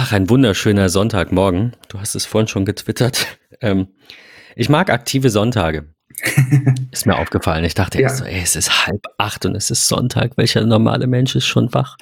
Ach, 0.00 0.12
ein 0.12 0.30
wunderschöner 0.30 0.90
Sonntagmorgen. 0.90 1.72
Du 1.88 1.98
hast 1.98 2.14
es 2.14 2.24
vorhin 2.24 2.46
schon 2.46 2.64
getwittert. 2.64 3.26
Ähm, 3.60 3.88
ich 4.54 4.68
mag 4.68 4.88
aktive 4.88 5.30
Sonntage. 5.30 5.92
ist 6.92 7.06
mir 7.06 7.18
aufgefallen. 7.18 7.64
Ich 7.64 7.74
dachte 7.74 8.00
ja. 8.00 8.08
so, 8.08 8.24
ey, 8.24 8.40
es 8.40 8.54
ist 8.54 8.86
halb 8.86 9.02
acht 9.16 9.44
und 9.46 9.56
es 9.56 9.72
ist 9.72 9.88
Sonntag. 9.88 10.36
Welcher 10.36 10.64
normale 10.64 11.08
Mensch 11.08 11.34
ist 11.34 11.46
schon 11.46 11.74
wach? 11.74 11.96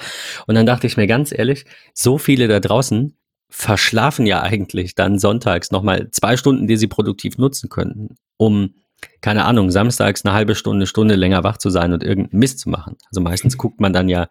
Und 0.46 0.54
dann 0.54 0.66
dachte 0.66 0.86
ich 0.86 0.98
mir 0.98 1.06
ganz 1.06 1.32
ehrlich, 1.32 1.64
so 1.94 2.18
viele 2.18 2.46
da 2.46 2.60
draußen 2.60 3.16
verschlafen 3.48 4.26
ja 4.26 4.42
eigentlich 4.42 4.94
dann 4.94 5.18
sonntags 5.18 5.70
nochmal 5.70 6.10
zwei 6.10 6.36
Stunden, 6.36 6.66
die 6.66 6.76
sie 6.76 6.88
produktiv 6.88 7.38
nutzen 7.38 7.70
könnten, 7.70 8.16
um, 8.36 8.74
keine 9.22 9.46
Ahnung, 9.46 9.70
samstags 9.70 10.26
eine 10.26 10.34
halbe 10.34 10.56
Stunde, 10.56 10.86
Stunde 10.86 11.14
länger 11.14 11.42
wach 11.42 11.56
zu 11.56 11.70
sein 11.70 11.94
und 11.94 12.04
irgendeinen 12.04 12.40
Mist 12.40 12.58
zu 12.58 12.68
machen. 12.68 12.96
Also 13.08 13.22
meistens 13.22 13.56
guckt 13.56 13.80
man 13.80 13.94
dann 13.94 14.10
ja 14.10 14.28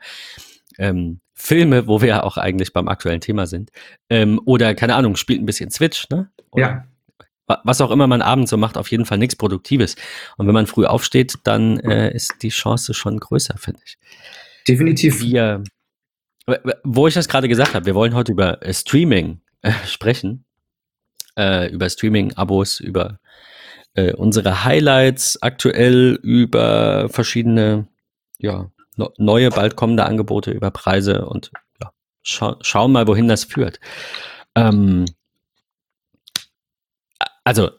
ähm, 0.77 1.21
Filme, 1.35 1.87
wo 1.87 2.01
wir 2.01 2.07
ja 2.07 2.23
auch 2.23 2.37
eigentlich 2.37 2.73
beim 2.73 2.87
aktuellen 2.87 3.21
Thema 3.21 3.45
sind. 3.45 3.71
Ähm, 4.09 4.41
oder, 4.45 4.73
keine 4.73 4.95
Ahnung, 4.95 5.17
spielt 5.17 5.41
ein 5.41 5.45
bisschen 5.45 5.69
Switch, 5.69 6.09
ne? 6.09 6.29
Oder 6.51 6.63
ja. 6.63 6.85
Was 7.63 7.79
auch 7.79 7.91
immer 7.91 8.07
man 8.07 8.23
abends 8.23 8.49
so 8.49 8.57
macht, 8.57 8.75
auf 8.75 8.89
jeden 8.89 9.05
Fall 9.05 9.19
nichts 9.19 9.35
Produktives. 9.35 9.95
Und 10.37 10.47
wenn 10.47 10.53
man 10.55 10.65
früh 10.65 10.85
aufsteht, 10.85 11.35
dann 11.43 11.79
äh, 11.81 12.11
ist 12.11 12.41
die 12.41 12.49
Chance 12.49 12.95
schon 12.95 13.19
größer, 13.19 13.55
finde 13.59 13.81
ich. 13.85 13.99
Definitiv. 14.67 15.21
Wir, 15.21 15.63
wo 16.83 17.07
ich 17.07 17.13
das 17.13 17.27
gerade 17.27 17.47
gesagt 17.47 17.75
habe, 17.75 17.85
wir 17.85 17.93
wollen 17.93 18.15
heute 18.15 18.31
über 18.31 18.63
äh, 18.63 18.73
Streaming 18.73 19.41
äh, 19.61 19.73
sprechen. 19.85 20.45
Äh, 21.37 21.69
über 21.71 21.87
Streaming-Abos, 21.87 22.79
über 22.79 23.19
äh, 23.93 24.13
unsere 24.13 24.63
Highlights 24.63 25.39
aktuell, 25.41 26.17
über 26.23 27.09
verschiedene, 27.09 27.87
ja, 28.39 28.71
neue, 29.17 29.49
bald 29.49 29.75
kommende 29.75 30.05
Angebote 30.05 30.51
über 30.51 30.71
Preise 30.71 31.25
und 31.25 31.51
ja, 31.81 31.91
scha 32.23 32.57
schauen 32.61 32.91
mal, 32.91 33.07
wohin 33.07 33.27
das 33.27 33.43
führt. 33.43 33.79
Ähm, 34.55 35.05
also 37.43 37.69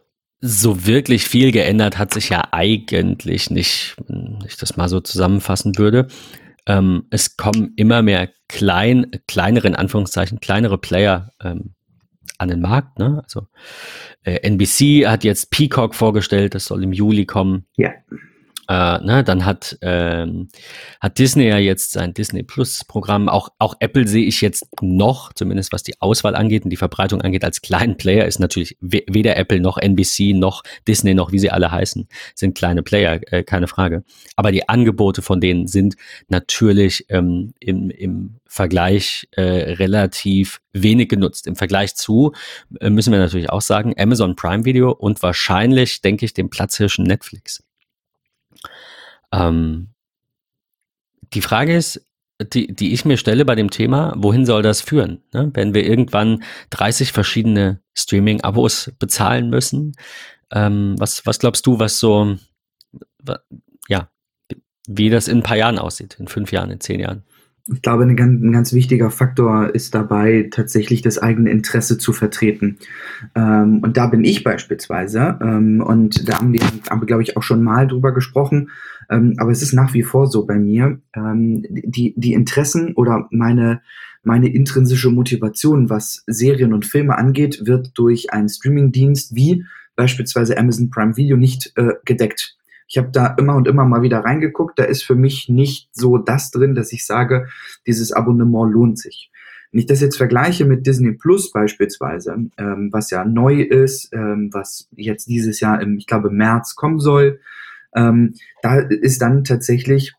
so 0.40 0.86
wirklich 0.86 1.24
viel 1.24 1.50
geändert 1.50 1.98
hat 1.98 2.12
sich 2.12 2.28
ja 2.28 2.48
eigentlich 2.52 3.50
nicht, 3.50 3.96
wenn 4.06 4.44
ich 4.46 4.56
das 4.56 4.76
mal 4.76 4.88
so 4.88 5.00
zusammenfassen 5.00 5.78
würde. 5.78 6.08
Ähm, 6.66 7.06
es 7.10 7.36
kommen 7.36 7.72
immer 7.76 8.02
mehr 8.02 8.28
klein, 8.48 9.10
kleinere, 9.26 9.68
in 9.68 9.76
Anführungszeichen, 9.76 10.40
kleinere 10.40 10.78
Player 10.78 11.32
ähm, 11.42 11.74
an 12.38 12.48
den 12.48 12.60
Markt. 12.60 12.98
Ne? 12.98 13.22
Also 13.24 13.46
äh, 14.24 14.40
NBC 14.48 15.06
hat 15.06 15.24
jetzt 15.24 15.50
Peacock 15.50 15.94
vorgestellt, 15.94 16.54
das 16.54 16.66
soll 16.66 16.82
im 16.82 16.92
Juli 16.92 17.24
kommen. 17.24 17.66
Ja. 17.76 17.92
Äh, 18.68 18.98
ne, 19.04 19.22
dann 19.24 19.44
hat, 19.44 19.78
ähm, 19.82 20.48
hat 21.00 21.18
Disney 21.18 21.46
ja 21.46 21.58
jetzt 21.58 21.92
sein 21.92 22.14
Disney 22.14 22.42
Plus 22.42 22.84
Programm. 22.84 23.28
Auch, 23.28 23.50
auch 23.58 23.74
Apple 23.80 24.08
sehe 24.08 24.24
ich 24.24 24.40
jetzt 24.40 24.66
noch, 24.80 25.32
zumindest 25.32 25.72
was 25.72 25.82
die 25.82 26.00
Auswahl 26.00 26.34
angeht 26.34 26.64
und 26.64 26.70
die 26.70 26.76
Verbreitung 26.76 27.22
angeht, 27.22 27.44
als 27.44 27.62
kleinen 27.62 27.96
Player 27.96 28.26
ist 28.26 28.38
natürlich 28.40 28.76
weder 28.80 29.36
Apple 29.36 29.60
noch 29.60 29.78
NBC 29.78 30.34
noch 30.34 30.62
Disney 30.88 31.14
noch 31.14 31.32
wie 31.32 31.38
sie 31.38 31.50
alle 31.50 31.70
heißen, 31.70 32.08
sind 32.34 32.56
kleine 32.56 32.82
Player, 32.82 33.20
äh, 33.32 33.44
keine 33.44 33.68
Frage. 33.68 34.04
Aber 34.34 34.52
die 34.52 34.68
Angebote 34.68 35.22
von 35.22 35.40
denen 35.40 35.66
sind 35.66 35.96
natürlich 36.28 37.06
ähm, 37.08 37.52
im, 37.60 37.90
im 37.90 38.40
Vergleich 38.46 39.28
äh, 39.32 39.42
relativ 39.42 40.60
wenig 40.72 41.08
genutzt. 41.08 41.46
Im 41.46 41.56
Vergleich 41.56 41.94
zu, 41.94 42.32
äh, 42.80 42.90
müssen 42.90 43.12
wir 43.12 43.18
natürlich 43.18 43.50
auch 43.50 43.60
sagen, 43.60 43.94
Amazon 43.98 44.36
Prime 44.36 44.64
Video 44.64 44.90
und 44.92 45.22
wahrscheinlich, 45.22 46.00
denke 46.00 46.24
ich, 46.24 46.34
dem 46.34 46.50
Platzhirschen 46.50 47.04
Netflix. 47.04 47.65
Ähm, 49.32 49.88
die 51.32 51.42
Frage 51.42 51.74
ist, 51.74 52.06
die, 52.40 52.74
die 52.74 52.92
ich 52.92 53.04
mir 53.04 53.16
stelle 53.16 53.44
bei 53.44 53.54
dem 53.54 53.70
Thema, 53.70 54.14
wohin 54.16 54.44
soll 54.44 54.62
das 54.62 54.80
führen? 54.80 55.22
Ne? 55.32 55.50
Wenn 55.54 55.74
wir 55.74 55.86
irgendwann 55.86 56.42
30 56.70 57.12
verschiedene 57.12 57.80
Streaming-Abos 57.94 58.92
bezahlen 58.98 59.48
müssen, 59.48 59.94
ähm, 60.52 60.94
was, 60.98 61.24
was 61.24 61.38
glaubst 61.38 61.66
du, 61.66 61.78
was 61.78 61.98
so, 61.98 62.36
ja, 63.88 64.10
wie 64.86 65.10
das 65.10 65.28
in 65.28 65.38
ein 65.38 65.42
paar 65.42 65.56
Jahren 65.56 65.78
aussieht, 65.78 66.16
in 66.20 66.28
fünf 66.28 66.52
Jahren, 66.52 66.70
in 66.70 66.80
zehn 66.80 67.00
Jahren? 67.00 67.24
Ich 67.68 67.82
glaube, 67.82 68.04
ein 68.04 68.14
ganz, 68.14 68.42
ein 68.42 68.52
ganz, 68.52 68.72
wichtiger 68.72 69.10
Faktor 69.10 69.74
ist 69.74 69.94
dabei, 69.94 70.48
tatsächlich 70.52 71.02
das 71.02 71.18
eigene 71.18 71.50
Interesse 71.50 71.98
zu 71.98 72.12
vertreten. 72.12 72.78
Ähm, 73.34 73.80
und 73.82 73.96
da 73.96 74.06
bin 74.06 74.24
ich 74.24 74.44
beispielsweise, 74.44 75.38
ähm, 75.42 75.80
und 75.80 76.28
da 76.28 76.38
haben 76.38 76.52
wir, 76.52 76.60
haben 76.88 77.02
wir 77.02 77.06
glaube 77.06 77.24
ich, 77.24 77.36
auch 77.36 77.42
schon 77.42 77.64
mal 77.64 77.88
drüber 77.88 78.14
gesprochen, 78.14 78.70
ähm, 79.10 79.34
aber 79.38 79.50
es 79.50 79.62
ist 79.62 79.72
nach 79.72 79.94
wie 79.94 80.04
vor 80.04 80.28
so 80.28 80.46
bei 80.46 80.58
mir, 80.58 81.00
ähm, 81.14 81.64
die, 81.68 82.14
die 82.16 82.34
Interessen 82.34 82.94
oder 82.94 83.26
meine, 83.30 83.80
meine 84.22 84.48
intrinsische 84.48 85.10
Motivation, 85.10 85.90
was 85.90 86.22
Serien 86.28 86.72
und 86.72 86.86
Filme 86.86 87.18
angeht, 87.18 87.62
wird 87.64 87.90
durch 87.94 88.32
einen 88.32 88.48
Streamingdienst 88.48 89.34
wie 89.34 89.64
beispielsweise 89.96 90.56
Amazon 90.56 90.90
Prime 90.90 91.16
Video 91.16 91.36
nicht 91.36 91.72
äh, 91.76 91.94
gedeckt. 92.04 92.56
Ich 92.88 92.98
habe 92.98 93.10
da 93.10 93.34
immer 93.38 93.56
und 93.56 93.66
immer 93.66 93.84
mal 93.84 94.02
wieder 94.02 94.20
reingeguckt. 94.20 94.78
Da 94.78 94.84
ist 94.84 95.02
für 95.02 95.14
mich 95.14 95.48
nicht 95.48 95.88
so 95.92 96.18
das 96.18 96.50
drin, 96.50 96.74
dass 96.74 96.92
ich 96.92 97.06
sage, 97.06 97.48
dieses 97.86 98.12
Abonnement 98.12 98.72
lohnt 98.72 98.98
sich. 98.98 99.30
Wenn 99.72 99.80
ich 99.80 99.86
das 99.86 100.00
jetzt 100.00 100.16
vergleiche 100.16 100.64
mit 100.64 100.86
Disney 100.86 101.12
Plus 101.12 101.50
beispielsweise, 101.50 102.36
ähm, 102.56 102.88
was 102.92 103.10
ja 103.10 103.24
neu 103.24 103.60
ist, 103.60 104.12
ähm, 104.12 104.50
was 104.52 104.88
jetzt 104.92 105.28
dieses 105.28 105.60
Jahr 105.60 105.82
im, 105.82 105.98
ich 105.98 106.06
glaube, 106.06 106.30
März 106.30 106.76
kommen 106.76 107.00
soll, 107.00 107.40
ähm, 107.94 108.34
da 108.62 108.78
ist 108.78 109.20
dann 109.22 109.44
tatsächlich 109.44 110.14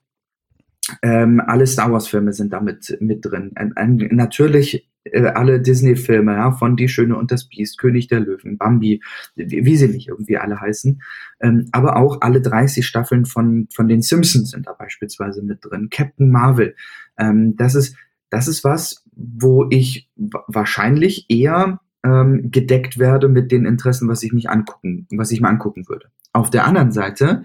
ähm, 1.01 1.41
alle 1.45 1.67
Star 1.67 1.91
Wars 1.91 2.07
Filme 2.07 2.33
sind 2.33 2.53
damit 2.53 2.97
mit 2.99 3.25
drin. 3.25 3.51
Ein, 3.55 3.73
ein, 3.75 3.97
natürlich 4.11 4.87
alle 5.13 5.61
Disney-Filme, 5.61 6.33
ja, 6.33 6.51
von 6.51 6.75
Die 6.75 6.87
Schöne 6.87 7.15
und 7.15 7.31
das 7.31 7.47
Biest, 7.47 7.77
König 7.77 8.07
der 8.07 8.19
Löwen, 8.19 8.57
Bambi, 8.57 9.01
wie, 9.35 9.65
wie 9.65 9.75
sie 9.77 9.87
nicht 9.87 10.07
irgendwie 10.07 10.37
alle 10.37 10.59
heißen. 10.59 11.01
Ähm, 11.41 11.67
aber 11.71 11.97
auch 11.97 12.21
alle 12.21 12.41
30 12.41 12.85
Staffeln 12.85 13.25
von, 13.25 13.67
von 13.73 13.87
den 13.87 14.01
Simpsons 14.01 14.51
sind 14.51 14.67
da 14.67 14.73
beispielsweise 14.73 15.41
mit 15.41 15.59
drin. 15.63 15.89
Captain 15.91 16.29
Marvel. 16.29 16.75
Ähm, 17.17 17.55
das 17.55 17.75
ist, 17.75 17.95
das 18.29 18.47
ist 18.47 18.63
was, 18.63 19.03
wo 19.15 19.67
ich 19.69 20.09
wahrscheinlich 20.47 21.25
eher 21.29 21.79
ähm, 22.03 22.51
gedeckt 22.51 22.97
werde 22.97 23.27
mit 23.27 23.51
den 23.51 23.65
Interessen, 23.65 24.07
was 24.07 24.23
ich 24.23 24.33
mich 24.33 24.49
angucken, 24.49 25.07
was 25.11 25.31
ich 25.31 25.41
mir 25.41 25.49
angucken 25.49 25.87
würde. 25.87 26.07
Auf 26.33 26.49
der 26.49 26.65
anderen 26.65 26.91
Seite 26.91 27.43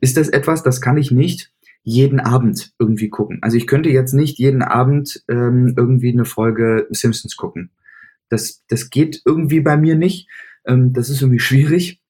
ist 0.00 0.16
das 0.16 0.28
etwas, 0.28 0.62
das 0.62 0.80
kann 0.80 0.96
ich 0.96 1.10
nicht 1.10 1.52
jeden 1.82 2.20
Abend 2.20 2.72
irgendwie 2.78 3.08
gucken. 3.08 3.38
Also 3.42 3.56
ich 3.56 3.66
könnte 3.66 3.90
jetzt 3.90 4.12
nicht 4.12 4.38
jeden 4.38 4.62
Abend 4.62 5.22
ähm, 5.28 5.74
irgendwie 5.76 6.12
eine 6.12 6.24
Folge 6.24 6.86
Simpsons 6.90 7.36
gucken. 7.36 7.70
Das, 8.28 8.64
das 8.68 8.90
geht 8.90 9.20
irgendwie 9.24 9.60
bei 9.60 9.76
mir 9.76 9.96
nicht. 9.96 10.28
Ähm, 10.64 10.92
das 10.92 11.10
ist 11.10 11.22
irgendwie 11.22 11.40
schwierig. 11.40 12.00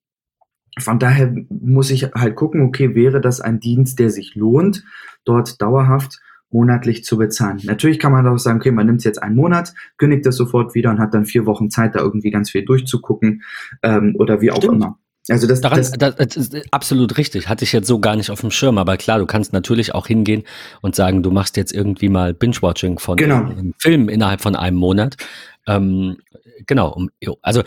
Von 0.79 0.99
daher 0.99 1.35
muss 1.49 1.91
ich 1.91 2.05
halt 2.15 2.37
gucken, 2.37 2.63
okay, 2.63 2.95
wäre 2.95 3.21
das 3.21 3.41
ein 3.41 3.61
Dienst, 3.61 3.99
der 3.99 4.11
sich 4.11 4.35
lohnt, 4.35 4.85
dort 5.25 5.61
dauerhaft 5.61 6.21
monatlich 6.51 7.05
zu 7.05 7.17
bezahlen. 7.17 7.61
Natürlich 7.65 7.99
kann 7.99 8.13
man 8.13 8.27
auch 8.27 8.39
sagen, 8.39 8.61
okay, 8.61 8.71
man 8.71 8.87
nimmt 8.87 8.99
es 8.99 9.05
jetzt 9.05 9.23
einen 9.23 9.37
Monat, 9.37 9.75
kündigt 9.97 10.27
das 10.27 10.37
sofort 10.37 10.75
wieder 10.75 10.91
und 10.91 10.99
hat 10.99 11.15
dann 11.15 11.25
vier 11.25 11.47
Wochen 11.47 11.71
Zeit, 11.71 11.95
da 11.95 12.01
irgendwie 12.01 12.31
ganz 12.31 12.51
viel 12.51 12.65
durchzugucken 12.65 13.43
ähm, 13.83 14.15
oder 14.19 14.41
wie 14.41 14.51
auch 14.51 14.59
Stimmt. 14.59 14.75
immer. 14.75 14.99
Also 15.29 15.47
das, 15.47 15.61
Daran, 15.61 15.79
das, 15.79 15.93
das, 15.93 16.17
das, 16.17 16.37
ist 16.37 16.57
absolut 16.73 17.17
richtig. 17.17 17.49
Hatte 17.49 17.65
ich 17.65 17.73
jetzt 17.73 17.87
so 17.87 18.01
gar 18.01 18.17
nicht 18.17 18.31
auf 18.31 18.41
dem 18.41 18.51
Schirm. 18.51 18.79
Aber 18.79 18.97
klar, 18.97 19.19
du 19.19 19.27
kannst 19.27 19.53
natürlich 19.53 19.95
auch 19.95 20.09
hingehen 20.09 20.43
und 20.81 20.97
sagen, 20.97 21.23
du 21.23 21.31
machst 21.31 21.57
jetzt 21.57 21.73
irgendwie 21.73 22.09
mal 22.09 22.35
Binge-Watching 22.35 22.99
von 22.99 23.17
genau. 23.17 23.45
einem 23.45 23.75
Film 23.79 24.09
innerhalb 24.09 24.41
von 24.41 24.57
einem 24.57 24.79
Monat. 24.79 25.17
Ähm, 25.69 26.19
genau. 26.67 27.07
Also 27.41 27.63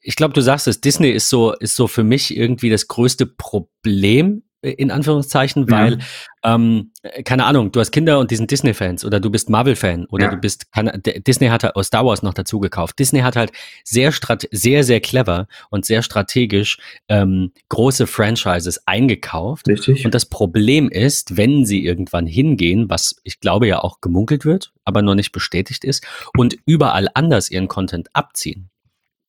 ich 0.00 0.14
glaube, 0.14 0.34
du 0.34 0.42
sagst 0.42 0.68
es. 0.68 0.80
Disney 0.80 1.10
ist 1.10 1.28
so 1.28 1.52
ist 1.54 1.74
so 1.74 1.88
für 1.88 2.04
mich 2.04 2.36
irgendwie 2.36 2.70
das 2.70 2.86
größte 2.86 3.26
Problem 3.26 4.44
in 4.62 4.90
Anführungszeichen, 4.90 5.70
weil, 5.70 5.98
ja. 6.44 6.54
ähm, 6.54 6.92
keine 7.24 7.46
Ahnung, 7.46 7.72
du 7.72 7.80
hast 7.80 7.92
Kinder 7.92 8.18
und 8.18 8.30
die 8.30 8.36
sind 8.36 8.50
Disney-Fans 8.50 9.04
oder 9.04 9.18
du 9.18 9.30
bist 9.30 9.48
Marvel-Fan 9.48 10.06
oder 10.06 10.26
ja. 10.26 10.30
du 10.30 10.36
bist, 10.36 10.70
keine, 10.72 10.98
Disney 10.98 11.48
hat 11.48 11.64
halt 11.64 11.74
Star 11.84 12.04
Wars 12.04 12.22
noch 12.22 12.34
dazu 12.34 12.60
gekauft. 12.60 12.98
Disney 12.98 13.20
hat 13.20 13.36
halt 13.36 13.52
sehr, 13.84 14.12
sehr, 14.50 14.84
sehr 14.84 15.00
clever 15.00 15.48
und 15.70 15.86
sehr 15.86 16.02
strategisch 16.02 16.78
ähm, 17.08 17.52
große 17.70 18.06
Franchises 18.06 18.86
eingekauft. 18.86 19.66
Richtig. 19.68 20.04
Und 20.04 20.14
das 20.14 20.26
Problem 20.26 20.90
ist, 20.90 21.36
wenn 21.36 21.64
sie 21.64 21.84
irgendwann 21.84 22.26
hingehen, 22.26 22.90
was 22.90 23.16
ich 23.24 23.40
glaube 23.40 23.66
ja 23.66 23.80
auch 23.80 24.00
gemunkelt 24.00 24.44
wird, 24.44 24.72
aber 24.84 25.00
noch 25.02 25.14
nicht 25.14 25.32
bestätigt 25.32 25.84
ist, 25.84 26.06
und 26.36 26.56
überall 26.66 27.08
anders 27.14 27.50
ihren 27.50 27.68
Content 27.68 28.08
abziehen, 28.12 28.70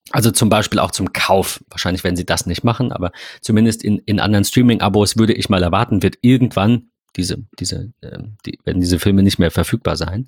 also 0.10 0.32
zum 0.32 0.50
Beispiel 0.50 0.80
auch 0.80 0.92
zum 0.92 1.14
Kauf. 1.14 1.64
Wahrscheinlich 1.70 2.04
werden 2.04 2.16
sie 2.16 2.26
das 2.26 2.46
nicht 2.46 2.64
machen, 2.64 2.92
aber 2.92 3.12
zumindest 3.42 3.84
in, 3.84 4.00
in 4.00 4.20
anderen 4.20 4.44
Streaming-Abos 4.44 5.18
würde 5.18 5.34
ich 5.34 5.50
mal 5.50 5.64
erwarten, 5.64 6.04
wird 6.04 6.18
irgendwann 6.22 6.90
diese, 7.16 7.38
diese, 7.60 7.92
äh, 8.02 8.20
die, 8.46 8.60
werden 8.64 8.82
diese 8.82 9.00
Filme 9.00 9.24
nicht 9.24 9.38
mehr 9.38 9.52
verfügbar 9.52 9.96
sein 9.96 10.28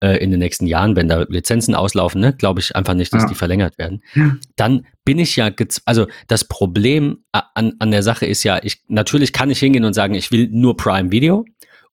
äh, 0.00 0.16
in 0.18 0.30
den 0.30 0.40
nächsten 0.40 0.66
Jahren, 0.66 0.96
wenn 0.96 1.08
da 1.08 1.24
Lizenzen 1.28 1.74
auslaufen, 1.74 2.20
ne, 2.20 2.32
glaube 2.32 2.60
ich 2.60 2.76
einfach 2.76 2.94
nicht, 2.94 3.12
dass 3.12 3.22
ja. 3.22 3.28
die 3.28 3.34
verlängert 3.34 3.78
werden. 3.78 4.02
Ja. 4.14 4.36
Dann 4.56 4.86
bin 5.04 5.18
ich 5.18 5.36
ja, 5.36 5.50
also 5.84 6.06
das 6.28 6.44
Problem 6.44 7.24
an, 7.32 7.74
an 7.78 7.90
der 7.90 8.02
Sache 8.02 8.26
ist 8.26 8.42
ja, 8.42 8.60
ich 8.62 8.82
natürlich 8.88 9.32
kann 9.32 9.50
ich 9.50 9.58
hingehen 9.58 9.84
und 9.84 9.94
sagen, 9.94 10.14
ich 10.14 10.30
will 10.32 10.48
nur 10.50 10.76
Prime 10.76 11.10
Video, 11.10 11.44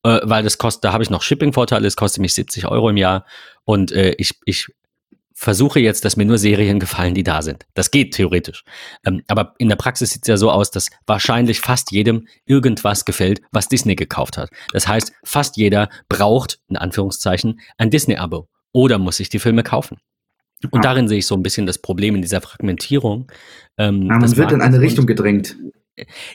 äh, 0.03 0.19
weil 0.23 0.43
das 0.43 0.57
kostet, 0.57 0.85
da 0.85 0.93
habe 0.93 1.03
ich 1.03 1.09
noch 1.09 1.21
Shipping-Vorteile, 1.21 1.87
es 1.87 1.95
kostet 1.95 2.21
mich 2.21 2.33
70 2.33 2.67
Euro 2.67 2.89
im 2.89 2.97
Jahr 2.97 3.25
und 3.63 3.91
äh, 3.91 4.15
ich, 4.17 4.33
ich 4.45 4.67
versuche 5.33 5.79
jetzt, 5.79 6.05
dass 6.05 6.17
mir 6.17 6.25
nur 6.25 6.37
Serien 6.37 6.79
gefallen, 6.79 7.13
die 7.13 7.23
da 7.23 7.41
sind. 7.41 7.65
Das 7.73 7.91
geht 7.91 8.13
theoretisch. 8.13 8.63
Ähm, 9.05 9.23
aber 9.27 9.53
in 9.57 9.69
der 9.69 9.75
Praxis 9.75 10.11
sieht 10.11 10.23
es 10.23 10.27
ja 10.27 10.37
so 10.37 10.51
aus, 10.51 10.71
dass 10.71 10.89
wahrscheinlich 11.05 11.59
fast 11.59 11.91
jedem 11.91 12.27
irgendwas 12.45 13.05
gefällt, 13.05 13.41
was 13.51 13.67
Disney 13.67 13.95
gekauft 13.95 14.37
hat. 14.37 14.49
Das 14.71 14.87
heißt, 14.87 15.13
fast 15.23 15.57
jeder 15.57 15.89
braucht, 16.09 16.59
in 16.69 16.77
Anführungszeichen, 16.77 17.59
ein 17.77 17.89
Disney-Abo 17.89 18.47
oder 18.71 18.97
muss 18.99 19.17
sich 19.17 19.29
die 19.29 19.39
Filme 19.39 19.63
kaufen. 19.63 19.97
Und 20.71 20.83
ja. 20.83 20.91
darin 20.91 21.07
sehe 21.07 21.19
ich 21.19 21.27
so 21.27 21.35
ein 21.35 21.43
bisschen 21.43 21.65
das 21.65 21.77
Problem 21.77 22.15
in 22.15 22.21
dieser 22.21 22.41
Fragmentierung. 22.41 23.31
Ähm, 23.77 24.03
ja, 24.03 24.17
man 24.17 24.37
wird 24.37 24.51
in 24.51 24.61
eine 24.61 24.79
Richtung 24.79 25.05
gedrängt. 25.05 25.57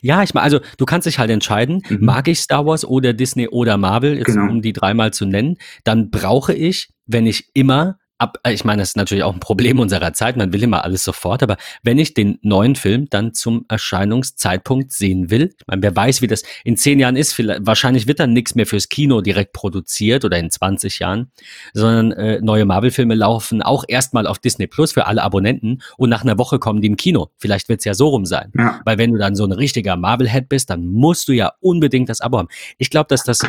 Ja, 0.03 0.23
ich 0.23 0.35
meine, 0.35 0.45
also 0.45 0.61
du 0.77 0.85
kannst 0.85 1.06
dich 1.06 1.19
halt 1.19 1.31
entscheiden, 1.31 1.83
mhm. 1.89 2.05
mag 2.05 2.29
ich 2.29 2.41
Star 2.41 2.65
Wars 2.65 2.85
oder 2.85 3.12
Disney 3.12 3.49
oder 3.49 3.77
Marvel, 3.77 4.17
jetzt 4.17 4.27
genau. 4.27 4.50
um 4.50 4.62
die 4.62 4.73
dreimal 4.73 5.12
zu 5.12 5.27
nennen, 5.27 5.56
dann 5.83 6.11
brauche 6.11 6.55
ich, 6.55 6.91
wenn 7.06 7.27
ich 7.27 7.50
immer 7.55 7.99
ab, 8.19 8.38
äh, 8.43 8.53
ich 8.53 8.65
meine, 8.65 8.82
das 8.82 8.91
ist 8.91 8.97
natürlich 8.97 9.25
auch 9.25 9.32
ein 9.32 9.41
Problem 9.41 9.79
unserer 9.79 10.12
Zeit, 10.12 10.37
man 10.37 10.53
will 10.53 10.62
immer 10.62 10.85
alles 10.85 11.05
sofort, 11.05 11.43
aber 11.43 11.56
wenn 11.82 11.99
ich 11.99 12.15
den 12.15 12.38
neuen 12.43 12.76
Film 12.76 13.09
dann 13.09 13.32
zum 13.32 13.65
Erscheinungszeitpunkt 13.69 14.93
sehen 14.93 15.31
will, 15.31 15.55
ich 15.59 15.67
meine, 15.67 15.82
wer 15.82 15.94
weiß, 15.94 16.20
wie 16.23 16.26
das 16.26 16.43
in 16.65 16.76
zehn 16.76 16.99
Jahren 16.99 17.17
ist, 17.17 17.32
vielleicht, 17.32 17.67
wahrscheinlich 17.67 18.06
wird 18.06 18.20
dann 18.20 18.32
nichts 18.32 18.55
mehr 18.55 18.67
fürs 18.67 18.88
Kino 18.88 19.20
direkt 19.20 19.53
produziert 19.53 20.25
oder 20.25 20.38
in 20.38 20.50
20 20.50 20.99
Jahren, 20.99 21.31
sondern 21.73 22.12
äh, 22.12 22.41
neue 22.41 22.65
Marvel-Filme 22.65 23.15
laufen 23.15 23.62
auch 23.62 23.85
erstmal 23.87 24.26
auf 24.26 24.38
Disney 24.38 24.67
Plus 24.67 24.93
für 24.93 25.06
alle 25.06 25.23
Abonnenten 25.23 25.82
und 25.97 26.11
nach 26.11 26.23
einer 26.23 26.38
Woche 26.38 26.59
kommen 26.59 26.81
die 26.82 26.88
im 26.88 26.97
Kino. 26.97 27.31
Vielleicht 27.38 27.69
wird 27.69 27.81
es 27.81 27.85
ja 27.85 27.94
so 27.94 28.09
rum 28.09 28.26
sein. 28.26 28.53
Ja. 28.56 28.81
Weil 28.85 28.99
wenn 28.99 29.12
du 29.12 29.19
dann 29.19 29.35
so 29.35 29.44
ein 29.44 29.53
richtiger 29.53 29.97
Marvel-Head 29.97 30.49
bist, 30.49 30.71
dann 30.71 30.87
musst 30.87 31.29
du 31.29 31.32
ja 31.32 31.53
unbedingt 31.61 32.09
das 32.09 32.21
Abo 32.21 32.38
haben. 32.38 32.49
Ich 32.79 32.91
glaube, 32.91 33.06
dass 33.09 33.23
das 33.23 33.41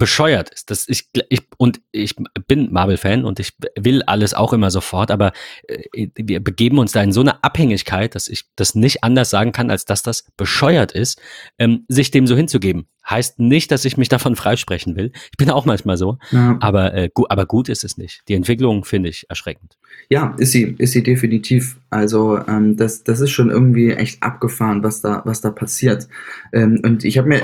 bescheuert 0.00 0.48
ist. 0.48 0.70
Das 0.70 0.88
ich, 0.88 1.10
ich, 1.28 1.42
und 1.58 1.82
ich 1.92 2.16
bin 2.48 2.72
Marvel-Fan 2.72 3.26
und 3.26 3.38
ich 3.38 3.52
will 3.78 4.02
alles 4.02 4.32
auch 4.32 4.54
immer 4.54 4.70
sofort, 4.70 5.10
aber 5.10 5.32
äh, 5.68 6.08
wir 6.16 6.42
begeben 6.42 6.78
uns 6.78 6.92
da 6.92 7.02
in 7.02 7.12
so 7.12 7.20
eine 7.20 7.44
Abhängigkeit, 7.44 8.14
dass 8.14 8.26
ich 8.26 8.46
das 8.56 8.74
nicht 8.74 9.04
anders 9.04 9.28
sagen 9.28 9.52
kann, 9.52 9.70
als 9.70 9.84
dass 9.84 10.02
das 10.02 10.24
bescheuert 10.38 10.92
ist, 10.92 11.20
ähm, 11.58 11.84
sich 11.88 12.10
dem 12.10 12.26
so 12.26 12.34
hinzugeben. 12.34 12.86
Heißt 13.08 13.40
nicht, 13.40 13.70
dass 13.72 13.84
ich 13.84 13.98
mich 13.98 14.08
davon 14.08 14.36
freisprechen 14.36 14.96
will. 14.96 15.12
Ich 15.32 15.36
bin 15.36 15.50
auch 15.50 15.66
manchmal 15.66 15.98
so, 15.98 16.16
ja. 16.30 16.56
aber, 16.60 16.94
äh, 16.94 17.10
gu 17.12 17.26
aber 17.28 17.44
gut 17.44 17.68
ist 17.68 17.84
es 17.84 17.98
nicht. 17.98 18.22
Die 18.28 18.34
Entwicklung 18.34 18.86
finde 18.86 19.10
ich 19.10 19.26
erschreckend. 19.28 19.76
Ja, 20.12 20.34
ist 20.38 20.50
sie, 20.50 20.74
ist 20.78 20.90
sie 20.90 21.04
definitiv. 21.04 21.78
Also 21.88 22.40
ähm, 22.48 22.76
das, 22.76 23.04
das 23.04 23.20
ist 23.20 23.30
schon 23.30 23.48
irgendwie 23.48 23.92
echt 23.92 24.20
abgefahren, 24.24 24.82
was 24.82 25.00
da, 25.02 25.22
was 25.24 25.40
da 25.40 25.52
passiert. 25.52 26.08
Ähm, 26.52 26.80
und 26.82 27.04
ich 27.04 27.16
habe 27.16 27.28
mir 27.28 27.42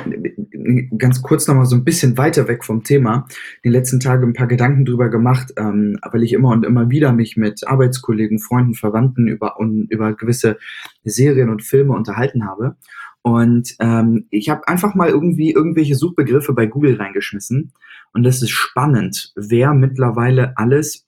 ganz 0.99 1.23
kurz 1.23 1.47
nochmal 1.47 1.67
so 1.67 1.77
ein 1.77 1.85
bisschen 1.85 2.19
weiter 2.19 2.49
weg 2.49 2.65
vom 2.65 2.83
Thema 2.83 3.29
die 3.65 3.69
letzten 3.69 4.01
Tage 4.01 4.27
ein 4.27 4.33
paar 4.33 4.49
Gedanken 4.49 4.85
drüber 4.85 5.11
gemacht, 5.11 5.53
ähm, 5.57 5.97
weil 6.11 6.25
ich 6.25 6.33
immer 6.33 6.51
und 6.51 6.65
immer 6.67 6.91
wieder 6.91 7.13
mich 7.13 7.37
mit 7.37 7.67
Arbeitskollegen, 7.69 8.41
Freunden, 8.41 8.75
Verwandten 8.75 9.29
über, 9.29 9.61
un, 9.61 9.87
über 9.89 10.15
gewisse 10.15 10.59
Serien 11.05 11.51
und 11.51 11.63
Filme 11.63 11.93
unterhalten 11.93 12.47
habe. 12.47 12.75
Und 13.23 13.77
ähm, 13.79 14.27
ich 14.31 14.51
habe 14.51 14.67
einfach 14.67 14.97
mal 14.97 15.09
irgendwie 15.09 15.53
irgendwelche 15.53 15.95
Suchbegriffe 15.95 16.53
bei 16.53 16.67
Google 16.67 16.97
reingeschmissen. 16.97 17.73
Und 18.13 18.23
das 18.23 18.43
ist 18.43 18.51
spannend, 18.51 19.33
wer 19.37 19.73
mittlerweile 19.75 20.57
alles 20.57 21.06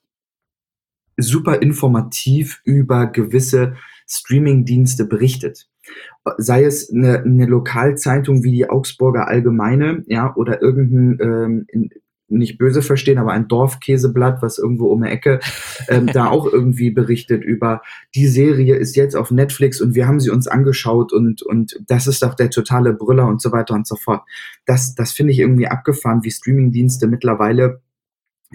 super 1.19 1.61
informativ 1.61 2.61
über 2.65 3.07
gewisse 3.07 3.75
Streaming-Dienste 4.09 5.05
berichtet. 5.05 5.69
Sei 6.39 6.65
es 6.65 6.91
eine, 6.91 7.21
eine 7.21 7.47
Lokalzeitung 7.47 8.45
wie 8.45 8.53
die 8.53 8.69
Augsburger 8.69 9.29
Allgemeine, 9.29 10.05
ja, 10.07 10.35
oder 10.37 10.63
irgendein 10.63 11.67
ähm, 11.67 11.91
nicht 12.29 12.59
böse 12.59 12.83
verstehen, 12.83 13.19
aber 13.19 13.33
ein 13.33 13.49
Dorfkäseblatt, 13.49 14.43
was 14.43 14.59
irgendwo 14.59 14.89
um 14.89 15.03
die 15.03 15.09
Ecke 15.09 15.41
ähm, 15.89 16.07
da 16.13 16.29
auch 16.29 16.47
irgendwie 16.47 16.91
berichtet 16.91 17.43
über 17.43 17.83
die 18.15 18.27
Serie 18.27 18.77
ist 18.77 18.97
jetzt 18.97 19.17
auf 19.17 19.31
Netflix 19.31 19.81
und 19.81 19.95
wir 19.95 20.07
haben 20.07 20.21
sie 20.21 20.31
uns 20.31 20.47
angeschaut 20.47 21.13
und 21.13 21.43
und 21.43 21.81
das 21.87 22.07
ist 22.07 22.23
doch 22.23 22.35
der 22.35 22.51
totale 22.51 22.93
Brüller 22.93 23.27
und 23.27 23.41
so 23.41 23.51
weiter 23.53 23.75
und 23.75 23.87
so 23.87 23.97
fort. 23.97 24.23
Das 24.67 24.95
das 24.95 25.13
finde 25.13 25.33
ich 25.33 25.39
irgendwie 25.39 25.69
abgefahren, 25.69 26.23
wie 26.23 26.31
Streamingdienste 26.31 27.07
mittlerweile 27.07 27.81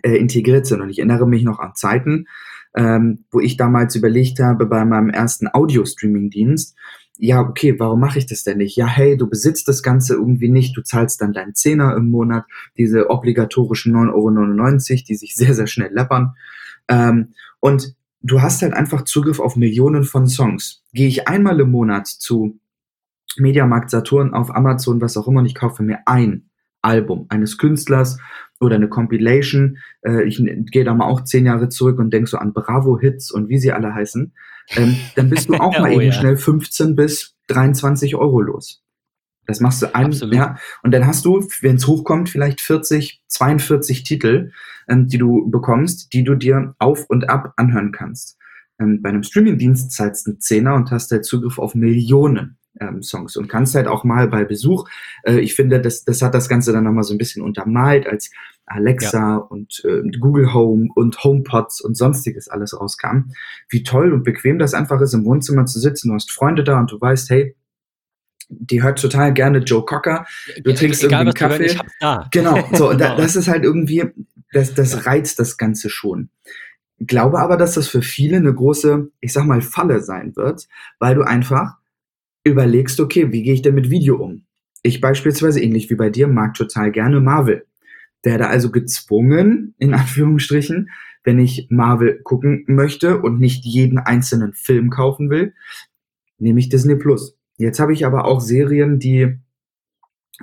äh, 0.04 0.18
integriert 0.18 0.68
sind 0.68 0.82
und 0.82 0.90
ich 0.90 1.00
erinnere 1.00 1.28
mich 1.28 1.44
noch 1.44 1.60
an 1.60 1.74
Zeiten, 1.76 2.28
ähm, 2.76 3.26
wo 3.32 3.40
ich 3.40 3.58
damals 3.58 3.96
überlegt 3.96 4.40
habe 4.40 4.66
bei 4.66 4.84
meinem 4.86 5.10
ersten 5.10 5.48
Audio-Streaming-Dienst, 5.52 6.76
ja, 7.18 7.42
okay, 7.42 7.80
warum 7.80 8.00
mache 8.00 8.18
ich 8.18 8.26
das 8.26 8.44
denn 8.44 8.58
nicht? 8.58 8.76
Ja, 8.76 8.88
hey, 8.88 9.16
du 9.16 9.30
besitzt 9.30 9.68
das 9.68 9.84
Ganze 9.84 10.16
irgendwie 10.16 10.50
nicht, 10.50 10.76
du 10.76 10.82
zahlst 10.82 11.22
dann 11.22 11.34
deinen 11.34 11.54
Zehner 11.54 11.96
im 11.96 12.10
Monat, 12.10 12.46
diese 12.78 13.10
obligatorischen 13.10 13.94
9,99 13.96 14.92
Euro, 14.92 15.04
die 15.08 15.16
sich 15.16 15.36
sehr, 15.36 15.54
sehr 15.54 15.68
schnell 15.68 15.94
läppern. 15.94 16.34
Ähm, 16.88 17.34
und 17.60 17.96
du 18.22 18.42
hast 18.42 18.62
halt 18.62 18.74
einfach 18.74 19.04
Zugriff 19.04 19.40
auf 19.40 19.56
Millionen 19.56 20.04
von 20.04 20.28
Songs. 20.28 20.84
Gehe 20.94 21.08
ich 21.08 21.28
einmal 21.28 21.60
im 21.60 21.72
Monat 21.72 22.08
zu 22.08 22.60
Mediamarkt 23.38 23.90
Saturn 23.90 24.34
auf 24.34 24.54
Amazon, 24.56 25.00
was 25.00 25.16
auch 25.16 25.28
immer, 25.28 25.40
und 25.40 25.46
ich 25.46 25.56
kaufe 25.56 25.84
mir 25.84 26.00
ein 26.08 26.50
Album 26.84 27.26
eines 27.30 27.58
Künstlers 27.58 28.20
oder 28.60 28.76
eine 28.76 28.90
Compilation. 28.90 29.78
Äh, 30.06 30.24
ich 30.24 30.44
gehe 30.72 30.84
da 30.84 30.94
mal 30.94 31.06
auch 31.06 31.24
zehn 31.24 31.46
Jahre 31.46 31.70
zurück 31.70 32.00
und 32.00 32.12
denk 32.12 32.28
so 32.28 32.38
an 32.38 32.54
Bravo-Hits 32.54 33.32
und 33.32 33.50
wie 33.50 33.58
sie 33.58 33.72
alle 33.72 33.94
heißen. 33.94 34.34
Ähm, 34.76 34.98
dann 35.16 35.30
bist 35.30 35.50
du 35.50 35.54
auch 35.60 35.78
mal 35.80 35.90
oh, 35.92 36.00
eben 36.00 36.12
ja. 36.12 36.12
schnell 36.12 36.38
15 36.38 36.96
bis 36.96 37.36
23 37.48 38.16
Euro 38.16 38.42
los. 38.42 38.82
Das 39.46 39.60
machst 39.60 39.82
du 39.82 39.94
ein, 39.94 40.12
ja, 40.32 40.56
und 40.84 40.94
dann 40.94 41.06
hast 41.06 41.26
du, 41.26 41.46
wenn 41.60 41.76
es 41.76 41.86
hochkommt, 41.86 42.30
vielleicht 42.30 42.62
40, 42.62 43.24
42 43.28 44.04
Titel, 44.04 44.52
ähm, 44.88 45.08
die 45.08 45.18
du 45.18 45.50
bekommst, 45.50 46.14
die 46.14 46.24
du 46.24 46.36
dir 46.36 46.76
auf 46.80 47.06
und 47.10 47.30
ab 47.30 47.54
anhören 47.58 47.92
kannst. 47.92 48.38
Ähm, 48.80 49.02
bei 49.02 49.10
einem 49.10 49.24
Streamingdienst 49.24 49.92
zahlst 49.92 50.28
du 50.28 50.32
einen 50.32 50.40
Zehner 50.40 50.76
und 50.76 50.92
hast 50.92 51.12
halt 51.12 51.26
Zugriff 51.26 51.60
auf 51.60 51.76
Millionen 51.76 52.58
ähm, 52.80 53.04
Songs 53.04 53.38
und 53.38 53.48
kannst 53.48 53.76
halt 53.76 53.88
auch 53.88 54.04
mal 54.04 54.28
bei 54.28 54.46
Besuch, 54.46 54.88
äh, 55.24 55.40
ich 55.40 55.56
finde, 55.56 55.80
das, 55.80 56.04
das 56.04 56.22
hat 56.22 56.34
das 56.34 56.50
Ganze 56.50 56.74
dann 56.74 56.84
nochmal 56.84 57.04
so 57.04 57.14
ein 57.14 57.18
bisschen 57.18 57.44
untermalt, 57.44 58.08
als 58.08 58.32
Alexa 58.66 59.18
ja. 59.20 59.36
und 59.38 59.84
äh, 59.86 60.02
Google 60.20 60.54
Home 60.54 60.90
und 60.96 61.24
HomePods 61.24 61.82
und 61.82 61.98
sonstiges 61.98 62.48
alles 62.48 62.80
rauskam, 62.80 63.32
wie 63.70 63.84
toll 63.84 64.14
und 64.14 64.24
bequem 64.24 64.60
das 64.60 64.74
einfach 64.74 65.02
ist, 65.02 65.14
im 65.14 65.26
Wohnzimmer 65.26 65.66
zu 65.66 65.80
sitzen, 65.80 66.10
du 66.10 66.16
hast 66.16 66.32
Freunde 66.32 66.64
da 66.64 66.80
und 66.80 66.92
du 66.92 67.00
weißt, 67.00 67.30
hey, 67.30 67.56
die 68.50 68.84
hört 68.84 69.02
total 69.02 69.34
gerne 69.34 69.60
Joe 69.60 69.84
Cocker. 69.84 70.26
Du 70.64 70.72
ja, 70.72 70.76
trinkst 70.76 71.04
egal, 71.04 71.26
irgendwie 71.26 71.44
einen 71.44 71.52
Kaffee. 71.52 71.80
Da. 72.00 72.28
Genau, 72.32 72.56
so, 72.74 72.90
genau. 72.90 72.94
Da, 72.94 73.16
das 73.16 73.36
ist 73.36 73.48
halt 73.48 73.64
irgendwie, 73.64 74.04
das, 74.52 74.74
das 74.74 75.06
reizt 75.06 75.40
das 75.40 75.58
Ganze 75.58 75.90
schon. 75.90 76.30
Glaube 77.00 77.40
aber, 77.40 77.58
dass 77.58 77.74
das 77.74 77.88
für 77.88 78.02
viele 78.02 78.38
eine 78.38 78.54
große, 78.54 79.10
ich 79.20 79.34
sag 79.34 79.46
mal, 79.46 79.62
Falle 79.62 80.02
sein 80.02 80.36
wird, 80.36 80.68
weil 81.00 81.16
du 81.16 81.24
einfach 81.24 81.78
überlegst, 82.44 83.00
okay, 83.00 83.32
wie 83.32 83.44
gehe 83.44 83.54
ich 83.54 83.62
denn 83.62 83.76
mit 83.76 83.90
Video 83.90 84.18
um? 84.18 84.46
Ich 84.82 85.00
beispielsweise, 85.00 85.62
ähnlich 85.62 85.90
wie 85.90 85.96
bei 85.96 86.10
dir, 86.10 86.28
mag 86.28 86.54
total 86.56 86.92
gerne 86.92 87.22
Marvel. 87.22 87.66
Werde 88.22 88.48
also 88.48 88.72
gezwungen, 88.72 89.76
in 89.78 89.94
Anführungsstrichen, 89.94 90.90
wenn 91.24 91.40
ich 91.40 91.68
Marvel 91.70 92.22
gucken 92.24 92.66
möchte 92.68 93.22
und 93.22 93.40
nicht 93.40 93.66
jeden 93.66 93.98
einzelnen 93.98 94.54
Film 94.54 94.90
kaufen 94.90 95.30
will, 95.30 95.54
nehme 96.38 96.60
ich 96.60 96.70
Disney 96.70 96.96
Plus. 96.96 97.38
Jetzt 97.58 97.80
habe 97.80 97.94
ich 97.94 98.06
aber 98.06 98.26
auch 98.26 98.42
Serien, 98.42 99.00
die 99.00 99.38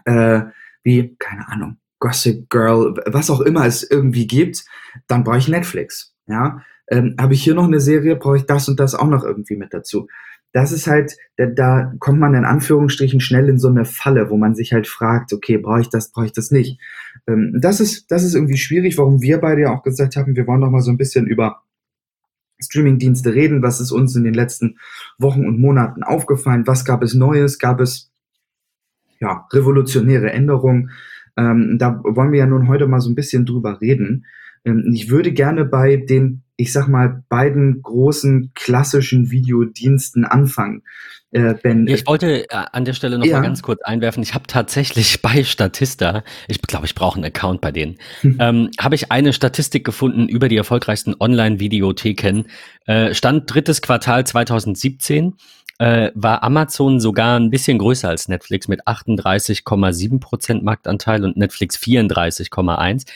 äh, 0.04 0.42
wie, 0.82 1.16
keine 1.18 1.48
Ahnung, 1.48 1.76
Gossip 1.98 2.48
Girl, 2.48 2.94
was 3.06 3.28
auch 3.28 3.40
immer 3.40 3.66
es 3.66 3.82
irgendwie 3.82 4.26
gibt, 4.26 4.64
dann 5.06 5.24
brauche 5.24 5.38
ich 5.38 5.48
Netflix. 5.48 6.14
Ja, 6.26 6.62
ähm, 6.88 7.14
habe 7.20 7.34
ich 7.34 7.42
hier 7.42 7.54
noch 7.54 7.64
eine 7.64 7.80
Serie, 7.80 8.16
brauche 8.16 8.38
ich 8.38 8.46
das 8.46 8.68
und 8.68 8.80
das 8.80 8.94
auch 8.94 9.06
noch 9.06 9.24
irgendwie 9.24 9.56
mit 9.56 9.74
dazu 9.74 10.08
das 10.52 10.72
ist 10.72 10.86
halt, 10.86 11.16
da, 11.36 11.46
da 11.46 11.92
kommt 11.98 12.18
man 12.18 12.34
in 12.34 12.44
Anführungsstrichen 12.44 13.20
schnell 13.20 13.48
in 13.48 13.58
so 13.58 13.68
eine 13.68 13.84
Falle, 13.84 14.30
wo 14.30 14.36
man 14.36 14.54
sich 14.54 14.72
halt 14.72 14.86
fragt, 14.86 15.32
okay, 15.32 15.58
brauche 15.58 15.80
ich 15.80 15.88
das, 15.88 16.10
brauche 16.10 16.26
ich 16.26 16.32
das 16.32 16.50
nicht. 16.50 16.80
Ähm, 17.26 17.58
das 17.60 17.80
ist, 17.80 18.10
das 18.10 18.24
ist 18.24 18.34
irgendwie 18.34 18.56
schwierig, 18.56 18.98
warum 18.98 19.22
wir 19.22 19.38
beide 19.38 19.62
ja 19.62 19.72
auch 19.72 19.82
gesagt 19.82 20.16
haben, 20.16 20.36
wir 20.36 20.46
wollen 20.46 20.60
noch 20.60 20.70
mal 20.70 20.80
so 20.80 20.90
ein 20.90 20.96
bisschen 20.96 21.26
über 21.26 21.62
Streamingdienste 22.60 23.34
reden. 23.34 23.62
Was 23.62 23.80
ist 23.80 23.92
uns 23.92 24.14
in 24.16 24.24
den 24.24 24.34
letzten 24.34 24.78
Wochen 25.18 25.46
und 25.46 25.60
Monaten 25.60 26.02
aufgefallen? 26.02 26.66
Was 26.66 26.84
gab 26.84 27.02
es 27.02 27.14
Neues? 27.14 27.58
Gab 27.58 27.80
es 27.80 28.10
ja 29.18 29.46
revolutionäre 29.52 30.32
Änderungen? 30.32 30.90
Ähm, 31.36 31.76
da 31.78 32.00
wollen 32.02 32.32
wir 32.32 32.40
ja 32.40 32.46
nun 32.46 32.68
heute 32.68 32.86
mal 32.86 33.00
so 33.00 33.08
ein 33.10 33.14
bisschen 33.14 33.46
drüber 33.46 33.80
reden. 33.80 34.26
Ähm, 34.64 34.90
ich 34.94 35.10
würde 35.10 35.32
gerne 35.32 35.64
bei 35.64 35.96
den 35.96 36.42
ich 36.60 36.74
sag 36.74 36.88
mal, 36.88 37.24
beiden 37.30 37.80
großen 37.80 38.52
klassischen 38.54 39.30
Videodiensten 39.30 40.26
anfangen. 40.26 40.82
Äh, 41.30 41.54
ben, 41.54 41.86
ich 41.86 42.06
wollte 42.06 42.44
äh, 42.50 42.64
an 42.72 42.84
der 42.84 42.92
Stelle 42.92 43.18
noch 43.18 43.24
ja. 43.24 43.38
mal 43.38 43.42
ganz 43.42 43.62
kurz 43.62 43.80
einwerfen. 43.80 44.22
Ich 44.22 44.34
habe 44.34 44.46
tatsächlich 44.46 45.22
bei 45.22 45.42
Statista, 45.42 46.22
ich 46.48 46.60
glaube, 46.60 46.84
ich 46.84 46.94
brauche 46.94 47.16
einen 47.16 47.24
Account 47.24 47.62
bei 47.62 47.72
denen, 47.72 47.96
ähm, 48.38 48.70
habe 48.78 48.94
ich 48.94 49.10
eine 49.10 49.32
Statistik 49.32 49.84
gefunden 49.84 50.28
über 50.28 50.48
die 50.48 50.56
erfolgreichsten 50.56 51.14
Online-Videotheken. 51.18 52.44
Äh, 52.84 53.14
Stand 53.14 53.52
drittes 53.52 53.80
Quartal 53.80 54.26
2017 54.26 55.36
äh, 55.78 56.10
war 56.14 56.42
Amazon 56.42 57.00
sogar 57.00 57.40
ein 57.40 57.48
bisschen 57.48 57.78
größer 57.78 58.10
als 58.10 58.28
Netflix 58.28 58.68
mit 58.68 58.86
38,7 58.86 60.20
Prozent 60.20 60.62
Marktanteil 60.62 61.24
und 61.24 61.38
Netflix 61.38 61.78
34,1. 61.78 63.06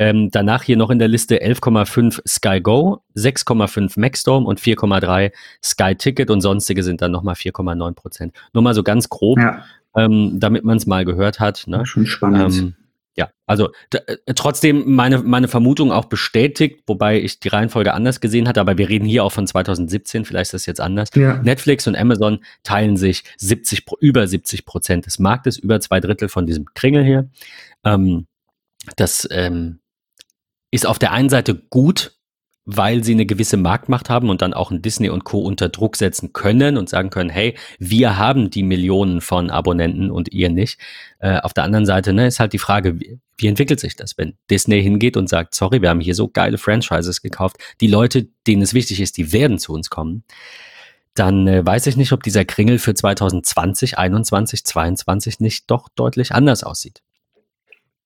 Ähm, 0.00 0.30
danach 0.30 0.62
hier 0.62 0.78
noch 0.78 0.88
in 0.88 0.98
der 0.98 1.08
Liste 1.08 1.42
11,5 1.42 2.26
Sky 2.26 2.62
Go, 2.62 3.02
6,5 3.16 4.00
Maxstorm 4.00 4.46
und 4.46 4.58
4,3 4.58 5.30
Sky 5.62 5.94
Ticket 5.94 6.30
und 6.30 6.40
sonstige 6.40 6.82
sind 6.82 7.02
dann 7.02 7.12
nochmal 7.12 7.34
4,9 7.34 7.92
Prozent. 7.92 8.34
Nur 8.54 8.62
mal 8.62 8.72
so 8.72 8.82
ganz 8.82 9.10
grob, 9.10 9.38
ja. 9.38 9.62
ähm, 9.94 10.40
damit 10.40 10.64
man 10.64 10.78
es 10.78 10.86
mal 10.86 11.04
gehört 11.04 11.38
hat. 11.38 11.64
Ne? 11.66 11.84
Schon 11.84 12.06
spannend. 12.06 12.56
Ähm, 12.56 12.74
ja, 13.14 13.28
also 13.46 13.68
äh, 13.92 14.16
trotzdem 14.34 14.94
meine, 14.94 15.18
meine 15.18 15.48
Vermutung 15.48 15.92
auch 15.92 16.06
bestätigt, 16.06 16.84
wobei 16.86 17.20
ich 17.20 17.38
die 17.38 17.48
Reihenfolge 17.48 17.92
anders 17.92 18.22
gesehen 18.22 18.48
hatte, 18.48 18.62
aber 18.62 18.78
wir 18.78 18.88
reden 18.88 19.04
hier 19.04 19.22
auch 19.22 19.32
von 19.32 19.46
2017, 19.46 20.24
vielleicht 20.24 20.48
ist 20.48 20.54
das 20.54 20.64
jetzt 20.64 20.80
anders. 20.80 21.10
Ja. 21.14 21.42
Netflix 21.42 21.86
und 21.86 21.94
Amazon 21.94 22.42
teilen 22.62 22.96
sich 22.96 23.24
70, 23.36 23.84
über 24.00 24.26
70 24.26 24.64
Prozent 24.64 25.04
des 25.04 25.18
Marktes, 25.18 25.58
über 25.58 25.78
zwei 25.80 26.00
Drittel 26.00 26.30
von 26.30 26.46
diesem 26.46 26.64
Kringel 26.72 27.04
hier. 27.04 27.28
Ähm, 27.84 28.26
das 28.96 29.28
ähm, 29.30 29.79
ist 30.70 30.86
auf 30.86 30.98
der 30.98 31.12
einen 31.12 31.28
Seite 31.28 31.54
gut, 31.54 32.16
weil 32.66 33.02
sie 33.02 33.12
eine 33.12 33.26
gewisse 33.26 33.56
Marktmacht 33.56 34.10
haben 34.10 34.28
und 34.28 34.42
dann 34.42 34.54
auch 34.54 34.70
ein 34.70 34.82
Disney 34.82 35.08
und 35.08 35.24
Co. 35.24 35.40
unter 35.40 35.68
Druck 35.68 35.96
setzen 35.96 36.32
können 36.32 36.76
und 36.76 36.88
sagen 36.88 37.10
können, 37.10 37.30
hey, 37.30 37.56
wir 37.78 38.16
haben 38.16 38.50
die 38.50 38.62
Millionen 38.62 39.20
von 39.20 39.50
Abonnenten 39.50 40.10
und 40.10 40.32
ihr 40.32 40.50
nicht. 40.50 40.78
Äh, 41.18 41.38
auf 41.38 41.52
der 41.52 41.64
anderen 41.64 41.86
Seite 41.86 42.12
ne, 42.12 42.26
ist 42.26 42.38
halt 42.38 42.52
die 42.52 42.58
Frage, 42.58 43.00
wie, 43.00 43.18
wie 43.38 43.46
entwickelt 43.48 43.80
sich 43.80 43.96
das, 43.96 44.18
wenn 44.18 44.36
Disney 44.50 44.82
hingeht 44.82 45.16
und 45.16 45.28
sagt, 45.28 45.54
sorry, 45.54 45.82
wir 45.82 45.88
haben 45.88 46.00
hier 46.00 46.14
so 46.14 46.28
geile 46.28 46.58
Franchises 46.58 47.22
gekauft, 47.22 47.56
die 47.80 47.88
Leute, 47.88 48.28
denen 48.46 48.62
es 48.62 48.74
wichtig 48.74 49.00
ist, 49.00 49.16
die 49.16 49.32
werden 49.32 49.58
zu 49.58 49.72
uns 49.72 49.90
kommen. 49.90 50.24
Dann 51.14 51.48
äh, 51.48 51.66
weiß 51.66 51.86
ich 51.88 51.96
nicht, 51.96 52.12
ob 52.12 52.22
dieser 52.22 52.44
Kringel 52.44 52.78
für 52.78 52.94
2020, 52.94 53.98
21, 53.98 54.64
22 54.64 55.40
nicht 55.40 55.70
doch 55.70 55.88
deutlich 55.88 56.32
anders 56.32 56.62
aussieht. 56.62 57.02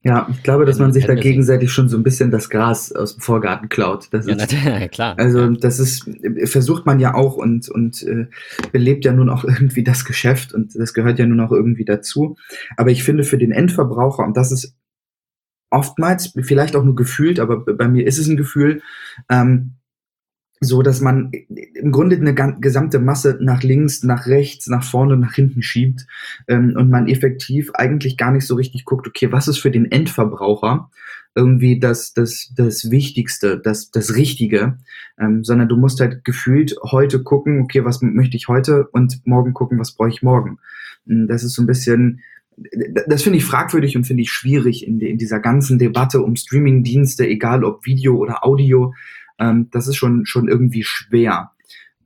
Ja, 0.07 0.29
ich 0.31 0.43
glaube, 0.43 0.67
dass 0.67 0.79
man 0.79 0.93
sich 0.93 1.07
da 1.07 1.15
gegenseitig 1.15 1.73
schon 1.73 1.89
so 1.89 1.97
ein 1.97 2.03
bisschen 2.03 2.31
das 2.31 2.51
Gras 2.51 2.93
aus 2.93 3.15
dem 3.15 3.23
Vorgarten 3.23 3.71
klaut. 3.71 4.09
Das 4.11 4.27
ja, 4.27 4.35
ist, 4.35 4.53
ja, 4.65 4.87
klar. 4.89 5.19
Also 5.19 5.49
das 5.49 5.79
ist, 5.79 6.07
versucht 6.45 6.85
man 6.85 7.01
ja 7.01 7.15
auch 7.15 7.37
und, 7.37 7.71
und 7.71 8.03
äh, 8.03 8.27
belebt 8.71 9.07
ja 9.07 9.13
nun 9.13 9.31
auch 9.31 9.45
irgendwie 9.45 9.83
das 9.83 10.05
Geschäft 10.05 10.53
und 10.53 10.79
das 10.79 10.93
gehört 10.93 11.19
ja 11.19 11.25
nun 11.25 11.41
auch 11.41 11.53
irgendwie 11.53 11.87
dazu. 11.87 12.37
Aber 12.77 12.91
ich 12.91 13.03
finde 13.03 13.25
für 13.25 13.39
den 13.39 13.51
Endverbraucher, 13.51 14.25
und 14.25 14.37
das 14.37 14.53
ist 14.53 14.77
oftmals, 15.71 16.35
vielleicht 16.43 16.77
auch 16.77 16.85
nur 16.85 16.97
gefühlt, 16.97 17.41
aber 17.41 17.65
bei 17.65 17.89
mir 17.89 18.07
ist 18.07 18.19
es 18.19 18.29
ein 18.29 18.37
Gefühl, 18.37 18.83
ähm, 19.31 19.77
so 20.61 20.83
dass 20.83 21.01
man 21.01 21.31
im 21.75 21.93
Grunde 21.93 22.17
eine 22.17 22.35
gesamte 22.61 22.99
Masse 22.99 23.39
nach 23.41 23.63
links, 23.63 24.03
nach 24.03 24.27
rechts, 24.27 24.67
nach 24.69 24.85
vorne, 24.85 25.17
nach 25.17 25.35
hinten 25.35 25.63
schiebt 25.63 26.07
ähm, 26.49 26.75
und 26.77 26.91
man 26.91 27.09
effektiv 27.09 27.71
eigentlich 27.75 28.17
gar 28.17 28.33
nicht 28.33 28.47
so 28.47 28.55
richtig 28.55 28.85
guckt, 28.85 29.07
okay, 29.07 29.31
was 29.33 29.49
ist 29.49 29.59
für 29.59 29.71
den 29.71 29.91
Endverbraucher 29.91 30.91
irgendwie 31.35 31.81
das, 31.81 32.15
das, 32.15 32.53
das 32.57 32.91
Wichtigste, 32.91 33.59
das, 33.59 33.91
das 33.91 34.15
Richtige, 34.15 34.79
ähm, 35.19 35.43
sondern 35.43 35.69
du 35.69 35.77
musst 35.77 36.01
halt 36.01 36.25
gefühlt 36.25 36.77
heute 36.83 37.23
gucken, 37.23 37.61
okay, 37.61 37.85
was 37.85 38.03
möchte 38.03 38.37
ich 38.37 38.49
heute 38.49 38.89
und 38.93 39.27
morgen 39.27 39.53
gucken, 39.53 39.79
was 39.79 39.93
brauche 39.93 40.11
ich 40.11 40.23
morgen. 40.23 40.59
Das 41.05 41.43
ist 41.43 41.55
so 41.55 41.63
ein 41.63 41.67
bisschen, 41.67 42.21
das 43.09 43.23
finde 43.23 43.39
ich 43.39 43.45
fragwürdig 43.45 43.97
und 43.97 44.05
finde 44.05 44.23
ich 44.23 44.31
schwierig 44.31 44.87
in, 44.87 45.01
in 45.01 45.19
dieser 45.19 45.41
ganzen 45.41 45.79
Debatte 45.79 46.23
um 46.23 46.37
Streamingdienste, 46.37 47.27
egal 47.27 47.65
ob 47.65 47.85
Video 47.85 48.17
oder 48.17 48.45
Audio 48.45 48.95
ähm, 49.39 49.69
das 49.71 49.89
ist 49.89 49.97
schon, 49.97 50.27
schon 50.27 50.49
irgendwie 50.49 50.85
schwer. 50.85 51.53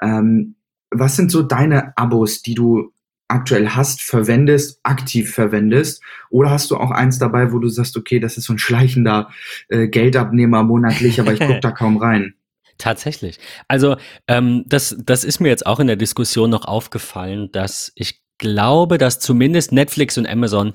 Ähm, 0.03 0.57
was 0.91 1.17
sind 1.17 1.31
so 1.31 1.43
deine 1.43 1.97
Abos, 1.97 2.43
die 2.43 2.55
du 2.55 2.93
aktuell 3.29 3.69
hast, 3.71 4.01
verwendest, 4.03 4.81
aktiv 4.83 5.33
verwendest? 5.33 6.03
Oder 6.31 6.51
hast 6.51 6.71
du 6.71 6.77
auch 6.77 6.91
eins 6.91 7.19
dabei, 7.19 7.53
wo 7.53 7.59
du 7.59 7.69
sagst, 7.69 7.97
okay, 7.97 8.21
das 8.21 8.39
ist 8.39 8.45
so 8.45 8.55
ein 8.55 8.59
schleichender 8.59 9.31
äh, 9.69 9.89
Geldabnehmer 9.89 10.65
monatlich, 10.65 11.21
aber 11.21 11.35
ich 11.35 11.41
gucke 11.41 11.61
da 11.61 11.71
kaum 11.71 11.99
rein? 11.99 12.35
Tatsächlich. 12.79 13.39
Also 13.67 13.97
ähm, 14.29 14.65
das, 14.67 14.97
das 15.05 15.25
ist 15.25 15.41
mir 15.41 15.49
jetzt 15.49 15.67
auch 15.67 15.81
in 15.81 15.89
der 15.89 15.97
Diskussion 15.97 16.49
noch 16.49 16.65
aufgefallen, 16.65 17.51
dass 17.53 17.93
ich 17.97 18.23
glaube, 18.39 18.99
dass 18.99 19.21
zumindest 19.21 19.73
Netflix 19.73 20.17
und 20.19 20.27
Amazon 20.27 20.73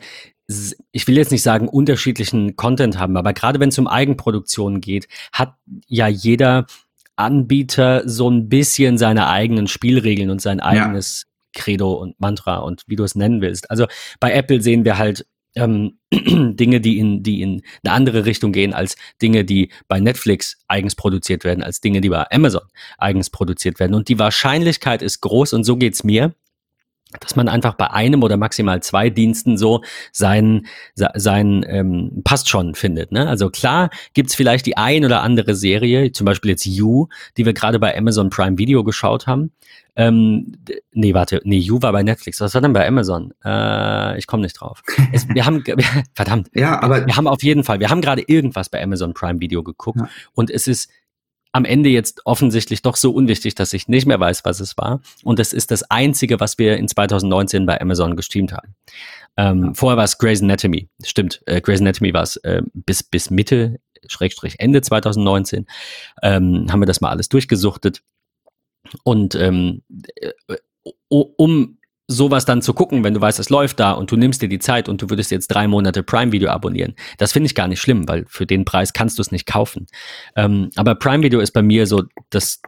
ich 0.91 1.08
will 1.08 1.15
jetzt 1.15 1.32
nicht 1.32 1.41
sagen, 1.41 1.70
unterschiedlichen 1.70 2.55
Content 2.58 3.00
haben, 3.00 3.15
aber 3.15 3.34
gerade 3.34 3.60
wenn 3.60 3.70
es 3.70 3.79
um 3.79 3.88
Eigenproduktion 3.88 4.82
geht, 4.82 5.08
hat 5.32 5.55
ja 5.88 6.08
jeder 6.08 6.65
Anbieter 7.15 8.08
so 8.08 8.29
ein 8.29 8.50
bisschen 8.50 8.98
seine 8.98 9.29
eigenen 9.29 9.67
Spielregeln 9.67 10.29
und 10.29 10.41
sein 10.41 10.60
eigenes 10.60 11.25
ja. 11.25 11.62
Credo 11.62 11.93
und 11.93 12.20
Mantra 12.20 12.58
und 12.58 12.84
wie 12.88 12.96
du 12.96 13.03
es 13.03 13.15
nennen 13.15 13.41
willst. 13.41 13.70
Also 13.70 13.86
bei 14.20 14.34
Apple 14.34 14.62
sehen 14.62 14.84
wir 14.84 14.98
halt 14.98 15.25
ähm, 15.55 16.00
Dinge, 16.12 16.82
die 16.82 16.98
in, 16.98 17.22
die 17.22 17.41
in 17.41 17.62
eine 17.84 17.93
andere 17.93 18.25
Richtung 18.25 18.51
gehen 18.51 18.74
als 18.74 18.96
Dinge, 19.22 19.46
die 19.46 19.72
bei 19.88 20.00
Netflix 20.00 20.58
eigens 20.67 20.96
produziert 20.96 21.43
werden, 21.43 21.63
als 21.63 21.79
Dinge, 21.79 22.01
die 22.01 22.10
bei 22.10 22.25
Amazon 22.32 22.63
eigens 22.98 23.29
produziert 23.29 23.79
werden. 23.79 23.93
Und 23.93 24.10
die 24.10 24.20
Wahrscheinlichkeit 24.20 25.03
ist 25.03 25.22
groß 25.22 25.53
und 25.53 25.63
so 25.63 25.77
geht's 25.77 26.03
mir, 26.03 26.34
dass 27.20 27.36
man 27.36 27.48
einfach 27.48 27.75
bei 27.75 27.91
einem 27.91 28.24
oder 28.24 28.38
maximal 28.38 28.82
zwei 28.82 29.10
Diensten 29.10 29.58
so 29.58 29.82
sein, 30.12 30.65
sein 30.96 31.65
ähm, 31.67 32.22
passt 32.24 32.50
schon 32.50 32.75
findet. 32.75 33.12
Ne? 33.12 33.27
Also 33.27 33.50
klar 33.50 33.89
gibt's 34.13 34.36
vielleicht 34.36 34.65
die 34.65 34.77
ein 34.77 35.05
oder 35.05 35.22
andere 35.22 35.55
Serie, 35.55 36.12
zum 36.12 36.25
Beispiel 36.25 36.51
jetzt 36.51 36.65
You, 36.65 37.08
die 37.38 37.46
wir 37.46 37.53
gerade 37.53 37.79
bei 37.79 37.98
Amazon 37.98 38.29
Prime 38.29 38.58
Video 38.58 38.84
geschaut 38.84 39.27
haben. 39.27 39.51
Ähm, 39.96 40.53
nee, 40.91 41.13
warte, 41.13 41.41
nee, 41.43 41.60
You 41.60 41.82
war 41.82 41.91
bei 41.91 42.01
Netflix. 42.01 42.41
Was 42.41 42.55
war 42.55 42.62
denn 42.62 42.74
bei 42.74 42.88
Amazon? 42.88 43.34
Äh, 43.46 44.17
ich 44.17 44.25
komme 44.25 44.41
nicht 44.41 44.60
drauf. 44.60 44.82
Es, 45.12 45.27
wir 45.29 45.46
haben, 45.46 45.63
verdammt. 46.15 46.50
Ja, 46.53 46.82
aber 46.82 47.05
wir 47.05 47.15
haben 47.15 47.27
auf 47.27 47.43
jeden 47.43 47.63
Fall, 47.63 47.79
wir 47.79 47.89
haben 47.89 48.01
gerade 48.01 48.24
irgendwas 48.25 48.70
bei 48.70 48.82
Amazon 48.82 49.13
Prime 49.13 49.39
Video 49.39 49.62
geguckt 49.62 50.00
ja. 50.00 50.10
und 50.34 50.50
es 50.50 50.67
ist 50.67 50.89
am 51.53 51.65
Ende 51.65 51.89
jetzt 51.89 52.25
offensichtlich 52.25 52.81
doch 52.81 52.95
so 52.95 53.12
unwichtig, 53.12 53.55
dass 53.55 53.74
ich 53.74 53.88
nicht 53.88 54.07
mehr 54.07 54.19
weiß, 54.19 54.43
was 54.43 54.60
es 54.60 54.75
war. 54.77 55.01
Und 55.24 55.39
das 55.39 55.53
ist 55.53 55.72
das 55.72 55.83
Einzige, 55.89 56.39
was 56.39 56.57
wir 56.57 56.77
in 56.77 56.88
2019 56.88 57.65
bei 57.65 57.79
Amazon 57.79 58.15
gestreamt 58.15 58.51
haben. 58.51 58.75
Ähm, 59.38 59.65
ja. 59.65 59.74
Vorher 59.75 59.98
war 59.98 60.03
es 60.03 60.17
Grey's 60.17 60.41
Anatomy. 60.41 60.89
Stimmt, 61.03 61.41
äh, 61.45 61.62
Grey's 61.62 61.79
Anatomy 61.79 62.13
war 62.13 62.24
es 62.24 62.38
äh, 62.38 62.63
bis, 62.74 63.03
bis 63.03 63.29
Mitte, 63.29 63.79
Schrägstrich 64.07 64.60
Ende 64.60 64.81
2019. 64.81 65.67
Ähm, 66.24 66.67
haben 66.69 66.81
wir 66.81 66.88
das 66.88 67.01
mal 67.01 67.10
alles 67.10 67.29
durchgesuchtet. 67.29 68.01
Und 69.03 69.36
ähm, 69.36 69.83
äh, 70.15 70.31
um 71.07 71.77
sowas 72.07 72.45
dann 72.45 72.62
zu 72.62 72.74
gucken, 72.74 73.03
wenn 73.03 73.13
du 73.13 73.22
weißt, 73.22 73.39
es 73.39 73.50
läuft 73.50 73.79
da 73.79 73.91
und 73.91 74.12
du 74.12 74.17
nimmst 74.17 74.41
dir 74.41 74.50
die 74.50 74.60
Zeit 74.60 74.89
und 74.89 75.01
du 75.01 75.10
würdest 75.10 75.31
jetzt 75.31 75.48
drei 75.48 75.67
Monate 75.67 76.03
Prime 76.03 76.31
Video 76.31 76.50
abonnieren. 76.50 76.95
Das 77.17 77.31
finde 77.31 77.48
ich 77.48 77.55
gar 77.55 77.67
nicht 77.67 77.81
schlimm, 77.81 78.07
weil 78.07 78.25
für 78.27 78.45
den 78.45 78.65
Preis 78.65 78.93
kannst 78.93 79.17
du 79.17 79.22
es 79.22 79.31
nicht 79.31 79.45
kaufen. 79.45 79.88
Ähm, 80.36 80.69
aber 80.75 80.95
Prime 80.95 81.24
Video 81.24 81.39
ist 81.39 81.51
bei 81.51 81.62
mir 81.62 81.88
so 81.88 82.03
das 82.29 82.62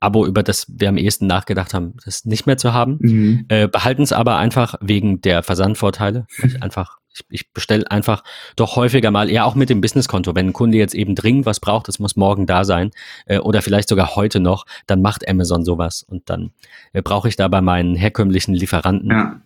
Abo, 0.00 0.26
über 0.26 0.42
das 0.42 0.66
wir 0.68 0.88
am 0.88 0.96
ehesten 0.96 1.26
nachgedacht 1.26 1.74
haben, 1.74 1.94
das 2.04 2.24
nicht 2.24 2.46
mehr 2.46 2.56
zu 2.56 2.72
haben. 2.72 2.98
Mhm. 3.00 3.44
Äh, 3.48 3.68
behalten 3.68 4.02
es 4.02 4.12
aber 4.12 4.38
einfach 4.38 4.74
wegen 4.80 5.20
der 5.20 5.42
Versandvorteile. 5.42 6.26
einfach 6.60 6.99
ich, 7.12 7.24
ich 7.28 7.52
bestelle 7.52 7.90
einfach 7.90 8.22
doch 8.56 8.76
häufiger 8.76 9.10
mal, 9.10 9.30
eher 9.30 9.46
auch 9.46 9.54
mit 9.54 9.70
dem 9.70 9.80
Businesskonto. 9.80 10.34
Wenn 10.34 10.48
ein 10.48 10.52
Kunde 10.52 10.78
jetzt 10.78 10.94
eben 10.94 11.14
dringend 11.14 11.46
was 11.46 11.60
braucht, 11.60 11.88
das 11.88 11.98
muss 11.98 12.16
morgen 12.16 12.46
da 12.46 12.64
sein 12.64 12.90
äh, 13.26 13.38
oder 13.38 13.62
vielleicht 13.62 13.88
sogar 13.88 14.16
heute 14.16 14.40
noch, 14.40 14.66
dann 14.86 15.02
macht 15.02 15.28
Amazon 15.28 15.64
sowas 15.64 16.02
und 16.02 16.28
dann 16.30 16.52
äh, 16.92 17.02
brauche 17.02 17.28
ich 17.28 17.36
da 17.36 17.48
bei 17.48 17.60
meinen 17.60 17.94
herkömmlichen 17.94 18.54
Lieferanten 18.54 19.10
ja. 19.10 19.40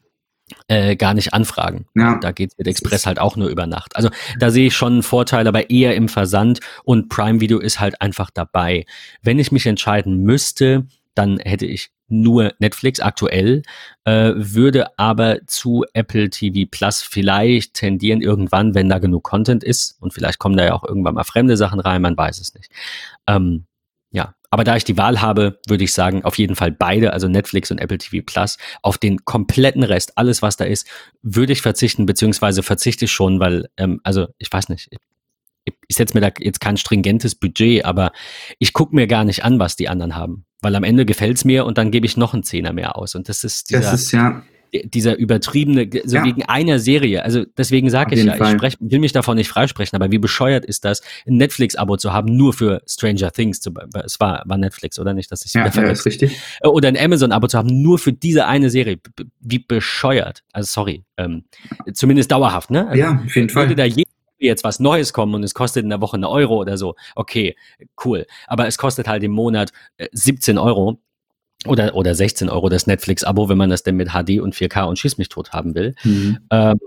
äh, 0.68 0.96
gar 0.96 1.14
nicht 1.14 1.32
anfragen. 1.32 1.86
Ja. 1.94 2.18
Da 2.20 2.32
geht 2.32 2.52
mit 2.58 2.66
Express 2.66 3.06
halt 3.06 3.18
auch 3.18 3.36
nur 3.36 3.48
über 3.48 3.66
Nacht. 3.66 3.96
Also 3.96 4.10
da 4.38 4.50
sehe 4.50 4.66
ich 4.66 4.76
schon 4.76 4.94
einen 4.94 5.02
Vorteil, 5.02 5.46
aber 5.46 5.70
eher 5.70 5.94
im 5.94 6.08
Versand 6.08 6.60
und 6.84 7.08
Prime 7.08 7.40
Video 7.40 7.58
ist 7.58 7.80
halt 7.80 8.00
einfach 8.00 8.30
dabei. 8.30 8.84
Wenn 9.22 9.38
ich 9.38 9.52
mich 9.52 9.66
entscheiden 9.66 10.22
müsste, 10.22 10.86
dann 11.14 11.38
hätte 11.38 11.66
ich 11.66 11.93
nur 12.08 12.52
Netflix 12.58 13.00
aktuell, 13.00 13.62
äh, 14.04 14.32
würde 14.34 14.98
aber 14.98 15.46
zu 15.46 15.84
Apple 15.94 16.30
TV 16.30 16.68
Plus 16.70 17.02
vielleicht 17.02 17.74
tendieren 17.74 18.20
irgendwann, 18.20 18.74
wenn 18.74 18.88
da 18.88 18.98
genug 18.98 19.24
Content 19.24 19.64
ist 19.64 19.96
und 20.00 20.12
vielleicht 20.12 20.38
kommen 20.38 20.56
da 20.56 20.64
ja 20.64 20.74
auch 20.74 20.84
irgendwann 20.84 21.14
mal 21.14 21.24
fremde 21.24 21.56
Sachen 21.56 21.80
rein, 21.80 22.02
man 22.02 22.16
weiß 22.16 22.40
es 22.40 22.54
nicht. 22.54 22.70
Ähm, 23.26 23.64
ja, 24.10 24.34
aber 24.50 24.62
da 24.62 24.76
ich 24.76 24.84
die 24.84 24.96
Wahl 24.96 25.20
habe, 25.20 25.58
würde 25.66 25.82
ich 25.82 25.92
sagen, 25.92 26.24
auf 26.24 26.38
jeden 26.38 26.54
Fall 26.54 26.70
beide, 26.70 27.12
also 27.12 27.26
Netflix 27.26 27.72
und 27.72 27.78
Apple 27.78 27.98
TV 27.98 28.24
Plus. 28.24 28.56
Auf 28.82 28.98
den 28.98 29.24
kompletten 29.24 29.82
Rest, 29.82 30.16
alles 30.16 30.42
was 30.42 30.56
da 30.56 30.64
ist, 30.64 30.86
würde 31.22 31.52
ich 31.52 31.62
verzichten, 31.62 32.06
beziehungsweise 32.06 32.62
verzichte 32.62 33.06
ich 33.06 33.12
schon, 33.12 33.40
weil, 33.40 33.68
ähm, 33.76 34.00
also 34.04 34.28
ich 34.38 34.52
weiß 34.52 34.68
nicht, 34.68 34.86
ich 34.92 34.98
setze 35.88 36.14
mir 36.14 36.20
da 36.20 36.30
jetzt 36.38 36.60
kein 36.60 36.76
stringentes 36.76 37.34
Budget, 37.34 37.84
aber 37.84 38.12
ich 38.58 38.72
gucke 38.72 38.94
mir 38.94 39.06
gar 39.06 39.24
nicht 39.24 39.44
an, 39.44 39.58
was 39.58 39.76
die 39.76 39.88
anderen 39.88 40.16
haben. 40.16 40.44
Weil 40.60 40.76
am 40.76 40.84
Ende 40.84 41.04
gefällt 41.04 41.36
es 41.36 41.44
mir 41.44 41.66
und 41.66 41.78
dann 41.78 41.90
gebe 41.90 42.06
ich 42.06 42.16
noch 42.16 42.32
einen 42.32 42.42
Zehner 42.42 42.72
mehr 42.72 42.96
aus. 42.96 43.14
Und 43.14 43.28
das 43.28 43.44
ist 43.44 43.70
dieser, 43.70 43.80
das 43.80 44.02
ist, 44.02 44.12
ja. 44.12 44.42
dieser 44.72 45.16
übertriebene, 45.16 45.90
so 46.04 46.16
ja. 46.16 46.24
wegen 46.24 46.42
einer 46.44 46.78
Serie. 46.78 47.22
Also 47.22 47.44
deswegen 47.58 47.90
sage 47.90 48.14
ich 48.14 48.24
ja, 48.24 48.34
Fall. 48.34 48.48
ich 48.48 48.52
sprech, 48.54 48.76
will 48.80 48.98
mich 48.98 49.12
davon 49.12 49.36
nicht 49.36 49.48
freisprechen, 49.48 49.94
aber 49.94 50.10
wie 50.10 50.18
bescheuert 50.18 50.64
ist 50.64 50.86
das, 50.86 51.02
ein 51.26 51.36
Netflix-Abo 51.36 51.98
zu 51.98 52.14
haben, 52.14 52.34
nur 52.34 52.54
für 52.54 52.80
Stranger 52.86 53.30
Things. 53.30 53.60
Zu, 53.60 53.74
es 54.04 54.18
war, 54.20 54.42
war 54.46 54.56
Netflix, 54.56 54.98
oder 54.98 55.12
nicht? 55.12 55.30
Dass 55.30 55.44
ich 55.44 55.52
ja, 55.52 55.68
ja, 55.68 55.82
ist 55.82 56.06
richtig. 56.06 56.38
Äh, 56.62 56.68
oder 56.68 56.88
ein 56.88 56.96
Amazon-Abo 56.96 57.46
zu 57.46 57.58
haben, 57.58 57.82
nur 57.82 57.98
für 57.98 58.14
diese 58.14 58.46
eine 58.46 58.70
Serie. 58.70 58.98
Wie 59.40 59.58
bescheuert. 59.58 60.44
Also 60.52 60.72
sorry. 60.72 61.04
Ähm, 61.18 61.44
zumindest 61.92 62.32
dauerhaft, 62.32 62.70
ne? 62.70 62.88
Also, 62.88 62.98
ja, 62.98 63.22
auf 63.22 63.36
jeden 63.36 63.50
Fall. 63.50 63.64
Würde 63.64 63.76
da 63.76 63.84
jeder 63.84 64.03
jetzt 64.46 64.64
was 64.64 64.80
Neues 64.80 65.12
kommen 65.12 65.34
und 65.34 65.42
es 65.42 65.54
kostet 65.54 65.84
in 65.84 65.90
der 65.90 66.00
Woche 66.00 66.16
eine 66.16 66.28
Euro 66.28 66.56
oder 66.56 66.78
so, 66.78 66.94
okay, 67.14 67.56
cool. 68.04 68.26
Aber 68.46 68.66
es 68.66 68.78
kostet 68.78 69.08
halt 69.08 69.22
im 69.22 69.32
Monat 69.32 69.72
17 70.12 70.56
äh, 70.56 70.60
Euro 70.60 71.00
oder, 71.66 71.94
oder 71.94 72.14
16 72.14 72.48
Euro 72.50 72.68
das 72.68 72.86
Netflix-Abo, 72.86 73.48
wenn 73.48 73.58
man 73.58 73.70
das 73.70 73.82
denn 73.82 73.96
mit 73.96 74.10
HD 74.10 74.40
und 74.40 74.54
4K 74.54 74.84
und 74.84 74.98
Schieß 74.98 75.18
mich 75.18 75.28
tot 75.28 75.52
haben 75.52 75.74
will. 75.74 75.94
Mhm. 76.04 76.38
Ähm, 76.50 76.78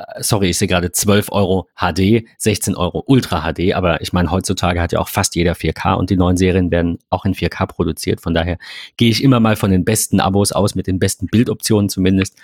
äh, 0.00 0.22
sorry, 0.22 0.50
ich 0.50 0.58
sehe 0.58 0.68
gerade 0.68 0.92
12 0.92 1.30
Euro 1.32 1.68
HD, 1.76 2.24
16 2.38 2.76
Euro 2.76 3.02
Ultra 3.06 3.52
HD, 3.52 3.74
aber 3.74 4.00
ich 4.00 4.12
meine, 4.12 4.30
heutzutage 4.30 4.80
hat 4.80 4.92
ja 4.92 4.98
auch 4.98 5.08
fast 5.08 5.34
jeder 5.34 5.52
4K 5.52 5.94
und 5.94 6.10
die 6.10 6.16
neuen 6.16 6.36
Serien 6.36 6.70
werden 6.70 6.98
auch 7.10 7.24
in 7.24 7.34
4K 7.34 7.66
produziert. 7.66 8.20
Von 8.20 8.34
daher 8.34 8.58
gehe 8.96 9.10
ich 9.10 9.22
immer 9.22 9.40
mal 9.40 9.56
von 9.56 9.70
den 9.70 9.84
besten 9.84 10.20
Abos 10.20 10.52
aus, 10.52 10.74
mit 10.74 10.86
den 10.86 10.98
besten 10.98 11.26
Bildoptionen 11.26 11.88
zumindest. 11.88 12.36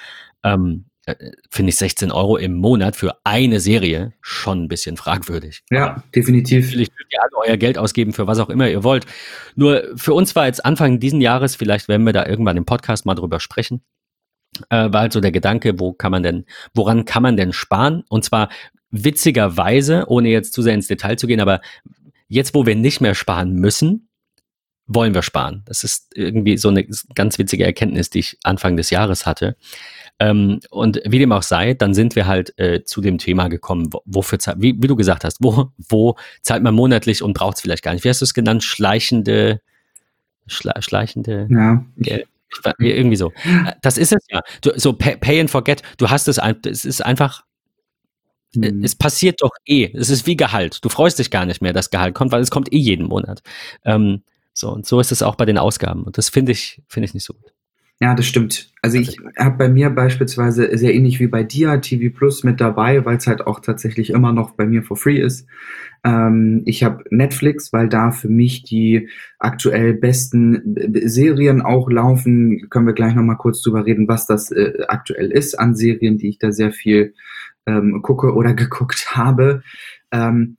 Ähm, 0.42 0.86
äh, 0.86 0.95
finde 1.50 1.70
ich 1.70 1.76
16 1.76 2.10
Euro 2.10 2.36
im 2.36 2.54
Monat 2.54 2.96
für 2.96 3.16
eine 3.22 3.60
Serie 3.60 4.12
schon 4.20 4.64
ein 4.64 4.68
bisschen 4.68 4.96
fragwürdig. 4.96 5.62
Ja, 5.70 6.02
definitiv. 6.14 6.64
Natürlich 6.64 6.90
könnt 6.94 7.12
ihr 7.12 7.22
alle 7.22 7.48
euer 7.48 7.56
Geld 7.56 7.78
ausgeben 7.78 8.12
für 8.12 8.26
was 8.26 8.40
auch 8.40 8.48
immer 8.48 8.68
ihr 8.68 8.82
wollt. 8.82 9.06
Nur 9.54 9.84
für 9.96 10.14
uns 10.14 10.34
war 10.34 10.46
jetzt 10.46 10.64
Anfang 10.64 10.98
diesen 10.98 11.20
Jahres, 11.20 11.54
vielleicht 11.54 11.88
werden 11.88 12.04
wir 12.04 12.12
da 12.12 12.26
irgendwann 12.26 12.56
im 12.56 12.64
Podcast 12.64 13.06
mal 13.06 13.14
drüber 13.14 13.38
sprechen, 13.38 13.82
äh, 14.70 14.92
war 14.92 15.02
halt 15.02 15.12
so 15.12 15.20
der 15.20 15.32
Gedanke, 15.32 15.78
wo 15.78 15.92
kann 15.92 16.10
man 16.10 16.24
denn, 16.24 16.44
woran 16.74 17.04
kann 17.04 17.22
man 17.22 17.36
denn 17.36 17.52
sparen? 17.52 18.02
Und 18.08 18.24
zwar 18.24 18.48
witzigerweise, 18.90 20.06
ohne 20.08 20.28
jetzt 20.30 20.54
zu 20.54 20.62
sehr 20.62 20.74
ins 20.74 20.88
Detail 20.88 21.16
zu 21.16 21.28
gehen, 21.28 21.40
aber 21.40 21.60
jetzt, 22.28 22.54
wo 22.54 22.66
wir 22.66 22.74
nicht 22.74 23.00
mehr 23.00 23.14
sparen 23.14 23.54
müssen, 23.54 24.08
wollen 24.86 25.14
wir 25.14 25.22
sparen. 25.22 25.62
Das 25.66 25.84
ist 25.84 26.16
irgendwie 26.16 26.56
so 26.58 26.68
eine 26.68 26.86
ganz 27.14 27.38
witzige 27.38 27.64
Erkenntnis, 27.64 28.10
die 28.10 28.20
ich 28.20 28.38
Anfang 28.44 28.76
des 28.76 28.90
Jahres 28.90 29.26
hatte. 29.26 29.56
Ähm, 30.18 30.60
und 30.70 31.00
wie 31.04 31.18
dem 31.18 31.32
auch 31.32 31.42
sei, 31.42 31.74
dann 31.74 31.92
sind 31.92 32.16
wir 32.16 32.26
halt 32.26 32.58
äh, 32.58 32.84
zu 32.84 33.00
dem 33.00 33.18
Thema 33.18 33.48
gekommen, 33.48 33.92
wo, 33.92 34.00
wofür 34.06 34.38
wie, 34.56 34.74
wie 34.80 34.86
du 34.86 34.96
gesagt 34.96 35.24
hast, 35.24 35.38
wo, 35.40 35.70
wo 35.88 36.16
zahlt 36.40 36.62
man 36.62 36.74
monatlich 36.74 37.22
und 37.22 37.34
braucht 37.34 37.56
es 37.56 37.62
vielleicht 37.62 37.82
gar 37.82 37.92
nicht. 37.92 38.04
Wie 38.04 38.08
hast 38.08 38.22
du 38.22 38.24
es 38.24 38.32
genannt? 38.32 38.64
Schleichende, 38.64 39.60
schla, 40.46 40.80
schleichende 40.80 41.48
ja. 41.50 41.84
Geld. 41.98 42.26
Irgendwie 42.78 43.16
so. 43.16 43.32
Das 43.82 43.98
ist 43.98 44.12
es 44.12 44.24
ja. 44.30 44.40
Du, 44.62 44.70
so 44.76 44.94
pay, 44.94 45.16
pay, 45.16 45.40
and 45.40 45.50
forget. 45.50 45.82
Du 45.98 46.08
hast 46.08 46.28
es, 46.28 46.38
es 46.64 46.84
ist 46.86 47.04
einfach, 47.04 47.44
mhm. 48.54 48.82
es 48.82 48.94
passiert 48.94 49.42
doch 49.42 49.50
eh. 49.66 49.90
Es 49.92 50.08
ist 50.08 50.26
wie 50.26 50.36
Gehalt. 50.36 50.82
Du 50.82 50.88
freust 50.88 51.18
dich 51.18 51.30
gar 51.30 51.44
nicht 51.44 51.60
mehr, 51.60 51.74
dass 51.74 51.90
Gehalt 51.90 52.14
kommt, 52.14 52.32
weil 52.32 52.40
es 52.40 52.50
kommt 52.50 52.72
eh 52.72 52.78
jeden 52.78 53.06
Monat. 53.06 53.42
Ähm, 53.84 54.22
so, 54.54 54.72
und 54.72 54.86
so 54.86 55.00
ist 55.00 55.12
es 55.12 55.22
auch 55.22 55.34
bei 55.34 55.44
den 55.44 55.58
Ausgaben. 55.58 56.04
Und 56.04 56.16
das 56.16 56.30
finde 56.30 56.52
ich, 56.52 56.80
finde 56.88 57.06
ich 57.06 57.14
nicht 57.14 57.24
so 57.24 57.34
gut. 57.34 57.52
Ja, 57.98 58.14
das 58.14 58.26
stimmt. 58.26 58.70
Also 58.82 58.98
ich 58.98 59.16
habe 59.38 59.56
bei 59.56 59.68
mir 59.70 59.88
beispielsweise 59.88 60.76
sehr 60.76 60.94
ähnlich 60.94 61.18
wie 61.18 61.28
bei 61.28 61.42
dir 61.42 61.80
TV 61.80 62.14
Plus 62.14 62.44
mit 62.44 62.60
dabei, 62.60 63.06
weil 63.06 63.16
es 63.16 63.26
halt 63.26 63.46
auch 63.46 63.60
tatsächlich 63.60 64.10
immer 64.10 64.32
noch 64.32 64.50
bei 64.50 64.66
mir 64.66 64.82
for 64.82 64.98
free 64.98 65.18
ist. 65.18 65.46
Ähm, 66.04 66.62
ich 66.66 66.84
habe 66.84 67.04
Netflix, 67.10 67.72
weil 67.72 67.88
da 67.88 68.10
für 68.10 68.28
mich 68.28 68.64
die 68.64 69.08
aktuell 69.38 69.94
besten 69.94 70.76
Serien 71.06 71.62
auch 71.62 71.90
laufen. 71.90 72.68
Können 72.68 72.86
wir 72.86 72.92
gleich 72.92 73.14
nochmal 73.14 73.38
kurz 73.38 73.62
drüber 73.62 73.86
reden, 73.86 74.08
was 74.08 74.26
das 74.26 74.50
äh, 74.50 74.84
aktuell 74.88 75.30
ist 75.32 75.58
an 75.58 75.74
Serien, 75.74 76.18
die 76.18 76.28
ich 76.28 76.38
da 76.38 76.52
sehr 76.52 76.72
viel 76.72 77.14
ähm, 77.64 78.02
gucke 78.02 78.34
oder 78.34 78.52
geguckt 78.54 79.16
habe. 79.16 79.62
Ähm, 80.12 80.58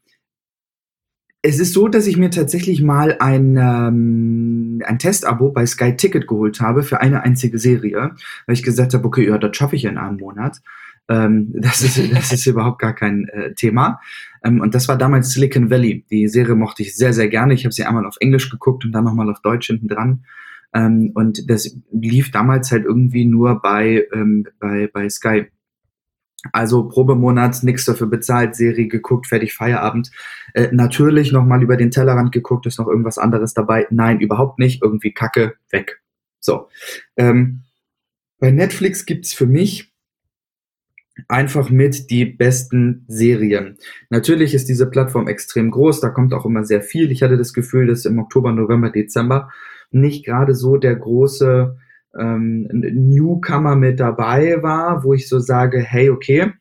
es 1.42 1.60
ist 1.60 1.74
so, 1.74 1.88
dass 1.88 2.08
ich 2.08 2.18
mir 2.18 2.30
tatsächlich 2.30 2.82
mal 2.82 3.18
ein, 3.20 3.58
ähm, 3.58 4.82
ein 4.86 5.00
Testabo 5.00 5.52
bei 5.52 5.66
Sky 5.66 5.96
Ticket 5.96 6.28
geholt 6.28 6.60
habe 6.62 6.84
für 6.84 7.00
eine 7.00 7.24
einzige 7.24 7.60
Serie, 7.60 8.12
weil 8.46 8.54
ich 8.54 8.64
gesagt 8.64 8.94
habe, 8.94 9.06
okay, 9.06 9.28
ja, 9.28 9.38
das 9.38 9.56
schaffe 9.56 9.76
ich 9.76 9.86
in 9.86 9.98
einem 9.98 10.18
Monat. 10.18 10.62
Ähm, 11.10 11.54
das, 11.54 11.82
ist, 11.82 12.00
das 12.14 12.32
ist 12.34 12.48
überhaupt 12.48 12.80
gar 12.80 12.94
kein 12.94 13.28
äh, 13.30 13.54
Thema. 13.54 14.02
Ähm, 14.44 14.62
und 14.62 14.76
das 14.76 14.88
war 14.88 14.98
damals 14.98 15.32
Silicon 15.32 15.70
Valley. 15.70 16.06
Die 16.10 16.28
Serie 16.28 16.56
mochte 16.56 16.82
ich 16.82 16.96
sehr, 16.96 17.14
sehr 17.14 17.30
gerne. 17.30 17.54
Ich 17.54 17.66
habe 17.66 17.74
sie 17.74 17.86
einmal 17.86 18.06
auf 18.06 18.18
Englisch 18.20 18.50
geguckt 18.50 18.84
und 18.84 18.92
dann 18.92 19.04
nochmal 19.04 19.30
auf 19.30 19.42
Deutsch 19.42 19.68
hinten 19.68 19.88
dran. 19.88 20.24
Ähm, 20.74 21.12
und 21.14 21.50
das 21.50 21.78
lief 21.92 22.32
damals 22.32 22.72
halt 22.72 22.86
irgendwie 22.86 23.26
nur 23.26 23.62
bei, 23.62 24.06
ähm, 24.14 24.48
bei, 24.60 24.90
bei 24.92 25.08
Sky. 25.10 25.48
Also 26.52 26.88
Probemonat, 26.88 27.64
nichts 27.64 27.86
dafür 27.86 28.08
bezahlt, 28.08 28.56
Serie 28.56 28.88
geguckt, 28.88 29.28
fertig, 29.28 29.54
Feierabend. 29.54 30.12
Äh, 30.54 30.70
natürlich 30.72 31.32
nochmal 31.32 31.64
über 31.64 31.78
den 31.78 31.92
Tellerrand 31.92 32.32
geguckt, 32.32 32.66
ist 32.68 32.80
noch 32.80 32.88
irgendwas 32.88 33.18
anderes 33.18 33.54
dabei? 33.54 33.88
Nein, 33.90 34.20
überhaupt 34.20 34.60
nicht. 34.60 34.82
Irgendwie 34.84 35.14
Kacke, 35.14 35.56
weg. 35.72 36.02
So. 36.40 36.70
Ähm, 37.16 37.64
bei 38.40 38.52
Netflix 38.52 39.06
gibt's 39.06 39.34
für 39.34 39.48
mich 39.48 39.92
einfach 41.28 41.70
mit 41.70 42.12
die 42.12 42.26
besten 42.26 43.04
Serien. 43.08 43.78
Natürlich 44.10 44.54
ist 44.54 44.70
diese 44.70 44.88
Plattform 44.88 45.28
extrem 45.28 45.72
groß, 45.72 46.00
da 46.00 46.10
kommt 46.10 46.34
auch 46.34 46.46
immer 46.46 46.64
sehr 46.64 46.82
viel. 46.82 47.12
Ich 47.12 47.24
hatte 47.24 47.38
das 47.38 47.54
Gefühl, 47.54 47.88
dass 47.88 48.06
im 48.06 48.20
Oktober, 48.20 48.52
November, 48.52 48.92
Dezember 48.92 49.52
nicht 49.90 50.26
gerade 50.26 50.54
so 50.54 50.78
der 50.78 50.96
große 50.96 51.78
ähm, 52.18 52.68
Newcomer 52.72 53.76
mit 53.76 54.00
dabei 54.00 54.62
war, 54.62 55.04
wo 55.04 55.14
ich 55.14 55.28
so 55.28 55.40
sage, 55.40 55.80
hey, 55.80 56.10
okay, 56.10 56.52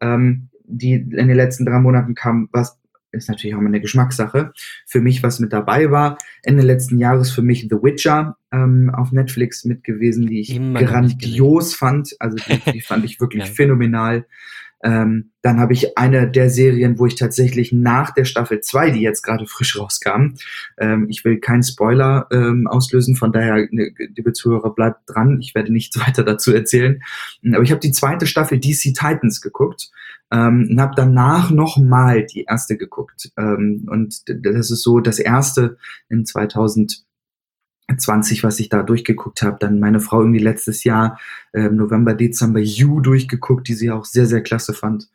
ähm, 0.00 0.48
die 0.64 0.94
in 0.94 1.28
den 1.28 1.36
letzten 1.36 1.66
drei 1.66 1.78
Monaten 1.78 2.14
kam 2.14 2.48
was, 2.52 2.78
ist 3.12 3.28
natürlich 3.28 3.54
auch 3.54 3.60
mal 3.60 3.66
eine 3.66 3.80
Geschmackssache. 3.80 4.52
Für 4.86 5.00
mich, 5.00 5.22
was 5.22 5.38
mit 5.38 5.52
dabei 5.52 5.90
war, 5.90 6.18
Ende 6.42 6.62
letzten 6.62 6.98
Jahres 6.98 7.30
für 7.30 7.42
mich 7.42 7.68
The 7.68 7.76
Witcher 7.76 8.36
ähm, 8.50 8.90
auf 8.94 9.12
Netflix 9.12 9.64
mit 9.64 9.84
gewesen, 9.84 10.26
die 10.26 10.40
ich 10.40 10.56
Immer 10.56 10.82
grandios 10.82 11.74
fand. 11.74 12.16
Also 12.18 12.36
die, 12.36 12.72
die 12.72 12.80
fand 12.80 13.04
ich 13.04 13.20
wirklich 13.20 13.44
ja. 13.44 13.52
phänomenal. 13.52 14.26
Ähm, 14.82 15.32
dann 15.42 15.60
habe 15.60 15.72
ich 15.72 15.96
eine 15.96 16.30
der 16.30 16.50
Serien, 16.50 16.98
wo 16.98 17.06
ich 17.06 17.14
tatsächlich 17.14 17.72
nach 17.72 18.12
der 18.12 18.24
Staffel 18.24 18.60
2, 18.60 18.90
die 18.90 19.00
jetzt 19.00 19.22
gerade 19.22 19.46
frisch 19.46 19.78
rauskam, 19.78 20.34
ähm, 20.78 21.06
ich 21.08 21.24
will 21.24 21.38
keinen 21.38 21.62
Spoiler 21.62 22.26
ähm, 22.32 22.66
auslösen, 22.66 23.16
von 23.16 23.32
daher, 23.32 23.68
ne, 23.70 23.92
liebe 24.14 24.32
Zuhörer, 24.32 24.74
bleibt 24.74 25.00
dran, 25.06 25.38
ich 25.40 25.54
werde 25.54 25.72
nichts 25.72 25.98
weiter 26.06 26.24
dazu 26.24 26.52
erzählen. 26.52 27.00
Aber 27.52 27.62
ich 27.62 27.70
habe 27.70 27.80
die 27.80 27.92
zweite 27.92 28.26
Staffel 28.26 28.58
DC 28.58 28.94
Titans 28.94 29.40
geguckt 29.40 29.90
ähm, 30.32 30.68
und 30.70 30.80
habe 30.80 30.94
danach 30.96 31.50
nochmal 31.50 32.24
die 32.24 32.44
erste 32.44 32.76
geguckt. 32.76 33.30
Ähm, 33.36 33.86
und 33.88 34.22
das 34.26 34.70
ist 34.70 34.82
so 34.82 35.00
das 35.00 35.18
erste 35.18 35.76
in 36.08 36.24
2000 36.24 37.04
20, 37.96 38.44
was 38.44 38.60
ich 38.60 38.68
da 38.68 38.82
durchgeguckt 38.82 39.42
habe. 39.42 39.56
Dann 39.60 39.80
meine 39.80 40.00
Frau 40.00 40.20
irgendwie 40.20 40.40
letztes 40.40 40.84
Jahr, 40.84 41.18
äh, 41.52 41.68
November, 41.68 42.14
Dezember, 42.14 42.60
You 42.60 43.00
durchgeguckt, 43.00 43.68
die 43.68 43.74
sie 43.74 43.90
auch 43.90 44.04
sehr, 44.04 44.26
sehr 44.26 44.42
klasse 44.42 44.74
fand. 44.74 45.08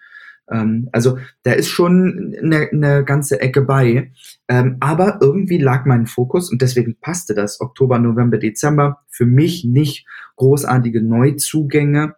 Ähm, 0.50 0.90
also 0.92 1.18
da 1.44 1.54
ist 1.54 1.70
schon 1.70 2.36
eine, 2.42 2.70
eine 2.72 3.04
ganze 3.04 3.42
Ecke 3.42 3.62
bei. 3.62 4.12
Ähm, 4.48 4.78
aber 4.80 5.20
irgendwie 5.22 5.58
lag 5.58 5.86
mein 5.86 6.08
Fokus 6.08 6.52
und 6.52 6.62
deswegen 6.62 6.98
passte 7.00 7.34
das 7.34 7.60
Oktober, 7.60 8.00
November, 8.00 8.38
Dezember 8.38 9.02
für 9.10 9.26
mich 9.26 9.66
nicht 9.66 10.08
großartige 10.36 11.02
Neuzugänge 11.02 12.16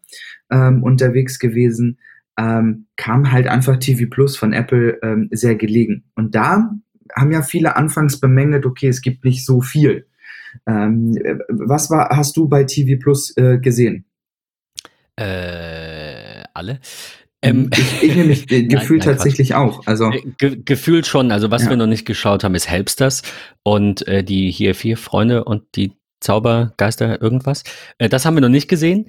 ähm, 0.51 0.83
unterwegs 0.83 1.39
gewesen. 1.39 1.99
Ähm, 2.37 2.85
kam 2.95 3.31
halt 3.31 3.47
einfach 3.47 3.77
TV 3.77 4.09
Plus 4.09 4.37
von 4.37 4.53
Apple 4.53 4.99
ähm, 5.01 5.27
sehr 5.31 5.55
gelegen. 5.55 6.05
Und 6.15 6.35
da 6.35 6.71
haben 7.15 7.31
ja 7.31 7.41
viele 7.41 7.75
anfangs 7.75 8.19
bemängelt, 8.19 8.65
okay, 8.65 8.87
es 8.87 9.01
gibt 9.01 9.25
nicht 9.25 9.45
so 9.45 9.61
viel. 9.61 10.05
Ähm, 10.67 11.17
was 11.49 11.89
war, 11.89 12.09
hast 12.09 12.37
du 12.37 12.47
bei 12.47 12.63
TV 12.63 12.99
Plus 13.01 13.35
äh, 13.37 13.57
gesehen? 13.59 14.05
Äh, 15.15 16.43
alle. 16.53 16.79
Ähm, 17.41 17.69
ich, 17.73 18.03
ich 18.03 18.15
nämlich 18.15 18.47
gefühlt 18.69 19.03
tatsächlich 19.03 19.49
Quatsch. 19.49 19.57
auch. 19.57 19.87
Also 19.87 20.11
äh, 20.11 20.21
Ge 20.37 20.61
gefühlt 20.63 21.07
schon. 21.07 21.31
Also 21.31 21.51
was 21.51 21.63
ja. 21.63 21.69
wir 21.69 21.77
noch 21.77 21.87
nicht 21.87 22.05
geschaut 22.05 22.43
haben, 22.43 22.55
ist 22.55 22.69
Helpsters 22.69 23.21
und 23.63 24.07
äh, 24.07 24.23
die 24.23 24.51
hier 24.51 24.75
vier 24.75 24.97
Freunde 24.97 25.45
und 25.45 25.63
die 25.75 25.93
Zaubergeister 26.19 27.21
irgendwas. 27.21 27.63
Äh, 27.97 28.09
das 28.09 28.25
haben 28.25 28.35
wir 28.35 28.41
noch 28.41 28.49
nicht 28.49 28.67
gesehen. 28.67 29.07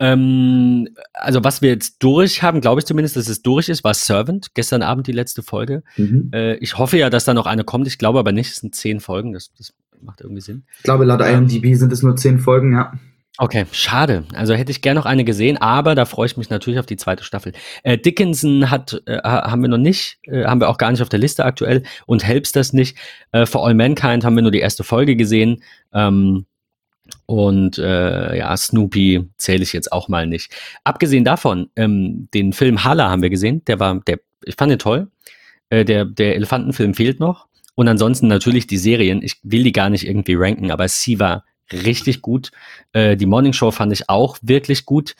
Ähm, 0.00 0.88
also 1.12 1.42
was 1.44 1.60
wir 1.60 1.70
jetzt 1.70 1.96
durch 1.98 2.42
haben, 2.42 2.60
glaube 2.60 2.80
ich 2.80 2.86
zumindest, 2.86 3.16
dass 3.16 3.28
es 3.28 3.42
durch 3.42 3.68
ist, 3.68 3.84
war 3.84 3.94
Servant. 3.94 4.54
Gestern 4.54 4.82
Abend 4.82 5.06
die 5.06 5.12
letzte 5.12 5.42
Folge. 5.42 5.82
Mhm. 5.96 6.30
Äh, 6.32 6.54
ich 6.56 6.78
hoffe 6.78 6.98
ja, 6.98 7.10
dass 7.10 7.24
da 7.24 7.34
noch 7.34 7.46
eine 7.46 7.64
kommt. 7.64 7.86
Ich 7.86 7.98
glaube 7.98 8.18
aber 8.18 8.32
nicht. 8.32 8.50
Es 8.50 8.58
sind 8.58 8.74
zehn 8.74 9.00
Folgen. 9.00 9.32
Das, 9.32 9.52
das 9.58 9.74
macht 10.02 10.20
irgendwie 10.20 10.40
Sinn. 10.40 10.64
Ich 10.78 10.82
glaube, 10.84 11.04
laut 11.04 11.20
IMDb 11.20 11.64
ähm, 11.64 11.76
sind 11.76 11.92
es 11.92 12.02
nur 12.02 12.16
zehn 12.16 12.38
Folgen, 12.38 12.72
ja. 12.72 12.92
Okay, 13.40 13.66
schade. 13.70 14.24
Also 14.34 14.54
hätte 14.54 14.72
ich 14.72 14.82
gerne 14.82 14.98
noch 14.98 15.06
eine 15.06 15.22
gesehen, 15.22 15.58
aber 15.58 15.94
da 15.94 16.06
freue 16.06 16.26
ich 16.26 16.36
mich 16.36 16.50
natürlich 16.50 16.80
auf 16.80 16.86
die 16.86 16.96
zweite 16.96 17.22
Staffel. 17.22 17.52
Äh, 17.84 17.96
Dickinson 17.96 18.68
hat, 18.68 19.00
äh, 19.06 19.18
haben 19.22 19.62
wir 19.62 19.68
noch 19.68 19.78
nicht, 19.78 20.18
äh, 20.24 20.44
haben 20.44 20.60
wir 20.60 20.68
auch 20.68 20.76
gar 20.76 20.90
nicht 20.90 21.02
auf 21.02 21.08
der 21.08 21.20
Liste 21.20 21.44
aktuell 21.44 21.84
und 22.06 22.26
Helps 22.26 22.50
das 22.50 22.72
nicht. 22.72 22.98
Äh, 23.30 23.46
For 23.46 23.64
All 23.64 23.74
Mankind 23.74 24.24
haben 24.24 24.34
wir 24.34 24.42
nur 24.42 24.50
die 24.50 24.58
erste 24.58 24.82
Folge 24.82 25.14
gesehen. 25.14 25.62
Ähm, 25.92 26.46
und 27.26 27.78
äh, 27.78 28.36
ja, 28.38 28.56
Snoopy 28.56 29.28
zähle 29.36 29.62
ich 29.62 29.72
jetzt 29.72 29.92
auch 29.92 30.08
mal 30.08 30.26
nicht. 30.26 30.52
Abgesehen 30.82 31.24
davon, 31.24 31.70
ähm, 31.76 32.28
den 32.34 32.52
Film 32.52 32.82
Hala 32.82 33.08
haben 33.08 33.22
wir 33.22 33.30
gesehen. 33.30 33.64
Der 33.66 33.78
war, 33.78 34.00
der, 34.00 34.18
ich 34.44 34.56
fand 34.56 34.72
den 34.72 34.78
toll. 34.80 35.10
Äh, 35.70 35.84
der, 35.84 36.06
der 36.06 36.36
Elefantenfilm 36.36 36.94
fehlt 36.94 37.20
noch. 37.20 37.47
Und 37.78 37.86
ansonsten 37.86 38.26
natürlich 38.26 38.66
die 38.66 38.76
Serien. 38.76 39.22
Ich 39.22 39.36
will 39.44 39.62
die 39.62 39.70
gar 39.70 39.88
nicht 39.88 40.04
irgendwie 40.04 40.34
ranken, 40.34 40.72
aber 40.72 40.88
sie 40.88 41.20
war 41.20 41.44
richtig 41.72 42.22
gut. 42.22 42.50
Äh, 42.92 43.16
die 43.16 43.24
Morning 43.24 43.52
Show 43.52 43.70
fand 43.70 43.92
ich 43.92 44.08
auch 44.10 44.36
wirklich 44.42 44.84
gut. 44.84 45.14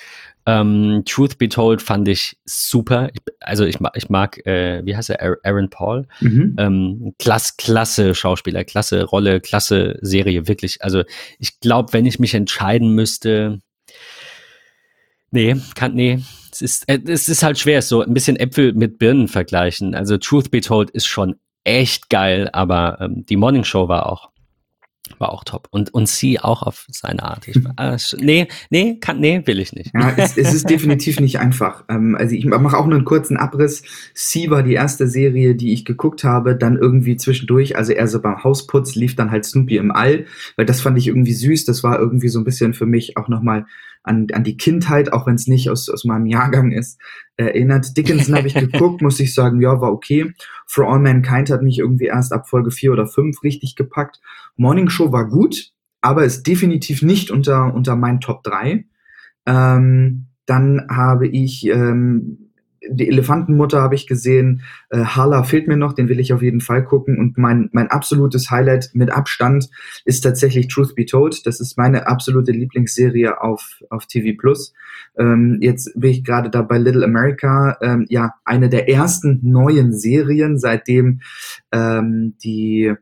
Ähm, 0.44 1.04
Truth 1.06 1.38
Be 1.38 1.48
Told 1.48 1.82
fand 1.82 2.08
ich 2.08 2.36
super. 2.44 3.10
Ich, 3.12 3.20
also 3.38 3.64
ich, 3.64 3.78
ich 3.94 4.10
mag, 4.10 4.44
äh, 4.44 4.84
wie 4.84 4.96
heißt 4.96 5.10
er, 5.10 5.38
Aaron 5.44 5.70
Paul. 5.70 6.08
Mhm. 6.18 6.56
Ähm, 6.58 7.14
klasse, 7.20 7.52
klasse 7.58 8.12
Schauspieler, 8.16 8.64
klasse 8.64 9.04
Rolle, 9.04 9.40
klasse 9.40 9.96
Serie, 10.00 10.48
wirklich. 10.48 10.82
Also 10.82 11.04
ich 11.38 11.60
glaube, 11.60 11.92
wenn 11.92 12.06
ich 12.06 12.18
mich 12.18 12.34
entscheiden 12.34 12.92
müsste, 12.92 13.60
nee, 15.30 15.54
kann, 15.76 15.94
nee, 15.94 16.24
es 16.50 16.60
ist, 16.60 16.88
äh, 16.88 16.98
es 17.06 17.28
ist 17.28 17.44
halt 17.44 17.60
schwer, 17.60 17.82
so 17.82 18.02
ein 18.02 18.14
bisschen 18.14 18.34
Äpfel 18.34 18.72
mit 18.72 18.98
Birnen 18.98 19.28
vergleichen. 19.28 19.94
Also 19.94 20.18
Truth 20.18 20.50
Be 20.50 20.60
Told 20.60 20.90
ist 20.90 21.06
schon 21.06 21.36
echt 21.68 22.10
geil, 22.10 22.48
aber 22.52 22.98
ähm, 23.00 23.24
die 23.26 23.36
Morning 23.36 23.64
Show 23.64 23.88
war 23.88 24.06
auch 24.06 24.30
war 25.18 25.32
auch 25.32 25.44
top. 25.44 25.68
Und, 25.70 25.92
und 25.94 26.08
sie 26.08 26.40
auch 26.40 26.62
auf 26.62 26.86
seine 26.90 27.22
Art. 27.22 27.48
Ich, 27.48 27.56
äh, 27.56 27.96
nee, 28.18 28.48
nee, 28.70 28.98
kann, 29.00 29.20
nee, 29.20 29.42
will 29.46 29.58
ich 29.58 29.72
nicht. 29.72 29.90
Ja, 29.94 30.12
es, 30.16 30.36
es 30.36 30.52
ist 30.52 30.68
definitiv 30.68 31.20
nicht 31.20 31.38
einfach. 31.38 31.84
Ähm, 31.88 32.16
also 32.16 32.34
ich 32.34 32.44
mache 32.44 32.76
auch 32.76 32.86
nur 32.86 32.96
einen 32.96 33.04
kurzen 33.04 33.36
Abriss. 33.36 33.82
Sie 34.14 34.50
war 34.50 34.62
die 34.62 34.74
erste 34.74 35.08
Serie, 35.08 35.54
die 35.54 35.72
ich 35.72 35.84
geguckt 35.84 36.24
habe, 36.24 36.56
dann 36.56 36.76
irgendwie 36.76 37.16
zwischendurch, 37.16 37.76
also 37.76 37.92
eher 37.92 38.08
so 38.08 38.20
beim 38.20 38.44
Hausputz, 38.44 38.94
lief 38.94 39.16
dann 39.16 39.30
halt 39.30 39.44
Snoopy 39.44 39.76
im 39.76 39.92
All, 39.92 40.26
weil 40.56 40.66
das 40.66 40.80
fand 40.80 40.98
ich 40.98 41.08
irgendwie 41.08 41.32
süß. 41.32 41.64
Das 41.64 41.82
war 41.82 41.98
irgendwie 41.98 42.28
so 42.28 42.38
ein 42.38 42.44
bisschen 42.44 42.74
für 42.74 42.86
mich 42.86 43.16
auch 43.16 43.28
nochmal 43.28 43.66
an, 44.08 44.26
an 44.32 44.44
die 44.44 44.56
Kindheit, 44.56 45.12
auch 45.12 45.26
wenn 45.26 45.34
es 45.34 45.46
nicht 45.46 45.70
aus, 45.70 45.88
aus 45.88 46.04
meinem 46.04 46.26
Jahrgang 46.26 46.72
ist, 46.72 47.00
erinnert. 47.36 47.96
Dickinson 47.96 48.34
habe 48.34 48.48
ich 48.48 48.54
geguckt, 48.72 49.02
muss 49.02 49.20
ich 49.20 49.34
sagen, 49.34 49.60
ja, 49.60 49.80
war 49.80 49.92
okay. 49.92 50.32
For 50.66 50.90
All 50.90 50.98
Mankind 50.98 51.50
hat 51.50 51.62
mich 51.62 51.78
irgendwie 51.78 52.06
erst 52.06 52.32
ab 52.32 52.48
Folge 52.48 52.70
4 52.70 52.92
oder 52.92 53.06
5 53.06 53.42
richtig 53.42 53.76
gepackt. 53.76 54.20
Morning 54.56 54.88
Show 54.88 55.12
war 55.12 55.28
gut, 55.28 55.72
aber 56.00 56.24
ist 56.24 56.46
definitiv 56.46 57.02
nicht 57.02 57.30
unter, 57.30 57.72
unter 57.74 57.94
meinen 57.96 58.20
Top 58.20 58.42
3. 58.42 58.84
Ähm, 59.46 60.26
dann 60.46 60.86
habe 60.90 61.28
ich 61.28 61.66
ähm, 61.66 62.47
die 62.88 63.08
Elefantenmutter 63.08 63.80
habe 63.80 63.94
ich 63.94 64.06
gesehen. 64.06 64.62
Äh, 64.90 64.98
Hala 64.98 65.42
fehlt 65.42 65.68
mir 65.68 65.76
noch, 65.76 65.92
den 65.92 66.08
will 66.08 66.20
ich 66.20 66.32
auf 66.32 66.42
jeden 66.42 66.60
Fall 66.60 66.84
gucken. 66.84 67.18
Und 67.18 67.38
mein, 67.38 67.68
mein 67.72 67.88
absolutes 67.88 68.50
Highlight 68.50 68.90
mit 68.94 69.10
Abstand 69.10 69.68
ist 70.04 70.20
tatsächlich 70.20 70.68
Truth 70.68 70.94
Be 70.94 71.06
Told. 71.06 71.46
Das 71.46 71.60
ist 71.60 71.76
meine 71.76 72.06
absolute 72.06 72.52
Lieblingsserie 72.52 73.40
auf, 73.40 73.82
auf 73.90 74.06
TV 74.06 74.36
Plus. 74.38 74.72
Ähm, 75.16 75.58
jetzt 75.60 75.92
bin 75.94 76.10
ich 76.10 76.24
gerade 76.24 76.50
da 76.50 76.62
bei 76.62 76.78
Little 76.78 77.04
America. 77.04 77.76
Ähm, 77.82 78.06
ja, 78.08 78.34
eine 78.44 78.68
der 78.68 78.88
ersten 78.88 79.40
neuen 79.42 79.92
Serien, 79.92 80.58
seitdem 80.58 81.20
ähm, 81.72 82.34
die 82.42 82.94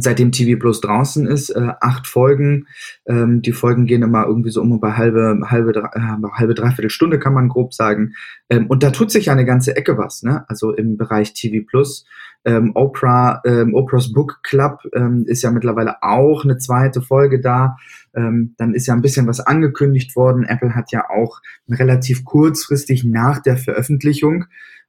seitdem 0.00 0.32
TV 0.32 0.58
Plus 0.58 0.80
draußen 0.80 1.26
ist, 1.26 1.50
äh, 1.50 1.72
acht 1.80 2.06
Folgen. 2.06 2.66
Ähm, 3.06 3.42
die 3.42 3.52
Folgen 3.52 3.86
gehen 3.86 4.02
immer 4.02 4.26
irgendwie 4.26 4.50
so 4.50 4.60
um 4.60 4.80
bei 4.80 4.92
halbe, 4.92 5.40
halbe, 5.44 5.72
äh, 5.94 6.00
halbe, 6.32 6.54
dreiviertel 6.54 6.90
Stunde, 6.90 7.18
kann 7.18 7.34
man 7.34 7.48
grob 7.48 7.74
sagen. 7.74 8.14
Ähm, 8.50 8.66
und 8.66 8.82
da 8.82 8.90
tut 8.90 9.10
sich 9.10 9.26
ja 9.26 9.32
eine 9.32 9.44
ganze 9.44 9.76
Ecke 9.76 9.96
was, 9.98 10.22
ne? 10.22 10.44
Also 10.48 10.72
im 10.72 10.96
Bereich 10.96 11.34
TV 11.34 11.64
Plus. 11.66 12.06
Ähm, 12.46 12.72
Oprah, 12.74 13.40
ähm, 13.46 13.74
Oprah's 13.74 14.12
Book 14.12 14.40
Club 14.42 14.80
ähm, 14.92 15.24
ist 15.26 15.42
ja 15.42 15.50
mittlerweile 15.50 16.02
auch 16.02 16.44
eine 16.44 16.58
zweite 16.58 17.00
Folge 17.00 17.40
da. 17.40 17.76
Ähm, 18.14 18.54
dann 18.58 18.74
ist 18.74 18.86
ja 18.86 18.94
ein 18.94 19.00
bisschen 19.00 19.26
was 19.26 19.40
angekündigt 19.40 20.14
worden. 20.14 20.44
Apple 20.44 20.74
hat 20.74 20.92
ja 20.92 21.08
auch 21.08 21.40
relativ 21.68 22.24
kurzfristig 22.24 23.04
nach 23.04 23.40
der 23.40 23.56
Veröffentlichung 23.56 24.44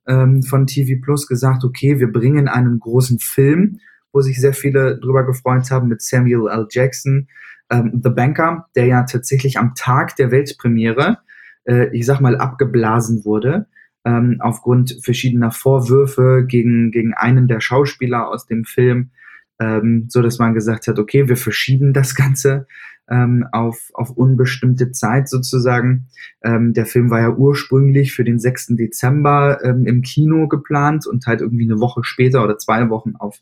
ähm, 0.05 0.43
von 0.43 0.67
TV 0.67 1.01
Plus 1.01 1.27
gesagt, 1.27 1.63
okay, 1.63 1.99
wir 1.99 2.11
bringen 2.11 2.47
einen 2.47 2.79
großen 2.79 3.19
Film 3.19 3.79
wo 4.15 4.21
sich 4.21 4.39
sehr 4.39 4.53
viele 4.53 4.97
drüber 4.97 5.25
gefreut 5.25 5.69
haben 5.69 5.89
mit 5.89 6.01
Samuel 6.01 6.47
L. 6.49 6.67
Jackson, 6.71 7.27
ähm, 7.69 8.01
The 8.01 8.09
Banker, 8.09 8.67
der 8.75 8.85
ja 8.85 9.03
tatsächlich 9.03 9.59
am 9.59 9.75
Tag 9.75 10.15
der 10.15 10.31
Weltpremiere, 10.31 11.17
äh, 11.65 11.89
ich 11.95 12.05
sag 12.05 12.21
mal, 12.21 12.37
abgeblasen 12.37 13.25
wurde, 13.25 13.67
ähm, 14.05 14.37
aufgrund 14.39 14.99
verschiedener 15.03 15.51
Vorwürfe 15.51 16.45
gegen, 16.47 16.91
gegen 16.91 17.13
einen 17.13 17.47
der 17.47 17.59
Schauspieler 17.59 18.29
aus 18.29 18.45
dem 18.45 18.63
Film, 18.63 19.11
ähm, 19.59 20.05
so 20.09 20.21
dass 20.21 20.39
man 20.39 20.53
gesagt 20.53 20.87
hat, 20.87 20.97
okay, 20.97 21.27
wir 21.27 21.37
verschieben 21.37 21.91
das 21.91 22.15
Ganze 22.15 22.67
ähm, 23.09 23.45
auf, 23.51 23.91
auf 23.93 24.11
unbestimmte 24.11 24.91
Zeit 24.91 25.27
sozusagen. 25.29 26.07
Ähm, 26.43 26.73
der 26.73 26.85
Film 26.85 27.09
war 27.09 27.19
ja 27.19 27.31
ursprünglich 27.31 28.13
für 28.13 28.23
den 28.23 28.39
6. 28.39 28.75
Dezember 28.77 29.59
ähm, 29.63 29.85
im 29.85 30.01
Kino 30.01 30.47
geplant 30.47 31.05
und 31.05 31.27
halt 31.27 31.41
irgendwie 31.41 31.65
eine 31.65 31.79
Woche 31.79 32.03
später 32.03 32.43
oder 32.43 32.57
zwei 32.57 32.89
Wochen 32.89 33.15
auf 33.15 33.41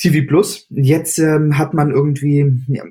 TV 0.00 0.26
Plus. 0.26 0.66
Jetzt 0.70 1.18
ähm, 1.18 1.58
hat 1.58 1.74
man 1.74 1.90
irgendwie 1.90 2.62
ja, 2.68 2.84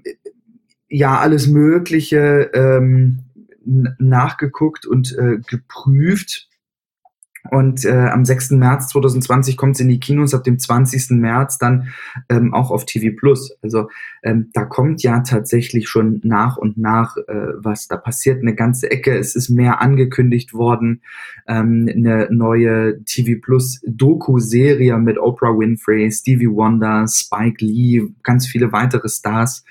ja 0.90 1.18
alles 1.20 1.48
Mögliche 1.48 2.52
ähm, 2.54 3.20
nachgeguckt 3.66 4.86
und 4.86 5.18
äh, 5.18 5.38
geprüft 5.48 6.49
und 7.52 7.86
äh, 7.86 8.10
am 8.10 8.26
6. 8.26 8.52
März 8.52 8.90
2020 8.90 9.56
kommt 9.56 9.76
es 9.76 9.82
in 9.82 9.88
die 9.88 10.00
Kinos, 10.00 10.34
ab 10.34 10.44
dem 10.44 10.60
20. 10.60 11.12
März 11.12 11.58
dann 11.58 11.88
ähm, 12.28 12.54
auch 12.54 12.70
auf 12.70 12.86
TV 12.86 13.16
Plus. 13.16 13.58
Also 13.62 13.90
ähm, 14.24 14.50
da 14.54 14.66
kommt 14.66 15.02
ja 15.04 15.22
tatsächlich 15.22 15.88
schon 15.88 16.20
nach 16.24 16.58
und 16.58 16.78
nach 16.78 17.16
äh, 17.16 17.54
was. 17.56 17.88
Da 17.88 17.98
passiert 17.98 18.42
eine 18.42 18.56
ganze 18.56 18.92
Ecke. 18.92 19.18
Es 19.18 19.36
ist 19.36 19.50
mehr 19.50 19.82
angekündigt 19.82 20.54
worden. 20.54 21.02
Ähm, 21.48 21.90
eine 21.90 22.28
neue 22.30 23.04
TV 23.06 23.40
Plus 23.42 23.82
Doku-Serie 23.86 24.98
mit 24.98 25.18
Oprah 25.18 25.58
Winfrey, 25.58 26.12
Stevie 26.12 26.50
Wonder, 26.50 27.06
Spike 27.08 27.64
Lee, 27.64 28.04
ganz 28.24 28.48
viele 28.48 28.74
weitere 28.74 29.08
Stars, 29.08 29.64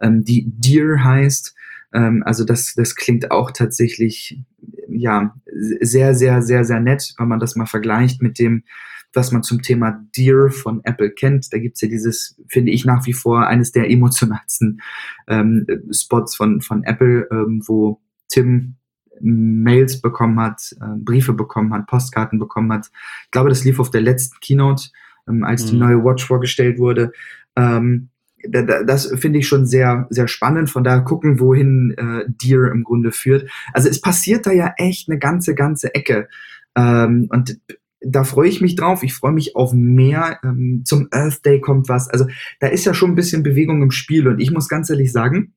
ähm, 0.00 0.24
die 0.24 0.44
Dear 0.46 1.02
heißt. 1.02 1.55
Ähm, 1.92 2.22
also 2.24 2.44
das, 2.44 2.74
das 2.74 2.94
klingt 2.94 3.30
auch 3.30 3.50
tatsächlich 3.50 4.40
ja 4.88 5.34
sehr, 5.80 6.14
sehr, 6.14 6.42
sehr, 6.42 6.64
sehr 6.64 6.80
nett, 6.80 7.14
wenn 7.18 7.28
man 7.28 7.40
das 7.40 7.56
mal 7.56 7.66
vergleicht 7.66 8.22
mit 8.22 8.38
dem, 8.38 8.64
was 9.12 9.32
man 9.32 9.42
zum 9.42 9.62
Thema 9.62 10.04
Dear 10.16 10.50
von 10.50 10.80
Apple 10.84 11.10
kennt. 11.10 11.52
Da 11.52 11.58
gibt's 11.58 11.80
ja 11.80 11.88
dieses, 11.88 12.40
finde 12.48 12.72
ich 12.72 12.84
nach 12.84 13.06
wie 13.06 13.12
vor, 13.12 13.46
eines 13.46 13.72
der 13.72 13.90
emotionalsten 13.90 14.80
ähm, 15.26 15.66
Spots 15.90 16.36
von, 16.36 16.60
von 16.60 16.84
Apple, 16.84 17.26
ähm, 17.30 17.62
wo 17.66 18.00
Tim 18.28 18.76
Mails 19.20 20.02
bekommen 20.02 20.38
hat, 20.40 20.74
äh, 20.80 20.98
Briefe 20.98 21.32
bekommen 21.32 21.72
hat, 21.72 21.86
Postkarten 21.86 22.38
bekommen 22.38 22.72
hat. 22.72 22.90
Ich 23.24 23.30
glaube, 23.30 23.48
das 23.48 23.64
lief 23.64 23.80
auf 23.80 23.90
der 23.90 24.02
letzten 24.02 24.38
Keynote, 24.40 24.90
ähm, 25.28 25.42
als 25.44 25.64
mhm. 25.64 25.70
die 25.70 25.76
neue 25.78 26.04
Watch 26.04 26.26
vorgestellt 26.26 26.78
wurde. 26.78 27.12
Ähm, 27.56 28.10
das 28.48 29.06
finde 29.16 29.38
ich 29.38 29.48
schon 29.48 29.66
sehr, 29.66 30.06
sehr 30.10 30.28
spannend. 30.28 30.70
Von 30.70 30.84
daher 30.84 31.02
gucken, 31.02 31.40
wohin 31.40 31.94
äh, 31.96 32.24
Deer 32.28 32.70
im 32.72 32.84
Grunde 32.84 33.12
führt. 33.12 33.50
Also 33.72 33.88
es 33.88 34.00
passiert 34.00 34.46
da 34.46 34.52
ja 34.52 34.74
echt 34.76 35.08
eine 35.08 35.18
ganze, 35.18 35.54
ganze 35.54 35.94
Ecke. 35.94 36.28
Ähm, 36.76 37.28
und 37.30 37.58
da 38.00 38.24
freue 38.24 38.48
ich 38.48 38.60
mich 38.60 38.76
drauf. 38.76 39.02
Ich 39.02 39.14
freue 39.14 39.32
mich 39.32 39.56
auf 39.56 39.72
mehr. 39.72 40.38
Ähm, 40.44 40.82
zum 40.84 41.08
Earth 41.10 41.44
Day 41.44 41.60
kommt 41.60 41.88
was. 41.88 42.08
Also 42.08 42.26
da 42.60 42.68
ist 42.68 42.84
ja 42.84 42.94
schon 42.94 43.12
ein 43.12 43.16
bisschen 43.16 43.42
Bewegung 43.42 43.82
im 43.82 43.90
Spiel. 43.90 44.28
Und 44.28 44.40
ich 44.40 44.50
muss 44.50 44.68
ganz 44.68 44.90
ehrlich 44.90 45.12
sagen, 45.12 45.54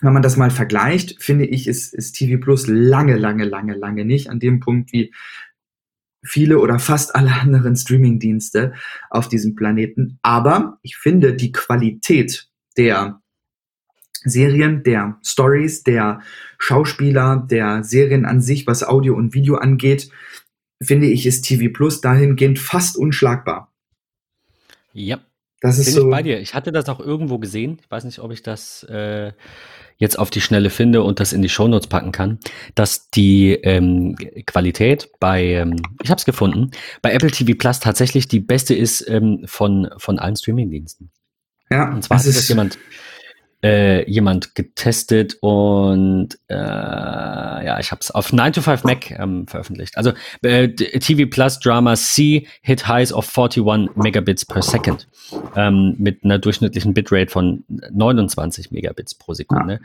wenn 0.00 0.12
man 0.12 0.22
das 0.22 0.36
mal 0.36 0.50
vergleicht, 0.50 1.22
finde 1.22 1.46
ich, 1.46 1.66
ist, 1.66 1.94
ist 1.94 2.12
TV 2.12 2.38
Plus 2.38 2.66
lange, 2.66 3.16
lange, 3.16 3.44
lange, 3.44 3.74
lange 3.74 4.04
nicht 4.04 4.28
an 4.28 4.40
dem 4.40 4.60
Punkt 4.60 4.92
wie 4.92 5.12
viele 6.24 6.58
oder 6.58 6.78
fast 6.78 7.14
alle 7.14 7.32
anderen 7.32 7.76
Streaming-Dienste 7.76 8.74
auf 9.10 9.28
diesem 9.28 9.54
Planeten. 9.54 10.18
Aber 10.22 10.78
ich 10.82 10.96
finde 10.96 11.34
die 11.34 11.52
Qualität 11.52 12.48
der 12.76 13.20
Serien, 14.24 14.82
der 14.82 15.18
Stories, 15.22 15.82
der 15.82 16.20
Schauspieler, 16.58 17.46
der 17.48 17.84
Serien 17.84 18.24
an 18.24 18.40
sich, 18.40 18.66
was 18.66 18.82
Audio 18.82 19.14
und 19.14 19.34
Video 19.34 19.56
angeht, 19.56 20.10
finde 20.82 21.06
ich, 21.06 21.26
ist 21.26 21.42
TV 21.42 21.72
Plus 21.72 22.00
dahingehend 22.00 22.58
fast 22.58 22.96
unschlagbar. 22.96 23.72
Ja, 24.92 25.20
das 25.60 25.78
ist 25.78 25.86
Bin 25.86 25.94
so. 25.94 26.04
Ich 26.06 26.10
bei 26.10 26.22
dir. 26.22 26.40
Ich 26.40 26.54
hatte 26.54 26.72
das 26.72 26.88
auch 26.88 27.00
irgendwo 27.00 27.38
gesehen. 27.38 27.78
Ich 27.80 27.90
weiß 27.90 28.04
nicht, 28.04 28.18
ob 28.18 28.32
ich 28.32 28.42
das 28.42 28.82
äh, 28.84 29.32
jetzt 29.98 30.18
auf 30.18 30.30
die 30.30 30.40
Schnelle 30.40 30.70
finde 30.70 31.02
und 31.02 31.20
das 31.20 31.32
in 31.32 31.42
die 31.42 31.48
Shownotes 31.48 31.88
packen 31.88 32.12
kann, 32.12 32.38
dass 32.74 33.10
die 33.10 33.52
ähm, 33.52 34.16
Qualität 34.46 35.10
bei, 35.20 35.44
ähm, 35.44 35.76
ich 36.02 36.10
habe 36.10 36.18
es 36.18 36.24
gefunden, 36.24 36.70
bei 37.02 37.12
Apple 37.12 37.30
TV 37.30 37.56
Plus 37.58 37.80
tatsächlich 37.80 38.28
die 38.28 38.40
beste 38.40 38.74
ist 38.74 39.08
ähm, 39.08 39.44
von, 39.46 39.88
von 39.96 40.18
allen 40.18 40.36
Streamingdiensten. 40.36 41.10
Ja, 41.70 41.92
und 41.92 42.02
zwar 42.02 42.18
ist 42.18 42.26
das 42.26 42.48
jemand, 42.48 42.78
äh, 43.62 44.08
jemand 44.10 44.54
getestet 44.54 45.36
und 45.40 46.38
äh, 46.48 46.54
ja, 47.66 47.80
ich 47.80 47.90
habe 47.90 48.00
es 48.00 48.12
auf 48.12 48.32
9 48.32 48.52
to 48.52 48.62
5 48.62 48.84
Mac 48.84 49.10
ähm, 49.10 49.46
veröffentlicht. 49.48 49.98
Also 49.98 50.12
äh, 50.42 50.68
TV 50.68 51.28
Plus 51.28 51.58
Drama 51.58 51.96
C 51.96 52.46
hit 52.62 52.86
highs 52.86 53.12
of 53.12 53.28
41 53.36 53.96
Megabits 53.96 54.44
per 54.44 54.62
Second 54.62 55.08
ähm, 55.56 55.96
mit 55.98 56.22
einer 56.22 56.38
durchschnittlichen 56.38 56.94
Bitrate 56.94 57.28
von 57.30 57.64
29 57.68 58.70
Megabits 58.70 59.16
pro 59.16 59.34
Sekunde. 59.34 59.80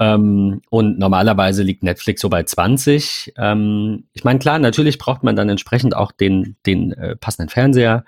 Ja. 0.00 0.14
Ähm, 0.14 0.62
und 0.68 0.98
normalerweise 0.98 1.62
liegt 1.62 1.84
Netflix 1.84 2.22
so 2.22 2.28
bei 2.28 2.42
20. 2.42 3.34
Ähm, 3.36 4.04
ich 4.12 4.24
meine, 4.24 4.40
klar, 4.40 4.58
natürlich 4.58 4.98
braucht 4.98 5.22
man 5.22 5.36
dann 5.36 5.48
entsprechend 5.48 5.94
auch 5.94 6.10
den, 6.10 6.56
den 6.66 6.92
äh, 6.92 7.14
passenden 7.14 7.50
Fernseher 7.50 8.04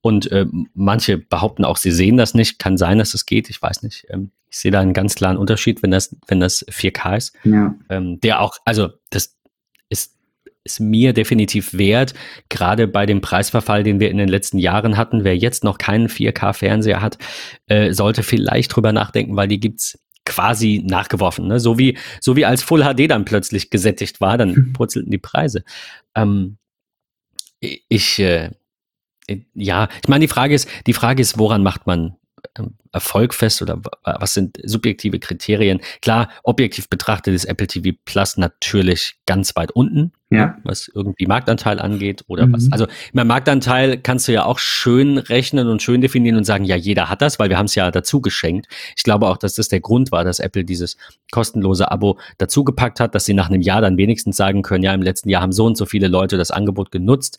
Und 0.00 0.30
äh, 0.30 0.46
manche 0.74 1.18
behaupten 1.18 1.64
auch, 1.64 1.76
sie 1.76 1.90
sehen 1.90 2.16
das 2.16 2.34
nicht. 2.34 2.58
Kann 2.58 2.76
sein, 2.76 2.98
dass 2.98 3.14
es 3.14 3.26
geht. 3.26 3.50
Ich 3.50 3.60
weiß 3.60 3.82
nicht. 3.82 4.06
Ähm, 4.10 4.30
ich 4.50 4.58
sehe 4.58 4.70
da 4.70 4.80
einen 4.80 4.94
ganz 4.94 5.14
klaren 5.14 5.36
Unterschied, 5.36 5.82
wenn 5.82 5.90
das, 5.90 6.16
wenn 6.26 6.40
das 6.40 6.66
4K 6.68 7.16
ist. 7.16 7.36
Ja. 7.44 7.74
Ähm, 7.88 8.20
der 8.20 8.40
auch, 8.40 8.56
also 8.64 8.90
das 9.10 9.36
ist, 9.88 10.16
ist 10.64 10.80
mir 10.80 11.12
definitiv 11.12 11.74
wert, 11.74 12.14
gerade 12.48 12.88
bei 12.88 13.06
dem 13.06 13.20
Preisverfall, 13.20 13.82
den 13.82 14.00
wir 14.00 14.10
in 14.10 14.18
den 14.18 14.28
letzten 14.28 14.58
Jahren 14.58 14.96
hatten. 14.96 15.24
Wer 15.24 15.36
jetzt 15.36 15.64
noch 15.64 15.78
keinen 15.78 16.08
4K-Fernseher 16.08 17.02
hat, 17.02 17.18
äh, 17.66 17.92
sollte 17.92 18.22
vielleicht 18.22 18.74
drüber 18.74 18.92
nachdenken, 18.92 19.36
weil 19.36 19.48
die 19.48 19.60
gibt's 19.60 19.98
quasi 20.24 20.82
nachgeworfen. 20.86 21.48
Ne? 21.48 21.58
So, 21.58 21.78
wie, 21.78 21.96
so 22.20 22.36
wie 22.36 22.44
als 22.44 22.62
Full 22.62 22.82
HD 22.82 23.10
dann 23.10 23.24
plötzlich 23.24 23.70
gesättigt 23.70 24.20
war, 24.20 24.38
dann 24.38 24.72
purzelten 24.74 25.10
die 25.10 25.18
Preise. 25.18 25.64
Ähm, 26.14 26.58
ich, 27.60 28.18
äh, 28.20 28.50
ja, 29.54 29.88
ich 30.02 30.08
meine, 30.08 30.22
die 30.22 30.28
Frage 30.28 30.54
ist, 30.54 30.68
die 30.86 30.92
Frage 30.92 31.22
ist, 31.22 31.38
woran 31.38 31.62
macht 31.62 31.86
man 31.86 32.16
ähm, 32.58 32.74
Erfolg 32.92 33.34
fest 33.34 33.60
oder 33.60 33.80
was 34.02 34.32
sind 34.32 34.58
subjektive 34.64 35.18
Kriterien? 35.18 35.80
Klar, 36.00 36.30
objektiv 36.42 36.88
betrachtet 36.88 37.34
ist 37.34 37.44
Apple 37.44 37.66
TV 37.66 37.96
Plus 38.06 38.38
natürlich 38.38 39.16
ganz 39.26 39.54
weit 39.56 39.72
unten, 39.72 40.12
ja. 40.30 40.56
was 40.64 40.90
irgendwie 40.92 41.26
Marktanteil 41.26 41.80
angeht 41.80 42.24
oder 42.28 42.46
mhm. 42.46 42.54
was. 42.54 42.72
Also 42.72 42.86
beim 43.12 43.26
Marktanteil 43.26 43.98
kannst 43.98 44.26
du 44.26 44.32
ja 44.32 44.46
auch 44.46 44.58
schön 44.58 45.18
rechnen 45.18 45.68
und 45.68 45.82
schön 45.82 46.00
definieren 46.00 46.38
und 46.38 46.44
sagen, 46.44 46.64
ja, 46.64 46.76
jeder 46.76 47.10
hat 47.10 47.20
das, 47.20 47.38
weil 47.38 47.50
wir 47.50 47.58
haben 47.58 47.66
es 47.66 47.74
ja 47.74 47.90
dazu 47.90 48.22
geschenkt. 48.22 48.66
Ich 48.96 49.02
glaube 49.02 49.28
auch, 49.28 49.36
dass 49.36 49.54
das 49.54 49.68
der 49.68 49.80
Grund 49.80 50.10
war, 50.10 50.24
dass 50.24 50.38
Apple 50.38 50.64
dieses 50.64 50.96
kostenlose 51.30 51.90
Abo 51.90 52.18
dazugepackt 52.38 53.00
hat, 53.00 53.14
dass 53.14 53.26
sie 53.26 53.34
nach 53.34 53.50
einem 53.50 53.60
Jahr 53.60 53.82
dann 53.82 53.98
wenigstens 53.98 54.36
sagen 54.36 54.62
können, 54.62 54.82
ja, 54.82 54.94
im 54.94 55.02
letzten 55.02 55.28
Jahr 55.28 55.42
haben 55.42 55.52
so 55.52 55.66
und 55.66 55.76
so 55.76 55.84
viele 55.84 56.08
Leute 56.08 56.38
das 56.38 56.50
Angebot 56.50 56.90
genutzt. 56.90 57.38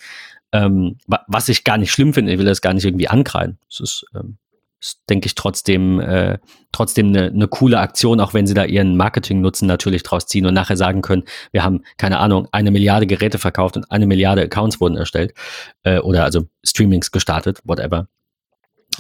Ähm, 0.52 0.98
was 1.06 1.50
ich 1.50 1.64
gar 1.64 1.78
nicht 1.78 1.92
schlimm 1.92 2.14
finde, 2.14 2.32
ich 2.32 2.40
will 2.40 2.46
das 2.46 2.62
gar 2.62 2.74
nicht 2.74 2.86
irgendwie 2.86 3.08
ankreiden. 3.08 3.60
Das 3.70 3.80
ist 3.80 4.06
ähm, 4.16 4.38
ist, 4.82 5.02
denke 5.10 5.28
ich, 5.28 5.36
trotzdem, 5.36 6.00
äh, 6.00 6.40
trotzdem 6.72 7.08
eine, 7.08 7.26
eine 7.28 7.48
coole 7.48 7.80
Aktion, 7.80 8.20
auch 8.20 8.34
wenn 8.34 8.48
sie 8.48 8.54
da 8.54 8.64
ihren 8.64 8.96
Marketing-Nutzen 8.96 9.68
natürlich 9.68 10.04
draus 10.04 10.26
ziehen 10.26 10.46
und 10.46 10.54
nachher 10.54 10.78
sagen 10.78 11.02
können, 11.02 11.24
wir 11.52 11.64
haben, 11.64 11.84
keine 11.98 12.20
Ahnung, 12.20 12.48
eine 12.52 12.72
Milliarde 12.72 13.08
Geräte 13.08 13.40
verkauft 13.40 13.76
und 13.78 13.92
eine 13.92 14.08
Milliarde 14.08 14.42
Accounts 14.42 14.80
wurden 14.80 14.98
erstellt 14.98 15.34
äh, 15.84 16.00
oder 16.00 16.24
also 16.24 16.46
Streamings 16.64 17.12
gestartet, 17.12 17.60
whatever. 17.64 18.08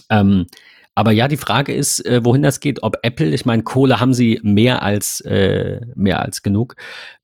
Ähm, 0.09 0.47
aber 0.95 1.11
ja, 1.11 1.29
die 1.29 1.37
Frage 1.37 1.73
ist, 1.73 2.05
äh, 2.05 2.25
wohin 2.25 2.41
das 2.41 2.59
geht, 2.59 2.83
ob 2.83 2.97
Apple, 3.03 3.27
ich 3.27 3.45
meine, 3.45 3.63
Kohle 3.63 4.01
haben 4.01 4.13
sie 4.13 4.39
mehr 4.43 4.83
als, 4.83 5.21
äh, 5.21 5.79
mehr 5.95 6.21
als 6.21 6.41
genug. 6.41 6.75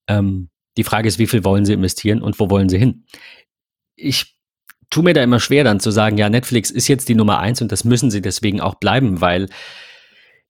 Ähm, 0.08 0.50
die 0.78 0.84
Frage 0.84 1.08
ist, 1.08 1.20
wie 1.20 1.28
viel 1.28 1.44
wollen 1.44 1.66
sie 1.66 1.74
investieren 1.74 2.22
und 2.22 2.40
wo 2.40 2.50
wollen 2.50 2.70
sie 2.70 2.78
hin? 2.78 3.06
Ich 3.96 4.36
tue 4.90 5.04
mir 5.04 5.14
da 5.14 5.24
immer 5.24 5.40
schwer 5.40 5.64
dann 5.64 5.80
zu 5.80 5.92
sagen, 5.92 6.18
ja, 6.18 6.30
Netflix 6.30 6.72
ist 6.72 6.88
jetzt 6.88 7.10
die 7.10 7.16
Nummer 7.16 7.40
eins 7.40 7.62
und 7.62 7.72
das 7.72 7.84
müssen 7.84 8.12
sie 8.12 8.22
deswegen 8.22 8.62
auch 8.62 8.76
bleiben, 8.76 9.22
weil 9.22 9.48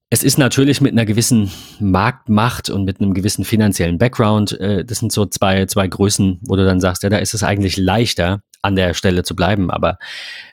es 0.08 0.22
ist 0.22 0.38
natürlich 0.38 0.80
mit 0.80 0.92
einer 0.92 1.04
gewissen 1.04 1.50
Marktmacht 1.80 2.70
und 2.70 2.84
mit 2.84 3.00
einem 3.00 3.12
gewissen 3.12 3.44
finanziellen 3.44 3.98
Background, 3.98 4.58
äh, 4.60 4.84
das 4.84 4.98
sind 5.00 5.10
so 5.10 5.26
zwei, 5.26 5.66
zwei 5.66 5.88
Größen, 5.88 6.40
wo 6.42 6.54
du 6.54 6.64
dann 6.64 6.80
sagst, 6.80 7.02
ja, 7.02 7.08
da 7.08 7.18
ist 7.18 7.34
es 7.34 7.42
eigentlich 7.42 7.76
leichter, 7.76 8.42
an 8.62 8.76
der 8.76 8.94
Stelle 8.94 9.22
zu 9.22 9.34
bleiben, 9.36 9.70
aber 9.70 9.98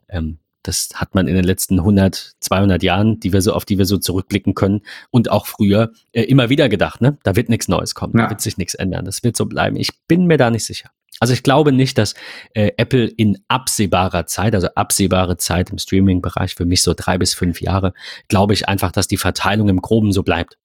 ähm, 0.10 0.40
das 0.64 0.90
hat 0.96 1.14
man 1.14 1.28
in 1.28 1.36
den 1.36 1.44
letzten 1.44 1.80
100, 1.80 2.34
200 2.40 2.82
Jahren, 2.84 3.20
die 3.20 3.34
wir 3.34 3.42
so, 3.42 3.54
auf 3.54 3.66
die 3.66 3.78
wir 3.78 3.86
so 3.86 3.98
zurückblicken 3.98 4.54
können 4.54 4.82
und 5.12 5.30
auch 5.30 5.46
früher 5.46 5.92
äh, 6.14 6.24
immer 6.24 6.50
wieder 6.50 6.70
gedacht, 6.70 7.02
ne? 7.02 7.18
Da 7.24 7.36
wird 7.36 7.50
nichts 7.50 7.68
Neues 7.68 7.96
kommen, 7.96 8.18
ja. 8.18 8.24
da 8.24 8.30
wird 8.30 8.42
sich 8.42 8.58
nichts 8.58 8.74
ändern, 8.74 9.06
das 9.06 9.24
wird 9.24 9.36
so 9.36 9.46
bleiben. 9.46 9.76
Ich 9.76 9.90
bin 10.08 10.26
mir 10.26 10.38
da 10.38 10.50
nicht 10.50 10.66
sicher. 10.66 10.90
Also 11.20 11.34
ich 11.34 11.44
glaube 11.44 11.72
nicht, 11.72 11.98
dass 11.98 12.16
äh, 12.54 12.72
Apple 12.78 13.06
in 13.06 13.38
absehbarer 13.48 14.26
Zeit, 14.26 14.56
also 14.56 14.68
absehbare 14.76 15.38
Zeit 15.38 15.70
im 15.70 15.78
Streaming-Bereich, 15.78 16.56
für 16.56 16.66
mich 16.66 16.82
so 16.82 16.94
drei 16.96 17.18
bis 17.18 17.34
fünf 17.34 17.62
Jahre, 17.62 17.94
glaube 18.28 18.54
ich 18.54 18.68
einfach, 18.68 18.92
dass 18.92 19.08
die 19.08 19.18
Verteilung 19.18 19.70
im 19.70 19.82
Groben 19.82 20.12
so 20.12 20.24
bleibt. 20.24 20.58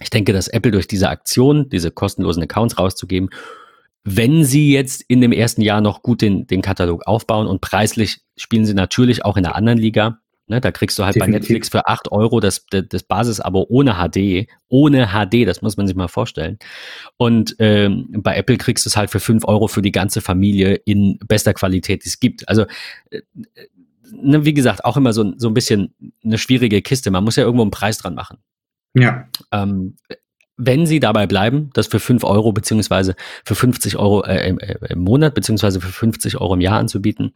Ich 0.00 0.10
denke, 0.10 0.32
dass 0.32 0.48
Apple 0.48 0.72
durch 0.72 0.86
diese 0.86 1.08
Aktion, 1.08 1.68
diese 1.68 1.90
kostenlosen 1.90 2.42
Accounts 2.42 2.78
rauszugeben, 2.78 3.30
wenn 4.04 4.44
sie 4.44 4.72
jetzt 4.72 5.02
in 5.06 5.20
dem 5.20 5.32
ersten 5.32 5.62
Jahr 5.62 5.80
noch 5.80 6.02
gut 6.02 6.22
den, 6.22 6.46
den 6.46 6.60
Katalog 6.60 7.06
aufbauen 7.06 7.46
und 7.46 7.60
preislich 7.60 8.20
spielen 8.36 8.66
sie 8.66 8.74
natürlich 8.74 9.24
auch 9.24 9.36
in 9.36 9.46
einer 9.46 9.54
anderen 9.54 9.78
Liga, 9.78 10.18
Ne, 10.48 10.60
da 10.60 10.72
kriegst 10.72 10.98
du 10.98 11.04
halt 11.04 11.14
Definitiv. 11.14 11.32
bei 11.32 11.38
Netflix 11.38 11.68
für 11.68 11.86
8 11.86 12.10
Euro 12.10 12.40
das, 12.40 12.66
das 12.70 13.04
Basisabo 13.04 13.64
ohne 13.68 13.94
HD. 13.94 14.48
Ohne 14.68 15.08
HD, 15.08 15.46
das 15.46 15.62
muss 15.62 15.76
man 15.76 15.86
sich 15.86 15.94
mal 15.94 16.08
vorstellen. 16.08 16.58
Und 17.16 17.54
ähm, 17.60 18.08
bei 18.10 18.36
Apple 18.36 18.56
kriegst 18.56 18.84
du 18.84 18.88
es 18.90 18.96
halt 18.96 19.10
für 19.10 19.20
5 19.20 19.44
Euro 19.46 19.68
für 19.68 19.82
die 19.82 19.92
ganze 19.92 20.20
Familie 20.20 20.74
in 20.74 21.18
bester 21.26 21.54
Qualität, 21.54 22.04
die 22.04 22.08
es 22.08 22.18
gibt. 22.18 22.48
Also, 22.48 22.66
äh, 23.10 23.22
ne, 24.10 24.44
wie 24.44 24.52
gesagt, 24.52 24.84
auch 24.84 24.96
immer 24.96 25.12
so, 25.12 25.32
so 25.36 25.48
ein 25.48 25.54
bisschen 25.54 25.94
eine 26.24 26.38
schwierige 26.38 26.82
Kiste. 26.82 27.10
Man 27.12 27.22
muss 27.22 27.36
ja 27.36 27.44
irgendwo 27.44 27.62
einen 27.62 27.70
Preis 27.70 27.98
dran 27.98 28.14
machen. 28.14 28.38
Ja. 28.94 29.28
Ähm, 29.52 29.96
wenn 30.56 30.86
sie 30.86 31.00
dabei 31.00 31.26
bleiben, 31.26 31.70
das 31.72 31.86
für 31.86 31.98
5 31.98 32.24
Euro 32.24 32.52
beziehungsweise 32.52 33.14
für 33.44 33.54
50 33.54 33.96
Euro 33.96 34.22
äh, 34.24 34.48
im, 34.48 34.58
äh, 34.58 34.76
im, 34.90 35.00
Monat 35.00 35.34
beziehungsweise 35.34 35.80
für 35.80 35.92
50 35.92 36.40
Euro 36.40 36.54
im 36.54 36.60
Jahr 36.60 36.78
anzubieten 36.78 37.32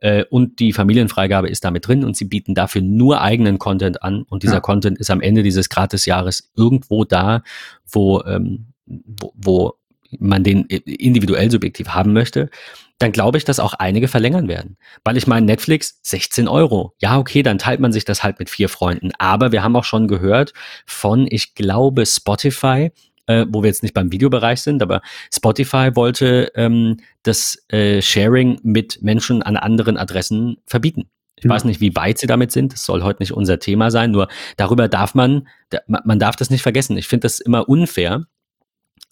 äh, 0.00 0.24
und 0.30 0.60
die 0.60 0.72
Familienfreigabe 0.72 1.48
ist 1.48 1.64
damit 1.64 1.88
drin 1.88 2.04
und 2.04 2.16
sie 2.16 2.26
bieten 2.26 2.54
dafür 2.54 2.82
nur 2.82 3.22
eigenen 3.22 3.58
Content 3.58 4.02
an 4.02 4.22
und 4.22 4.42
dieser 4.42 4.54
ja. 4.54 4.60
Content 4.60 4.98
ist 4.98 5.10
am 5.10 5.20
Ende 5.20 5.42
dieses 5.42 5.68
Gratisjahres 5.70 6.50
irgendwo 6.56 7.04
da, 7.04 7.42
wo, 7.90 8.22
ähm, 8.24 8.66
wo, 8.86 9.32
wo 9.34 9.74
man 10.18 10.44
den 10.44 10.64
individuell 10.64 11.50
subjektiv 11.50 11.88
haben 11.88 12.12
möchte, 12.12 12.50
dann 12.98 13.12
glaube 13.12 13.38
ich, 13.38 13.44
dass 13.44 13.60
auch 13.60 13.74
einige 13.74 14.08
verlängern 14.08 14.48
werden. 14.48 14.76
Weil 15.04 15.16
ich 15.16 15.26
meine, 15.26 15.46
Netflix 15.46 16.00
16 16.02 16.48
Euro. 16.48 16.94
Ja, 17.00 17.18
okay, 17.18 17.42
dann 17.42 17.58
teilt 17.58 17.80
man 17.80 17.92
sich 17.92 18.04
das 18.04 18.22
halt 18.24 18.38
mit 18.38 18.50
vier 18.50 18.68
Freunden. 18.68 19.12
Aber 19.18 19.52
wir 19.52 19.62
haben 19.62 19.76
auch 19.76 19.84
schon 19.84 20.08
gehört 20.08 20.52
von, 20.84 21.26
ich 21.30 21.54
glaube, 21.54 22.06
Spotify, 22.06 22.90
äh, 23.26 23.46
wo 23.48 23.62
wir 23.62 23.68
jetzt 23.68 23.82
nicht 23.82 23.94
beim 23.94 24.10
Videobereich 24.10 24.60
sind, 24.62 24.82
aber 24.82 25.00
Spotify 25.32 25.94
wollte 25.94 26.50
ähm, 26.56 26.98
das 27.22 27.62
äh, 27.68 28.02
Sharing 28.02 28.58
mit 28.62 29.00
Menschen 29.00 29.42
an 29.42 29.56
anderen 29.56 29.96
Adressen 29.96 30.56
verbieten. 30.66 31.08
Ich 31.36 31.44
ja. 31.44 31.50
weiß 31.50 31.64
nicht, 31.64 31.80
wie 31.80 31.94
weit 31.94 32.18
sie 32.18 32.26
damit 32.26 32.50
sind. 32.50 32.72
Das 32.72 32.84
soll 32.84 33.04
heute 33.04 33.22
nicht 33.22 33.32
unser 33.32 33.60
Thema 33.60 33.92
sein. 33.92 34.10
Nur 34.10 34.26
darüber 34.56 34.88
darf 34.88 35.14
man, 35.14 35.46
man 35.86 36.18
darf 36.18 36.34
das 36.34 36.50
nicht 36.50 36.62
vergessen. 36.62 36.96
Ich 36.96 37.06
finde 37.06 37.26
das 37.26 37.38
immer 37.38 37.68
unfair, 37.68 38.24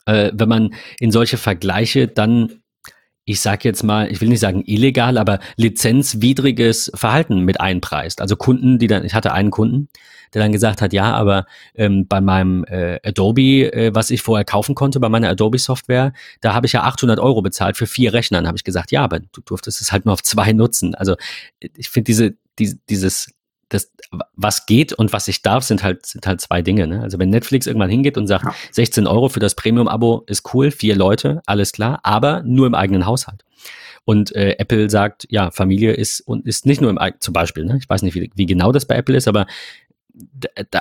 äh, 0.06 0.32
wenn 0.34 0.48
man 0.48 0.74
in 0.98 1.12
solche 1.12 1.36
Vergleiche 1.36 2.08
dann 2.08 2.62
ich 3.26 3.40
sage 3.40 3.68
jetzt 3.68 3.82
mal, 3.82 4.10
ich 4.10 4.20
will 4.20 4.28
nicht 4.28 4.40
sagen 4.40 4.62
illegal, 4.66 5.18
aber 5.18 5.40
lizenzwidriges 5.56 6.92
Verhalten 6.94 7.40
mit 7.40 7.60
einpreist. 7.60 8.20
Also 8.20 8.36
Kunden, 8.36 8.78
die 8.78 8.86
dann, 8.86 9.04
ich 9.04 9.14
hatte 9.14 9.32
einen 9.32 9.50
Kunden, 9.50 9.88
der 10.32 10.42
dann 10.42 10.52
gesagt 10.52 10.80
hat, 10.80 10.92
ja, 10.92 11.12
aber 11.12 11.46
ähm, 11.74 12.06
bei 12.06 12.20
meinem 12.20 12.64
äh, 12.64 13.00
Adobe, 13.04 13.72
äh, 13.72 13.94
was 13.94 14.10
ich 14.10 14.22
vorher 14.22 14.44
kaufen 14.44 14.76
konnte, 14.76 15.00
bei 15.00 15.08
meiner 15.08 15.28
Adobe-Software, 15.28 16.12
da 16.40 16.54
habe 16.54 16.66
ich 16.66 16.72
ja 16.72 16.84
800 16.84 17.18
Euro 17.18 17.42
bezahlt 17.42 17.76
für 17.76 17.88
vier 17.88 18.12
Rechner. 18.12 18.38
Dann 18.38 18.46
habe 18.46 18.58
ich 18.58 18.64
gesagt, 18.64 18.92
ja, 18.92 19.02
aber 19.02 19.18
du 19.18 19.40
durftest 19.44 19.80
es 19.80 19.90
halt 19.90 20.04
nur 20.04 20.12
auf 20.12 20.22
zwei 20.22 20.52
nutzen. 20.52 20.94
Also 20.94 21.16
ich 21.58 21.90
finde 21.90 22.04
diese, 22.04 22.36
die, 22.60 22.78
dieses 22.88 23.34
das, 23.68 23.92
was 24.34 24.66
geht 24.66 24.92
und 24.92 25.12
was 25.12 25.28
ich 25.28 25.42
darf, 25.42 25.64
sind 25.64 25.82
halt, 25.82 26.06
sind 26.06 26.26
halt 26.26 26.40
zwei 26.40 26.62
Dinge. 26.62 26.86
Ne? 26.86 27.02
Also 27.02 27.18
wenn 27.18 27.30
Netflix 27.30 27.66
irgendwann 27.66 27.90
hingeht 27.90 28.16
und 28.16 28.26
sagt, 28.26 28.44
ja. 28.44 28.54
16 28.70 29.06
Euro 29.06 29.28
für 29.28 29.40
das 29.40 29.54
Premium-Abo 29.54 30.24
ist 30.26 30.54
cool, 30.54 30.70
vier 30.70 30.94
Leute, 30.94 31.42
alles 31.46 31.72
klar, 31.72 32.00
aber 32.02 32.42
nur 32.42 32.66
im 32.66 32.74
eigenen 32.74 33.06
Haushalt. 33.06 33.44
Und 34.04 34.34
äh, 34.36 34.54
Apple 34.58 34.88
sagt, 34.88 35.26
ja, 35.30 35.50
Familie 35.50 35.92
ist 35.92 36.20
und 36.20 36.46
ist 36.46 36.64
nicht 36.64 36.80
nur 36.80 36.90
im 36.90 36.98
eigenen, 36.98 37.20
zum 37.20 37.34
Beispiel, 37.34 37.64
ne? 37.64 37.76
ich 37.80 37.88
weiß 37.88 38.02
nicht, 38.02 38.14
wie, 38.14 38.30
wie 38.34 38.46
genau 38.46 38.70
das 38.70 38.84
bei 38.84 38.94
Apple 38.94 39.16
ist, 39.16 39.26
aber 39.26 39.46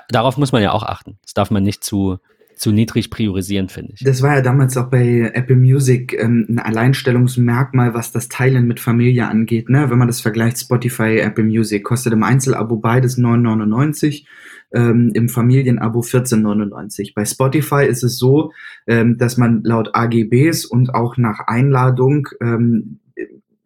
darauf 0.10 0.38
muss 0.38 0.52
man 0.52 0.62
ja 0.62 0.72
auch 0.72 0.84
achten. 0.84 1.18
Das 1.24 1.34
darf 1.34 1.50
man 1.50 1.64
nicht 1.64 1.84
zu, 1.84 2.20
zu 2.56 2.72
niedrig 2.72 3.10
priorisieren, 3.10 3.70
finde 3.70 3.94
ich. 3.94 4.00
Das 4.04 4.22
war 4.22 4.36
ja 4.36 4.42
damals 4.42 4.78
auch 4.78 4.90
bei 4.90 5.32
Apple 5.34 5.56
Music 5.56 6.14
ähm, 6.14 6.46
ein 6.50 6.60
Alleinstellungsmerkmal, 6.60 7.94
was 7.94 8.12
das 8.12 8.30
Teilen 8.30 8.68
mit 8.68 8.80
Familie 8.80 9.28
angeht. 9.28 9.70
Ne? 9.70 9.90
Wenn 9.90 9.98
man 9.98 10.08
das 10.08 10.22
vergleicht, 10.22 10.60
Spotify, 10.60 11.20
Apple 11.20 11.44
Music, 11.44 11.84
kostet 11.84 12.14
im 12.14 12.24
Einzelabo 12.24 12.78
beides 12.78 13.18
9,99, 13.18 14.26
ähm, 14.74 15.12
im 15.14 15.30
Familienabo 15.30 16.00
14,99. 16.02 17.14
Bei 17.16 17.26
Spotify 17.26 17.86
ist 17.86 18.04
es 18.04 18.18
so, 18.18 18.52
ähm, 18.88 19.18
dass 19.18 19.38
man 19.38 19.62
laut 19.64 19.92
AGBs 19.94 20.66
und 20.66 20.94
auch 20.94 21.18
nach 21.18 21.48
Einladung 21.48 22.28
ähm, 22.42 23.00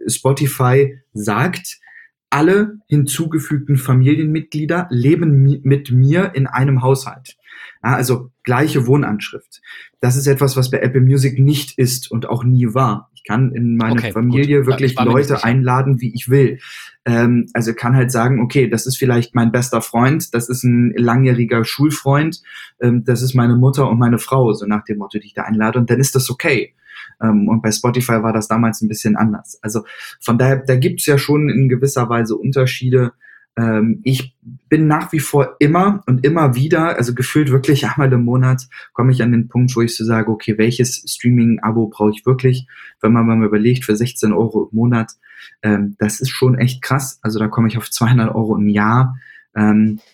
Spotify 0.08 0.97
sagt, 1.13 1.80
alle 2.29 2.79
hinzugefügten 2.87 3.77
Familienmitglieder 3.77 4.87
leben 4.89 5.43
mi 5.43 5.61
mit 5.63 5.91
mir 5.91 6.35
in 6.35 6.47
einem 6.47 6.81
Haushalt. 6.81 7.37
Ja, 7.83 7.95
also 7.95 8.31
gleiche 8.43 8.87
Wohnanschrift. 8.87 9.61
Das 9.99 10.15
ist 10.15 10.27
etwas, 10.27 10.55
was 10.55 10.69
bei 10.69 10.79
Apple 10.79 11.01
Music 11.01 11.39
nicht 11.39 11.77
ist 11.77 12.11
und 12.11 12.29
auch 12.29 12.43
nie 12.43 12.73
war. 12.73 13.09
Ich 13.13 13.23
kann 13.23 13.51
in 13.53 13.75
meine 13.75 13.99
okay, 13.99 14.11
Familie 14.11 14.59
gut. 14.59 14.67
wirklich 14.67 14.95
Leute 14.99 15.43
einladen, 15.43 15.99
wie 15.99 16.13
ich 16.13 16.29
will. 16.29 16.59
Ähm, 17.05 17.47
also 17.53 17.73
kann 17.73 17.95
halt 17.95 18.11
sagen, 18.11 18.41
okay, 18.41 18.69
das 18.69 18.85
ist 18.85 18.97
vielleicht 18.97 19.35
mein 19.35 19.51
bester 19.51 19.81
Freund, 19.81 20.33
das 20.33 20.49
ist 20.49 20.63
ein 20.63 20.93
langjähriger 20.95 21.65
Schulfreund, 21.65 22.41
ähm, 22.81 23.03
das 23.03 23.21
ist 23.21 23.33
meine 23.33 23.55
Mutter 23.55 23.89
und 23.89 23.99
meine 23.99 24.19
Frau, 24.19 24.53
so 24.53 24.65
nach 24.65 24.83
dem 24.85 24.99
Motto, 24.99 25.19
die 25.19 25.27
ich 25.27 25.33
da 25.33 25.43
einlade, 25.43 25.79
und 25.79 25.89
dann 25.89 25.99
ist 25.99 26.15
das 26.15 26.29
okay. 26.29 26.73
Ähm, 27.21 27.47
und 27.47 27.61
bei 27.61 27.71
Spotify 27.71 28.23
war 28.23 28.33
das 28.33 28.47
damals 28.47 28.81
ein 28.81 28.87
bisschen 28.87 29.15
anders. 29.15 29.59
Also 29.61 29.83
von 30.19 30.37
daher, 30.37 30.57
da 30.57 30.75
gibt's 30.75 31.05
ja 31.05 31.17
schon 31.17 31.49
in 31.49 31.69
gewisser 31.69 32.09
Weise 32.09 32.35
Unterschiede. 32.35 33.13
Ähm, 33.57 33.99
ich 34.03 34.35
bin 34.69 34.87
nach 34.87 35.11
wie 35.11 35.19
vor 35.19 35.55
immer 35.59 36.03
und 36.05 36.25
immer 36.25 36.55
wieder, 36.55 36.95
also 36.97 37.13
gefühlt 37.13 37.51
wirklich 37.51 37.87
einmal 37.87 38.11
im 38.11 38.23
Monat, 38.23 38.67
komme 38.93 39.11
ich 39.11 39.21
an 39.21 39.31
den 39.31 39.47
Punkt, 39.47 39.75
wo 39.75 39.81
ich 39.81 39.95
so 39.95 40.05
sage, 40.05 40.31
okay, 40.31 40.57
welches 40.57 41.03
Streaming-Abo 41.05 41.87
brauche 41.87 42.11
ich 42.11 42.25
wirklich? 42.25 42.67
Wenn 43.01 43.13
man 43.13 43.25
mal 43.25 43.43
überlegt, 43.43 43.85
für 43.85 43.95
16 43.95 44.31
Euro 44.31 44.69
im 44.71 44.77
Monat, 44.77 45.13
ähm, 45.61 45.95
das 45.99 46.21
ist 46.21 46.29
schon 46.29 46.57
echt 46.57 46.81
krass. 46.81 47.19
Also 47.21 47.39
da 47.39 47.47
komme 47.47 47.67
ich 47.67 47.77
auf 47.77 47.89
200 47.89 48.33
Euro 48.33 48.55
im 48.55 48.67
Jahr 48.67 49.15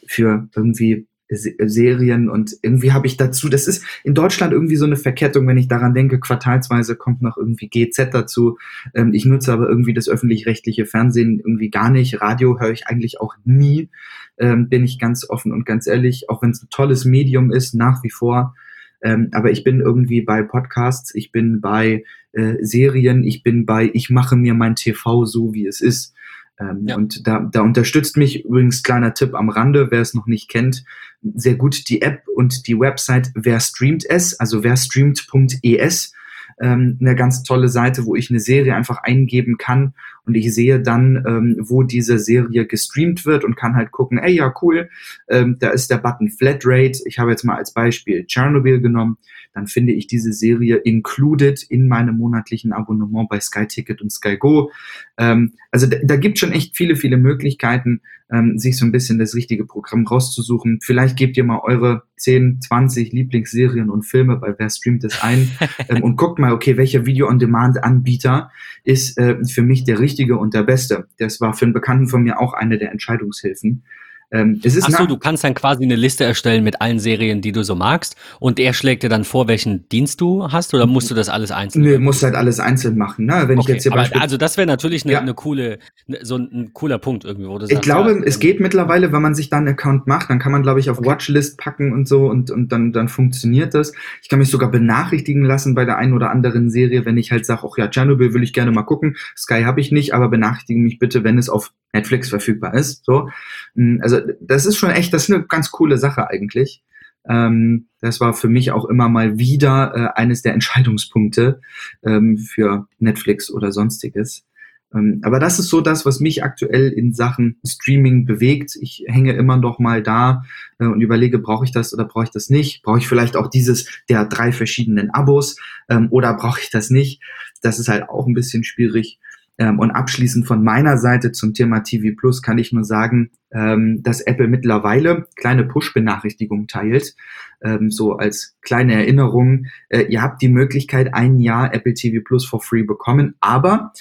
für 0.07 0.47
irgendwie 0.55 1.07
Serien 1.29 2.29
und 2.29 2.55
irgendwie 2.61 2.91
habe 2.91 3.07
ich 3.07 3.17
dazu, 3.17 3.49
das 3.49 3.67
ist 3.67 3.83
in 4.03 4.13
Deutschland 4.13 4.53
irgendwie 4.53 4.75
so 4.75 4.85
eine 4.85 4.95
Verkettung, 4.95 5.47
wenn 5.47 5.57
ich 5.57 5.67
daran 5.67 5.95
denke, 5.95 6.19
quartalsweise 6.19 6.95
kommt 6.95 7.21
noch 7.21 7.37
irgendwie 7.37 7.67
GZ 7.67 8.13
dazu. 8.13 8.57
Ähm, 8.93 9.11
ich 9.13 9.25
nutze 9.25 9.51
aber 9.51 9.67
irgendwie 9.67 9.93
das 9.93 10.07
öffentlich-rechtliche 10.07 10.85
Fernsehen 10.85 11.39
irgendwie 11.39 11.71
gar 11.71 11.89
nicht. 11.89 12.21
Radio 12.21 12.59
höre 12.59 12.71
ich 12.71 12.87
eigentlich 12.87 13.19
auch 13.19 13.35
nie, 13.43 13.89
ähm, 14.37 14.69
bin 14.69 14.83
ich 14.83 14.99
ganz 14.99 15.27
offen 15.27 15.51
und 15.51 15.65
ganz 15.65 15.87
ehrlich, 15.87 16.29
auch 16.29 16.43
wenn 16.43 16.51
es 16.51 16.61
ein 16.61 16.69
tolles 16.69 17.05
Medium 17.05 17.51
ist, 17.51 17.73
nach 17.73 18.03
wie 18.03 18.11
vor. 18.11 18.55
Ähm, 19.01 19.29
aber 19.31 19.51
ich 19.51 19.63
bin 19.63 19.81
irgendwie 19.81 20.21
bei 20.21 20.43
Podcasts, 20.43 21.13
ich 21.15 21.31
bin 21.31 21.59
bei 21.59 22.03
äh, 22.33 22.55
Serien, 22.61 23.23
ich 23.23 23.43
bin 23.43 23.65
bei, 23.65 23.89
ich 23.93 24.09
mache 24.09 24.35
mir 24.35 24.53
mein 24.53 24.75
TV 24.75 25.25
so, 25.25 25.53
wie 25.53 25.65
es 25.65 25.81
ist. 25.81 26.13
Ähm, 26.59 26.87
ja. 26.87 26.95
Und 26.95 27.27
da, 27.27 27.39
da 27.39 27.61
unterstützt 27.61 28.17
mich 28.17 28.45
übrigens 28.45 28.83
kleiner 28.83 29.13
Tipp 29.13 29.35
am 29.35 29.49
Rande, 29.49 29.91
wer 29.91 30.01
es 30.01 30.13
noch 30.13 30.25
nicht 30.25 30.49
kennt, 30.49 30.85
sehr 31.21 31.55
gut 31.55 31.89
die 31.89 32.01
App 32.01 32.23
und 32.33 32.67
die 32.67 32.79
Website 32.79 33.31
Wer 33.35 33.59
streamt 33.59 34.05
es, 34.07 34.39
also 34.39 34.63
wer 34.63 34.77
streamt.es 34.77 36.13
ähm, 36.61 36.97
eine 37.01 37.15
ganz 37.15 37.43
tolle 37.43 37.67
Seite, 37.67 38.05
wo 38.05 38.15
ich 38.15 38.29
eine 38.29 38.39
Serie 38.39 38.75
einfach 38.75 39.03
eingeben 39.03 39.57
kann 39.57 39.93
und 40.25 40.35
ich 40.35 40.53
sehe 40.53 40.79
dann, 40.79 41.23
ähm, 41.27 41.57
wo 41.59 41.83
diese 41.83 42.17
Serie 42.17 42.65
gestreamt 42.65 43.25
wird 43.25 43.43
und 43.43 43.55
kann 43.55 43.75
halt 43.75 43.91
gucken, 43.91 44.17
ey, 44.17 44.33
ja, 44.33 44.53
cool, 44.61 44.89
ähm, 45.27 45.57
da 45.59 45.69
ist 45.69 45.91
der 45.91 45.97
Button 45.97 46.29
Flatrate. 46.29 46.99
Ich 47.05 47.19
habe 47.19 47.31
jetzt 47.31 47.43
mal 47.43 47.57
als 47.57 47.73
Beispiel 47.73 48.25
Chernobyl 48.25 48.79
genommen. 48.79 49.17
Dann 49.55 49.67
finde 49.67 49.93
ich 49.93 50.05
diese 50.05 50.33
Serie 50.33 50.75
included 50.75 51.63
in 51.63 51.87
meinem 51.87 52.17
monatlichen 52.17 52.73
Abonnement 52.73 53.29
bei 53.29 53.39
Sky 53.39 53.65
Ticket 53.65 54.01
und 54.01 54.11
Sky 54.11 54.37
Go. 54.37 54.69
Ähm, 55.17 55.53
also 55.71 55.87
da, 55.87 55.97
da 56.03 56.17
gibt 56.17 56.37
schon 56.37 56.51
echt 56.51 56.75
viele, 56.75 56.95
viele 56.95 57.17
Möglichkeiten, 57.17 58.01
ähm, 58.31 58.57
sich 58.57 58.77
so 58.77 58.85
ein 58.85 58.91
bisschen 58.91 59.17
das 59.17 59.33
richtige 59.33 59.65
Programm 59.65 60.05
rauszusuchen. 60.05 60.79
Vielleicht 60.81 61.15
gebt 61.15 61.37
ihr 61.37 61.43
mal 61.43 61.59
eure 61.63 62.03
10, 62.17 62.59
20 62.61 63.13
Lieblingsserien 63.13 63.89
und 63.89 64.03
Filme 64.03 64.37
bei 64.37 64.53
Wer 64.57 64.69
streamt 64.69 65.03
es 65.03 65.21
ein 65.21 65.49
ähm, 65.89 66.03
und 66.03 66.17
guckt 66.17 66.37
mal, 66.37 66.51
okay, 66.51 66.75
welcher 66.77 67.05
Video-on-Demand-Anbieter 67.05 68.51
ist 68.83 69.17
äh, 69.17 69.37
für 69.45 69.61
mich 69.61 69.85
der 69.85 69.99
richtige 69.99 70.37
und 70.37 70.53
der 70.53 70.63
beste. 70.63 71.07
Das 71.17 71.39
war 71.39 71.53
für 71.53 71.65
einen 71.65 71.73
Bekannten 71.73 72.07
von 72.07 72.23
mir 72.23 72.39
auch 72.39 72.53
eine 72.53 72.77
der 72.77 72.91
Entscheidungshilfen. 72.91 73.83
Ähm, 74.31 74.59
es 74.63 74.75
ist 74.75 74.87
Ach 74.91 75.05
du 75.05 75.17
kannst 75.17 75.43
dann 75.43 75.53
quasi 75.53 75.83
eine 75.83 75.95
Liste 75.95 76.23
erstellen 76.23 76.63
mit 76.63 76.81
allen 76.81 76.99
Serien, 76.99 77.41
die 77.41 77.51
du 77.51 77.63
so 77.63 77.75
magst 77.75 78.15
und 78.39 78.59
er 78.59 78.73
schlägt 78.73 79.03
dir 79.03 79.09
dann 79.09 79.23
vor, 79.23 79.47
welchen 79.47 79.87
Dienst 79.89 80.19
du 80.19 80.51
hast 80.51 80.73
oder 80.73 80.87
musst 80.87 81.11
du 81.11 81.15
das 81.15 81.29
alles 81.29 81.51
einzeln 81.51 81.83
machen? 81.83 81.91
Nee, 81.91 81.97
musst 81.99 82.23
halt 82.23 82.35
alles 82.35 82.59
einzeln 82.59 82.97
machen. 82.97 83.25
Ne? 83.25 83.43
Wenn 83.45 83.59
okay, 83.59 83.71
ich 83.71 83.75
jetzt 83.75 83.83
hier 83.83 83.93
aber 83.93 84.07
also 84.19 84.37
das 84.37 84.57
wäre 84.57 84.67
natürlich 84.67 85.05
eine, 85.05 85.13
ja. 85.13 85.19
eine 85.19 85.33
coole, 85.33 85.79
ne, 86.07 86.19
so 86.23 86.37
ein, 86.37 86.71
cooler 86.73 86.97
Punkt 86.97 87.23
irgendwie, 87.23 87.47
wo 87.47 87.57
du 87.57 87.65
sagst, 87.65 87.73
Ich 87.73 87.81
glaube, 87.81 88.11
ja, 88.11 88.23
es 88.25 88.35
ähm, 88.35 88.39
geht 88.39 88.59
mittlerweile, 88.59 89.11
wenn 89.11 89.21
man 89.21 89.35
sich 89.35 89.49
da 89.49 89.57
einen 89.57 89.69
Account 89.69 90.07
macht, 90.07 90.29
dann 90.29 90.39
kann 90.39 90.51
man, 90.51 90.63
glaube 90.63 90.79
ich, 90.79 90.89
auf 90.89 90.99
okay. 90.99 91.09
Watchlist 91.09 91.57
packen 91.57 91.93
und 91.93 92.07
so 92.07 92.27
und, 92.27 92.51
und 92.51 92.71
dann, 92.71 92.91
dann 92.91 93.07
funktioniert 93.07 93.73
das. 93.73 93.93
Ich 94.21 94.29
kann 94.29 94.39
mich 94.39 94.49
sogar 94.49 94.71
benachrichtigen 94.71 95.43
lassen 95.43 95.75
bei 95.75 95.85
der 95.85 95.97
einen 95.97 96.13
oder 96.13 96.31
anderen 96.31 96.69
Serie, 96.69 97.05
wenn 97.05 97.17
ich 97.17 97.31
halt 97.31 97.45
sage, 97.45 97.61
ach 97.69 97.77
ja, 97.77 97.87
Chernobyl 97.87 98.33
will 98.33 98.43
ich 98.43 98.53
gerne 98.53 98.71
mal 98.71 98.83
gucken, 98.83 99.15
Sky 99.37 99.63
habe 99.63 99.81
ich 99.81 99.91
nicht, 99.91 100.13
aber 100.13 100.29
benachrichtige 100.29 100.79
mich 100.79 100.99
bitte, 100.99 101.23
wenn 101.23 101.37
es 101.37 101.49
auf 101.49 101.71
Netflix 101.95 102.29
verfügbar 102.29 102.73
ist. 102.73 103.05
So, 103.05 103.29
hm, 103.75 103.99
also 104.15 104.33
das 104.41 104.65
ist 104.65 104.77
schon 104.77 104.91
echt, 104.91 105.13
das 105.13 105.23
ist 105.23 105.35
eine 105.35 105.45
ganz 105.45 105.71
coole 105.71 105.97
Sache 105.97 106.29
eigentlich. 106.29 106.83
Ähm, 107.27 107.87
das 108.01 108.19
war 108.19 108.33
für 108.33 108.49
mich 108.49 108.71
auch 108.71 108.85
immer 108.85 109.09
mal 109.09 109.37
wieder 109.37 109.93
äh, 109.95 110.19
eines 110.19 110.41
der 110.41 110.53
Entscheidungspunkte 110.53 111.61
ähm, 112.03 112.37
für 112.37 112.87
Netflix 112.99 113.51
oder 113.51 113.71
sonstiges. 113.71 114.45
Ähm, 114.93 115.21
aber 115.23 115.39
das 115.39 115.59
ist 115.59 115.69
so 115.69 115.81
das, 115.81 116.05
was 116.05 116.19
mich 116.19 116.43
aktuell 116.43 116.89
in 116.89 117.13
Sachen 117.13 117.57
Streaming 117.65 118.25
bewegt. 118.25 118.77
Ich 118.79 119.05
hänge 119.07 119.33
immer 119.33 119.57
noch 119.57 119.79
mal 119.79 120.03
da 120.03 120.43
äh, 120.79 120.85
und 120.85 121.01
überlege, 121.01 121.39
brauche 121.39 121.65
ich 121.65 121.71
das 121.71 121.93
oder 121.93 122.05
brauche 122.05 122.25
ich 122.25 122.31
das 122.31 122.49
nicht? 122.49 122.83
Brauche 122.83 122.99
ich 122.99 123.07
vielleicht 123.07 123.35
auch 123.35 123.47
dieses 123.47 123.87
der 124.09 124.25
drei 124.25 124.51
verschiedenen 124.51 125.09
Abos 125.09 125.57
ähm, 125.89 126.07
oder 126.11 126.33
brauche 126.35 126.61
ich 126.61 126.69
das 126.69 126.89
nicht? 126.89 127.21
Das 127.61 127.79
ist 127.79 127.87
halt 127.87 128.09
auch 128.09 128.27
ein 128.27 128.35
bisschen 128.35 128.63
schwierig. 128.63 129.19
Ähm, 129.57 129.79
und 129.79 129.91
abschließend 129.91 130.45
von 130.45 130.63
meiner 130.63 130.97
Seite 130.97 131.31
zum 131.31 131.53
Thema 131.53 131.79
TV 131.79 132.15
Plus 132.17 132.41
kann 132.41 132.57
ich 132.57 132.73
nur 132.73 132.83
sagen, 132.83 133.31
ähm, 133.51 134.03
dass 134.03 134.19
Apple 134.19 134.47
mittlerweile 134.47 135.27
kleine 135.37 135.63
Push-Benachrichtigungen 135.63 136.67
teilt. 136.67 137.15
Ähm, 137.63 137.89
so 137.89 138.17
als 138.17 138.57
kleine 138.61 138.95
Erinnerung, 138.95 139.67
äh, 139.87 140.03
ihr 140.03 140.21
habt 140.21 140.41
die 140.41 140.49
Möglichkeit, 140.49 141.13
ein 141.13 141.39
Jahr 141.39 141.73
Apple 141.73 141.93
TV 141.93 142.21
Plus 142.23 142.45
for 142.45 142.61
free 142.61 142.83
bekommen, 142.83 143.35
aber 143.39 143.93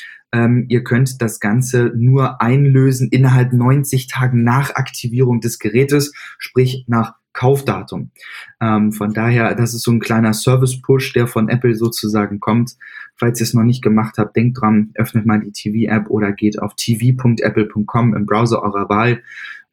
ihr 0.67 0.83
könnt 0.83 1.23
das 1.23 1.39
Ganze 1.39 1.93
nur 1.95 2.43
einlösen 2.43 3.09
innerhalb 3.13 3.53
90 3.53 4.09
Tagen 4.09 4.43
nach 4.43 4.75
Aktivierung 4.75 5.41
des 5.41 5.61
Gerätes, 5.61 6.13
sprich 6.39 6.87
nach 6.89 7.15
Kaufdatum. 7.33 8.11
Von 8.59 9.13
daher, 9.15 9.55
das 9.55 9.75
ist 9.75 9.85
so 9.85 9.93
ein 9.93 10.01
kleiner 10.01 10.35
Service-Push, 10.35 11.13
der 11.13 11.29
von 11.29 11.49
Apple 11.49 11.77
sozusagen 11.77 12.41
kommt. 12.41 12.73
Falls 13.17 13.41
ihr 13.41 13.45
es 13.45 13.55
noch 13.55 13.63
nicht 13.63 13.83
gemacht 13.83 14.19
habt, 14.19 14.37
denkt 14.37 14.61
dran, 14.61 14.91
öffnet 14.95 15.27
mal 15.27 15.41
die 15.41 15.53
TV-App 15.53 16.11
oder 16.11 16.33
geht 16.33 16.61
auf 16.61 16.75
tv.apple.com 16.75 18.15
im 18.15 18.27
Browser 18.27 18.63
eurer 18.63 18.89
Wahl 18.89 19.23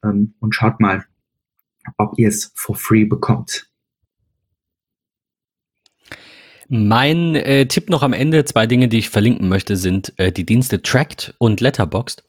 ähm, 0.03 0.33
und 0.39 0.53
schaut 0.53 0.79
mal, 0.79 1.05
ob 1.97 2.17
ihr 2.17 2.27
es 2.27 2.51
for 2.55 2.75
free 2.75 3.05
bekommt. 3.05 3.67
Mein 6.69 7.35
äh, 7.35 7.65
Tipp 7.65 7.89
noch 7.89 8.03
am 8.03 8.13
Ende, 8.13 8.45
zwei 8.45 8.65
Dinge, 8.65 8.87
die 8.87 8.99
ich 8.99 9.09
verlinken 9.09 9.49
möchte, 9.49 9.75
sind 9.75 10.13
äh, 10.17 10.31
die 10.31 10.45
Dienste 10.45 10.81
Tracked 10.81 11.33
und 11.37 11.59
Letterboxd 11.59 12.23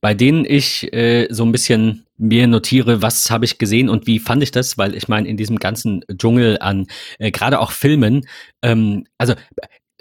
bei 0.00 0.14
denen 0.14 0.44
ich 0.44 0.92
äh, 0.92 1.28
so 1.30 1.44
ein 1.44 1.52
bisschen 1.52 2.06
mir 2.16 2.46
notiere, 2.46 3.02
was 3.02 3.30
habe 3.30 3.44
ich 3.44 3.58
gesehen 3.58 3.88
und 3.88 4.06
wie 4.06 4.18
fand 4.18 4.42
ich 4.42 4.50
das, 4.50 4.78
weil 4.78 4.94
ich 4.94 5.08
meine, 5.08 5.28
in 5.28 5.36
diesem 5.36 5.58
ganzen 5.58 6.04
Dschungel 6.16 6.58
an 6.60 6.86
äh, 7.18 7.30
gerade 7.30 7.58
auch 7.58 7.72
Filmen, 7.72 8.26
ähm, 8.62 9.06
also 9.18 9.34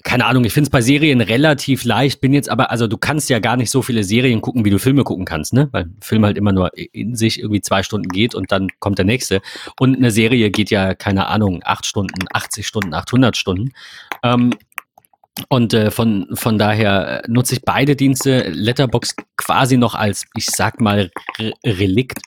keine 0.04 0.26
Ahnung, 0.26 0.44
ich 0.44 0.54
finde 0.54 0.68
es 0.68 0.72
bei 0.72 0.82
Serien 0.82 1.22
relativ 1.22 1.86
leicht, 1.86 2.20
bin 2.20 2.34
jetzt 2.34 2.50
aber, 2.50 2.72
also 2.72 2.88
du 2.88 2.98
kannst 2.98 3.30
ja 3.30 3.40
gar 3.40 3.56
nicht 3.56 3.72
so 3.72 3.82
viele 3.82 4.04
Serien 4.04 4.42
gucken, 4.42 4.66
wie 4.66 4.70
du 4.70 4.78
Filme 4.78 5.04
gucken 5.06 5.24
kannst, 5.24 5.54
ne? 5.54 5.70
Weil 5.72 5.90
Film 6.02 6.26
halt 6.26 6.38
immer 6.38 6.52
nur 6.52 6.72
in 6.76 7.16
sich 7.16 7.40
irgendwie 7.40 7.62
zwei 7.62 7.84
Stunden 7.84 8.10
geht 8.10 8.36
und 8.36 8.52
dann 8.52 8.68
kommt 8.80 8.98
der 8.98 9.06
nächste. 9.06 9.42
Und 9.80 9.96
eine 9.96 10.12
Serie 10.12 10.52
geht 10.52 10.70
ja, 10.72 10.94
keine 10.94 11.28
Ahnung, 11.28 11.62
acht 11.64 11.86
Stunden, 11.86 12.26
80 12.34 12.68
Stunden, 12.68 12.94
800 12.94 13.38
Stunden. 13.38 13.72
Ähm, 14.24 14.52
und 15.50 15.74
äh, 15.74 15.90
von, 15.90 16.28
von 16.34 16.58
daher 16.58 17.24
äh, 17.24 17.28
nutze 17.28 17.56
ich 17.56 17.62
beide 17.64 17.96
Dienste, 17.96 18.50
Letterbox 18.50 19.16
quasi 19.44 19.78
noch 19.78 19.96
als, 19.96 20.26
ich 20.36 20.46
sag 20.48 20.80
mal, 20.80 21.12
Re 21.38 21.54
Relikt 21.66 22.20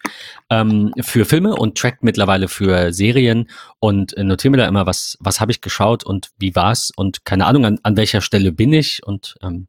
ähm, 0.50 0.92
für 1.00 1.24
Filme 1.24 1.54
und 1.54 1.78
Track 1.78 1.98
mittlerweile 2.02 2.48
für 2.48 2.92
Serien 2.92 3.48
und 3.78 4.16
äh, 4.16 4.24
notiere 4.24 4.50
mir 4.50 4.56
da 4.58 4.68
immer, 4.68 4.86
was, 4.86 5.16
was 5.20 5.40
habe 5.40 5.52
ich 5.52 5.60
geschaut 5.60 6.04
und 6.04 6.30
wie 6.38 6.54
war's 6.54 6.92
und 6.94 7.24
keine 7.24 7.46
Ahnung, 7.46 7.64
an, 7.64 7.78
an 7.82 7.96
welcher 7.96 8.20
Stelle 8.20 8.52
bin 8.52 8.72
ich. 8.72 9.02
Und 9.04 9.36
ähm, 9.42 9.68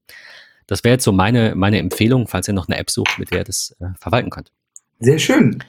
das 0.65 0.83
wäre 0.83 0.93
jetzt 0.93 1.05
so 1.05 1.11
meine, 1.11 1.55
meine 1.55 1.79
Empfehlung, 1.79 2.27
falls 2.27 2.47
ihr 2.47 2.53
noch 2.53 2.67
eine 2.67 2.77
App 2.77 2.89
sucht, 2.89 3.17
mit 3.17 3.31
der 3.31 3.39
ihr 3.39 3.43
das 3.45 3.75
äh, 3.79 3.87
verwalten 3.99 4.29
könnt. 4.29 4.51
Sehr 4.99 5.19
schön. 5.19 5.63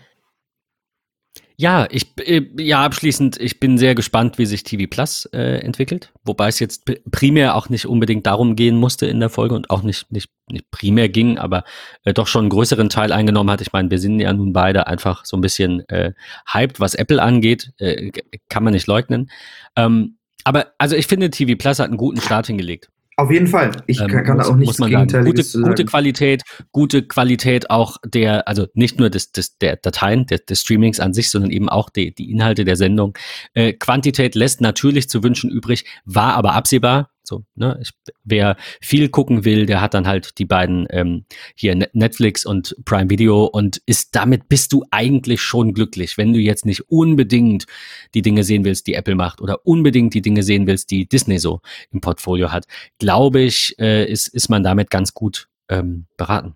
Ja, 1.61 1.89
ich 1.91 2.13
äh, 2.21 2.43
ja 2.57 2.85
abschließend, 2.85 3.41
ich 3.41 3.59
bin 3.59 3.79
sehr 3.79 3.97
gespannt, 3.97 4.39
wie 4.39 4.47
sich 4.47 4.63
TV 4.63 4.89
Plus 4.89 5.25
äh, 5.33 5.59
entwickelt, 5.59 6.13
wobei 6.23 6.47
es 6.47 6.61
jetzt 6.61 6.85
primär 7.11 7.57
auch 7.57 7.69
nicht 7.69 7.87
unbedingt 7.87 8.27
darum 8.27 8.55
gehen 8.55 8.77
musste 8.77 9.07
in 9.07 9.19
der 9.19 9.29
Folge 9.29 9.57
und 9.57 9.69
auch 9.69 9.83
nicht 9.83 10.09
nicht, 10.13 10.31
nicht 10.49 10.71
primär 10.71 11.09
ging, 11.09 11.37
aber 11.37 11.65
äh, 12.05 12.15
doch 12.15 12.29
schon 12.29 12.43
einen 12.43 12.51
größeren 12.51 12.91
Teil 12.91 13.11
eingenommen 13.11 13.51
hat. 13.51 13.61
Ich 13.61 13.73
meine, 13.73 13.91
wir 13.91 13.99
sind 13.99 14.21
ja 14.21 14.33
nun 14.33 14.53
beide 14.53 14.87
einfach 14.87 15.25
so 15.25 15.37
ein 15.37 15.41
bisschen 15.41 15.81
äh, 15.89 16.13
hyped, 16.47 16.79
was 16.79 16.95
Apple 16.95 17.21
angeht, 17.21 17.73
äh, 17.79 18.13
kann 18.49 18.63
man 18.63 18.73
nicht 18.73 18.87
leugnen. 18.87 19.29
Ähm, 19.75 20.19
aber 20.45 20.75
also 20.79 20.95
ich 20.95 21.09
finde, 21.09 21.29
TV 21.29 21.59
Plus 21.59 21.81
hat 21.81 21.89
einen 21.89 21.97
guten 21.97 22.21
Start 22.21 22.47
hingelegt. 22.47 22.89
Auf 23.19 23.33
jeden 23.33 23.49
Fall. 23.49 23.73
Ich 23.89 24.01
ähm, 24.01 24.07
kann, 24.07 24.23
kann 24.23 24.37
muss, 24.37 24.47
auch 24.47 24.55
nichts 24.55 24.77
Gegenteiliges 24.77 25.53
gute, 25.53 25.65
gute 25.65 25.85
Qualität, 25.87 26.45
gute 26.71 27.03
Qualität 27.03 27.69
auch 27.69 27.97
der, 28.05 28.47
also 28.47 28.69
nicht 28.75 29.01
nur 29.01 29.11
des, 29.11 29.33
des, 29.33 29.59
der 29.59 29.75
Dateien, 29.75 30.27
des, 30.27 30.45
des 30.45 30.61
Streamings 30.61 31.01
an 31.01 31.13
sich, 31.13 31.29
sondern 31.29 31.51
eben 31.51 31.69
auch 31.69 31.91
die, 31.91 32.15
die 32.15 32.31
Inhalte 32.31 32.65
der 32.65 32.77
Sendung. 32.77 33.19
Äh, 33.55 33.73
Quantität 33.73 34.37
lässt 34.37 34.61
natürlich 34.61 35.09
zu 35.09 35.25
wünschen 35.25 35.51
übrig, 35.51 35.85
war 36.05 36.35
aber 36.35 36.53
absehbar 36.53 37.11
So, 37.29 37.45
ne? 37.55 37.79
Ich, 37.83 37.91
wer 38.25 38.57
viel 38.81 39.11
gucken 39.11 39.45
will, 39.45 39.67
der 39.67 39.81
hat 39.81 39.95
dann 39.95 40.07
halt 40.07 40.39
die 40.39 40.47
beiden 40.47 40.87
ähm, 40.91 41.25
hier 41.55 41.75
Netflix 41.93 42.47
und 42.47 42.75
Prime 42.85 43.11
Video 43.11 43.45
und 43.45 43.83
ist 43.85 44.17
damit 44.17 44.49
bist 44.49 44.73
du 44.73 44.85
eigentlich 44.91 45.43
schon 45.43 45.75
glücklich, 45.75 46.17
wenn 46.17 46.33
du 46.33 46.41
jetzt 46.41 46.65
nicht 46.65 46.91
unbedingt 46.91 47.67
die 48.15 48.23
Dinge 48.23 48.45
sehen 48.45 48.65
willst, 48.65 48.87
die 48.87 48.95
Apple 48.95 49.15
macht 49.15 49.43
oder 49.43 49.67
unbedingt 49.67 50.15
die 50.15 50.23
Dinge 50.23 50.43
sehen 50.43 50.67
willst, 50.67 50.91
die 50.91 51.07
Disney 51.07 51.39
so 51.39 51.61
im 51.91 52.01
Portfolio 52.01 52.51
hat. 52.51 52.65
Glaube 52.99 53.41
ich, 53.41 53.79
äh, 53.79 54.11
ist, 54.11 54.29
ist 54.29 54.49
man 54.49 54.63
damit 54.63 54.91
ganz 54.91 55.13
gut 55.13 55.49
ähm, 55.69 56.07
beraten. 56.17 56.55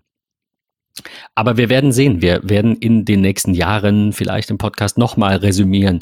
Aber 1.35 1.57
wir 1.57 1.69
werden 1.69 1.91
sehen. 1.91 2.21
Wir 2.21 2.41
werden 2.43 2.75
in 2.77 3.05
den 3.05 3.21
nächsten 3.21 3.53
Jahren 3.53 4.13
vielleicht 4.13 4.49
im 4.49 4.57
Podcast 4.57 4.97
nochmal 4.97 5.37
resümieren 5.37 5.99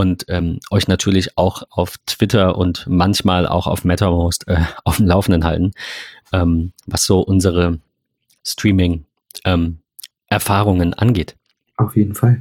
und 0.00 0.24
ähm, 0.28 0.60
euch 0.70 0.88
natürlich 0.88 1.36
auch 1.36 1.62
auf 1.68 1.98
Twitter 2.06 2.56
und 2.56 2.86
manchmal 2.88 3.46
auch 3.46 3.66
auf 3.66 3.84
MetaMost 3.84 4.48
äh, 4.48 4.62
auf 4.84 4.96
dem 4.96 5.06
Laufenden 5.06 5.44
halten, 5.44 5.72
ähm, 6.32 6.72
was 6.86 7.04
so 7.04 7.20
unsere 7.20 7.78
Streaming-Erfahrungen 8.42 10.88
ähm, 10.88 10.94
angeht. 10.96 11.36
Auf 11.76 11.94
jeden 11.96 12.14
Fall. 12.14 12.40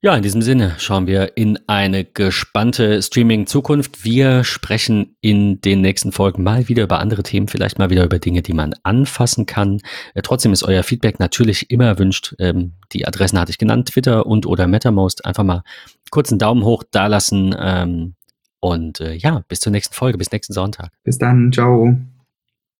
Ja, 0.00 0.14
in 0.14 0.22
diesem 0.22 0.42
Sinne 0.42 0.76
schauen 0.78 1.08
wir 1.08 1.36
in 1.36 1.58
eine 1.66 2.04
gespannte 2.04 3.02
Streaming-Zukunft. 3.02 4.04
Wir 4.04 4.44
sprechen 4.44 5.16
in 5.20 5.60
den 5.60 5.80
nächsten 5.80 6.12
Folgen 6.12 6.44
mal 6.44 6.68
wieder 6.68 6.84
über 6.84 7.00
andere 7.00 7.24
Themen, 7.24 7.48
vielleicht 7.48 7.80
mal 7.80 7.90
wieder 7.90 8.04
über 8.04 8.20
Dinge, 8.20 8.42
die 8.42 8.52
man 8.52 8.74
anfassen 8.84 9.46
kann. 9.46 9.80
Äh, 10.14 10.22
trotzdem 10.22 10.52
ist 10.52 10.62
euer 10.62 10.84
Feedback 10.84 11.18
natürlich 11.18 11.72
immer 11.72 11.86
erwünscht. 11.86 12.36
Ähm, 12.38 12.74
die 12.92 13.08
Adressen 13.08 13.40
hatte 13.40 13.50
ich 13.50 13.58
genannt, 13.58 13.88
Twitter 13.88 14.24
und 14.26 14.46
oder 14.46 14.68
MetaMost. 14.68 15.24
Einfach 15.24 15.42
mal 15.42 15.64
kurz 16.12 16.30
einen 16.30 16.38
Daumen 16.38 16.62
hoch 16.62 16.84
dalassen. 16.88 17.52
Ähm, 17.58 18.14
und 18.60 19.00
äh, 19.00 19.14
ja, 19.14 19.42
bis 19.48 19.58
zur 19.58 19.72
nächsten 19.72 19.94
Folge, 19.94 20.16
bis 20.16 20.30
nächsten 20.30 20.52
Sonntag. 20.52 20.92
Bis 21.02 21.18
dann, 21.18 21.50
ciao. 21.52 21.96